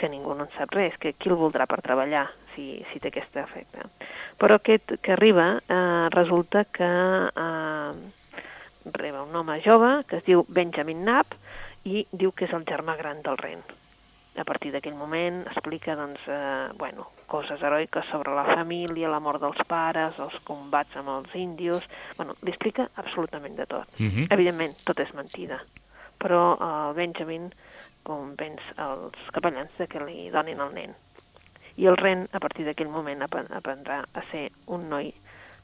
que 0.00 0.08
ningú 0.08 0.34
no 0.34 0.48
en 0.48 0.54
sap 0.56 0.72
res, 0.74 0.96
que 0.98 1.12
qui 1.12 1.30
el 1.30 1.38
voldrà 1.38 1.66
per 1.68 1.82
treballar 1.84 2.26
si, 2.54 2.80
si 2.90 3.00
té 3.00 3.12
aquest 3.12 3.36
efecte. 3.36 3.84
Però 4.40 4.56
aquest 4.56 4.96
que 5.04 5.12
arriba 5.12 5.52
eh, 5.60 6.08
resulta 6.16 6.64
que 6.64 6.88
eh, 6.88 7.92
reba 8.96 9.22
un 9.22 9.36
home 9.36 9.60
jove 9.64 10.00
que 10.08 10.18
es 10.18 10.24
diu 10.26 10.46
Benjamin 10.48 11.04
Knapp 11.04 11.36
i 11.84 12.06
diu 12.10 12.32
que 12.32 12.48
és 12.48 12.56
el 12.56 12.66
germà 12.68 12.96
gran 12.96 13.22
del 13.22 13.38
ren 13.38 13.62
a 14.40 14.44
partir 14.44 14.72
d'aquell 14.72 14.96
moment 14.96 15.42
explica 15.50 15.94
doncs, 15.98 16.20
eh, 16.26 16.68
bueno, 16.78 17.06
coses 17.28 17.60
heroiques 17.62 18.06
sobre 18.10 18.34
la 18.34 18.46
família, 18.48 19.10
la 19.12 19.20
mort 19.20 19.42
dels 19.42 19.60
pares, 19.68 20.18
els 20.18 20.38
combats 20.48 20.96
amb 20.96 21.12
els 21.18 21.34
índios... 21.36 21.84
Bueno, 22.16 22.34
li 22.42 22.54
explica 22.54 22.88
absolutament 22.96 23.56
de 23.56 23.66
tot. 23.66 23.86
Uh 23.98 24.02
mhm. 24.02 24.10
-huh. 24.16 24.26
Evidentment, 24.30 24.74
tot 24.84 24.98
és 25.00 25.12
mentida, 25.14 25.60
però 26.18 26.56
el 26.56 26.90
eh, 26.90 26.94
Benjamin 26.96 27.52
convenç 28.02 28.60
els 28.78 29.30
capellans 29.32 29.70
de 29.78 29.86
que 29.86 30.00
li 30.04 30.30
donin 30.30 30.60
el 30.60 30.72
nen. 30.74 30.94
I 31.76 31.86
el 31.86 31.96
ren, 31.96 32.26
a 32.32 32.40
partir 32.40 32.64
d'aquell 32.64 32.88
moment, 32.88 33.22
aprendrà 33.22 34.04
a 34.14 34.22
ser 34.30 34.50
un 34.66 34.88
noi 34.88 35.12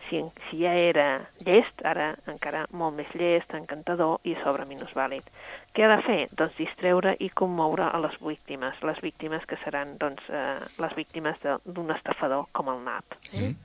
si, 0.09 0.23
si 0.49 0.61
ja 0.63 0.73
era 0.75 1.07
llest, 1.45 1.83
ara 1.85 2.13
encara 2.31 2.65
molt 2.73 2.97
més 2.97 3.13
llest, 3.19 3.55
encantador 3.55 4.19
i 4.25 4.37
sobre 4.43 4.67
minusvàlid. 4.69 5.29
Què 5.75 5.87
ha 5.87 5.93
de 5.95 6.01
fer? 6.07 6.19
Doncs 6.39 6.59
distreure 6.59 7.17
i 7.21 7.31
commoure 7.31 7.89
a 7.91 8.01
les 8.03 8.19
víctimes, 8.23 8.83
les 8.87 9.01
víctimes 9.05 9.47
que 9.47 9.59
seran 9.65 9.97
doncs, 10.01 10.29
eh, 10.31 10.61
les 10.83 10.95
víctimes 10.97 11.41
d'un 11.65 11.91
estafador 11.95 12.47
com 12.53 12.71
el 12.73 12.85
NAP. 12.85 13.19
Eh? 13.33 13.49
Mm. 13.49 13.57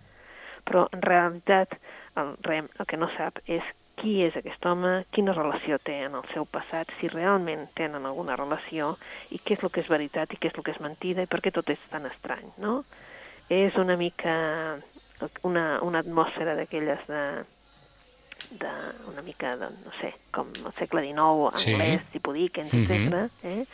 Però 0.68 0.88
en 0.94 1.02
realitat 1.02 1.78
el 2.20 2.36
Rem 2.46 2.68
el 2.80 2.86
que 2.86 3.00
no 3.00 3.10
sap 3.18 3.40
és 3.48 3.64
qui 4.02 4.22
és 4.26 4.36
aquest 4.38 4.66
home, 4.66 4.92
quina 5.14 5.34
relació 5.36 5.78
té 5.78 6.00
en 6.08 6.16
el 6.18 6.26
seu 6.34 6.46
passat, 6.50 6.90
si 7.00 7.10
realment 7.12 7.68
tenen 7.78 8.06
alguna 8.10 8.38
relació 8.40 8.96
i 9.30 9.38
què 9.38 9.58
és 9.58 9.66
el 9.66 9.72
que 9.74 9.84
és 9.84 9.92
veritat 9.92 10.34
i 10.34 10.40
què 10.42 10.50
és 10.50 10.58
el 10.58 10.66
que 10.66 10.74
és 10.74 10.82
mentida 10.82 11.26
i 11.26 11.30
per 11.30 11.42
què 11.44 11.54
tot 11.54 11.70
és 11.70 11.82
tan 11.92 12.08
estrany, 12.10 12.48
no? 12.64 12.82
És 13.52 13.76
una 13.78 13.98
mica 14.00 14.34
una, 15.44 15.80
una 15.82 16.00
atmosfera 16.00 16.56
d'aquelles 16.56 17.00
de, 17.08 17.24
de, 18.62 18.72
una 19.12 19.22
mica, 19.22 19.56
de, 19.58 19.70
no 19.72 19.94
sé, 20.00 20.14
com 20.32 20.50
el 20.66 20.74
segle 20.80 21.04
XIX, 21.08 21.52
anglès, 21.62 22.02
sí. 22.02 22.12
tipus 22.18 22.34
Dickens, 22.34 22.74
mm 22.74 22.86
-hmm. 22.86 23.24
etc. 23.24 23.32
Eh? 23.44 23.66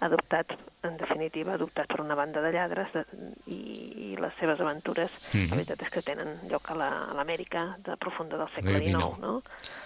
Adoptat, 0.00 0.52
en 0.84 0.96
definitiva, 1.00 1.54
adoptat 1.54 1.88
per 1.88 2.00
una 2.02 2.14
banda 2.14 2.42
de 2.44 2.52
lladres 2.52 2.92
de, 2.92 3.02
i, 3.48 3.58
i 4.12 4.16
les 4.20 4.34
seves 4.40 4.60
aventures, 4.60 5.10
mm 5.10 5.40
-hmm. 5.40 5.50
la 5.50 5.56
veritat 5.56 5.82
és 5.82 5.90
que 5.90 6.02
tenen 6.02 6.28
lloc 6.50 6.70
a 6.70 6.74
l'Amèrica 6.74 7.62
la, 7.64 7.76
de 7.84 7.96
profunda 7.96 8.36
del 8.36 8.48
segle 8.54 8.80
XIX, 8.84 9.18
no? 9.20 9.42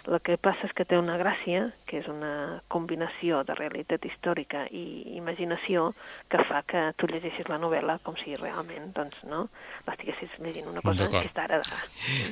El 0.07 0.21
que 0.21 0.37
passa 0.37 0.67
és 0.67 0.73
que 0.73 0.85
té 0.85 0.99
una 0.99 1.17
gràcia, 1.19 1.73
que 1.87 1.99
és 1.99 2.09
una 2.09 2.63
combinació 2.69 3.45
de 3.45 3.55
realitat 3.55 4.05
històrica 4.05 4.67
i 4.71 5.17
imaginació, 5.17 5.95
que 6.29 6.39
fa 6.49 6.63
que 6.63 6.93
tu 6.97 7.07
llegeixis 7.07 7.49
la 7.49 7.59
novel·la 7.59 7.99
com 8.03 8.17
si 8.17 8.37
realment, 8.37 8.93
doncs, 8.93 9.17
no?, 9.25 9.49
l'estiguessis 9.87 10.31
llegint 10.41 10.69
una 10.69 10.81
cosa 10.81 11.09
que 11.09 11.23
està 11.25 11.45
ara. 11.45 11.61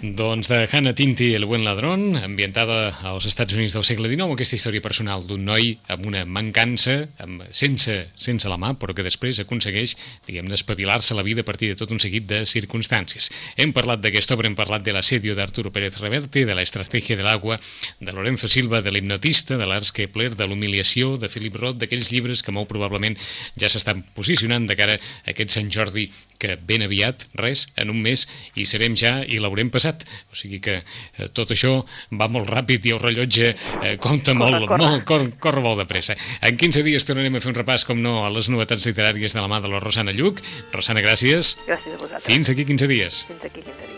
Doncs 0.03 0.49
de 0.49 0.69
Hannah 0.73 0.95
Tinti, 0.95 1.35
El 1.35 1.47
buen 1.47 1.65
ladrón, 1.65 2.17
ambientada 2.17 2.99
als 3.03 3.27
Estats 3.27 3.55
Units 3.55 3.75
del 3.75 3.85
segle 3.85 4.09
XIX, 4.09 4.33
aquesta 4.33 4.57
història 4.57 4.85
personal 4.85 5.27
d'un 5.27 5.45
noi 5.45 5.79
amb 5.89 6.07
una 6.07 6.25
mancança, 6.25 7.09
amb 7.19 7.47
sense, 7.69 8.11
sense 8.17 8.49
la 8.49 8.59
mà, 8.61 8.73
però 8.79 8.95
que 8.97 9.05
després 9.05 9.39
aconsegueix, 9.43 9.95
diguem, 10.27 10.49
despavilar-se 10.51 11.17
la 11.17 11.25
vida 11.27 11.45
a 11.45 11.49
partir 11.49 11.71
de 11.73 11.79
tot 11.79 11.93
un 11.93 12.01
seguit 12.01 12.27
de 12.29 12.43
circumstàncies. 12.49 13.31
Hem 13.61 13.75
parlat 13.77 14.01
d'aquesta 14.03 14.37
obra, 14.37 14.49
hem 14.49 14.57
parlat 14.59 14.85
de 14.87 14.95
l'assedio 14.97 15.37
d'Arturo 15.37 15.73
Pérez 15.75 15.99
Reverte, 16.01 16.45
de 16.49 16.57
la 16.57 16.65
estratègia 16.65 17.19
de 17.19 17.27
l'aigua, 17.27 17.59
de 18.01 18.15
Lorenzo 18.15 18.49
Silva, 18.49 18.81
de 18.83 18.93
l'hipnotista, 18.95 19.59
de 19.61 19.67
l'Ars 19.69 19.93
Kepler, 19.93 20.33
de 20.39 20.49
l'humiliació, 20.49 21.17
de 21.21 21.29
Philip 21.29 21.59
Roth, 21.61 21.79
d'aquells 21.83 22.13
llibres 22.15 22.43
que 22.43 22.55
molt 22.55 22.71
probablement 22.71 23.17
ja 23.59 23.69
s'estan 23.69 24.05
posicionant 24.17 24.67
de 24.69 24.79
cara 24.79 24.99
a 24.99 25.33
aquest 25.35 25.57
Sant 25.59 25.71
Jordi 25.73 26.09
que 26.39 26.57
ben 26.57 26.85
aviat, 26.87 27.27
res, 27.37 27.67
en 27.77 27.91
un 27.91 28.01
mes, 28.03 28.25
hi 28.55 28.65
serem 28.69 28.95
ja 28.97 29.19
i 29.27 29.41
l'haurem 29.43 29.73
passat. 29.75 30.05
O 30.33 30.39
sigui 30.39 30.61
que 30.63 30.79
eh, 30.79 31.29
tot 31.35 31.51
això 31.53 31.83
va 32.15 32.29
molt 32.31 32.49
ràpid 32.49 32.87
i 32.87 32.95
el 32.95 33.03
rellotge 33.03 33.51
eh, 33.51 33.97
compta 33.99 34.33
corre, 34.33 34.61
molt, 34.61 34.69
corre. 34.71 34.85
molt, 34.85 35.05
cor, 35.09 35.27
corre 35.43 35.65
molt 35.65 35.83
de 35.83 35.89
pressa. 35.91 36.17
En 36.47 36.57
15 36.57 36.85
dies 36.87 37.07
tornarem 37.09 37.35
a 37.35 37.43
fer 37.43 37.51
un 37.51 37.58
repàs, 37.59 37.85
com 37.89 38.01
no, 38.03 38.21
a 38.27 38.33
les 38.35 38.51
novetats 38.53 38.87
literàries 38.89 39.37
de 39.37 39.45
la 39.45 39.51
mà 39.51 39.63
de 39.65 39.71
la 39.73 39.83
Rosana 39.85 40.15
Lluc. 40.17 40.43
Rosana, 40.75 41.05
gràcies. 41.05 41.57
Gràcies 41.69 41.95
a 41.95 42.01
vosaltres. 42.01 42.29
Fins 42.31 42.55
aquí 42.55 42.69
15 42.69 42.91
dies. 42.91 43.25
Fins 43.29 43.49
aquí 43.51 43.63
15 43.63 43.81
dies. 43.83 43.98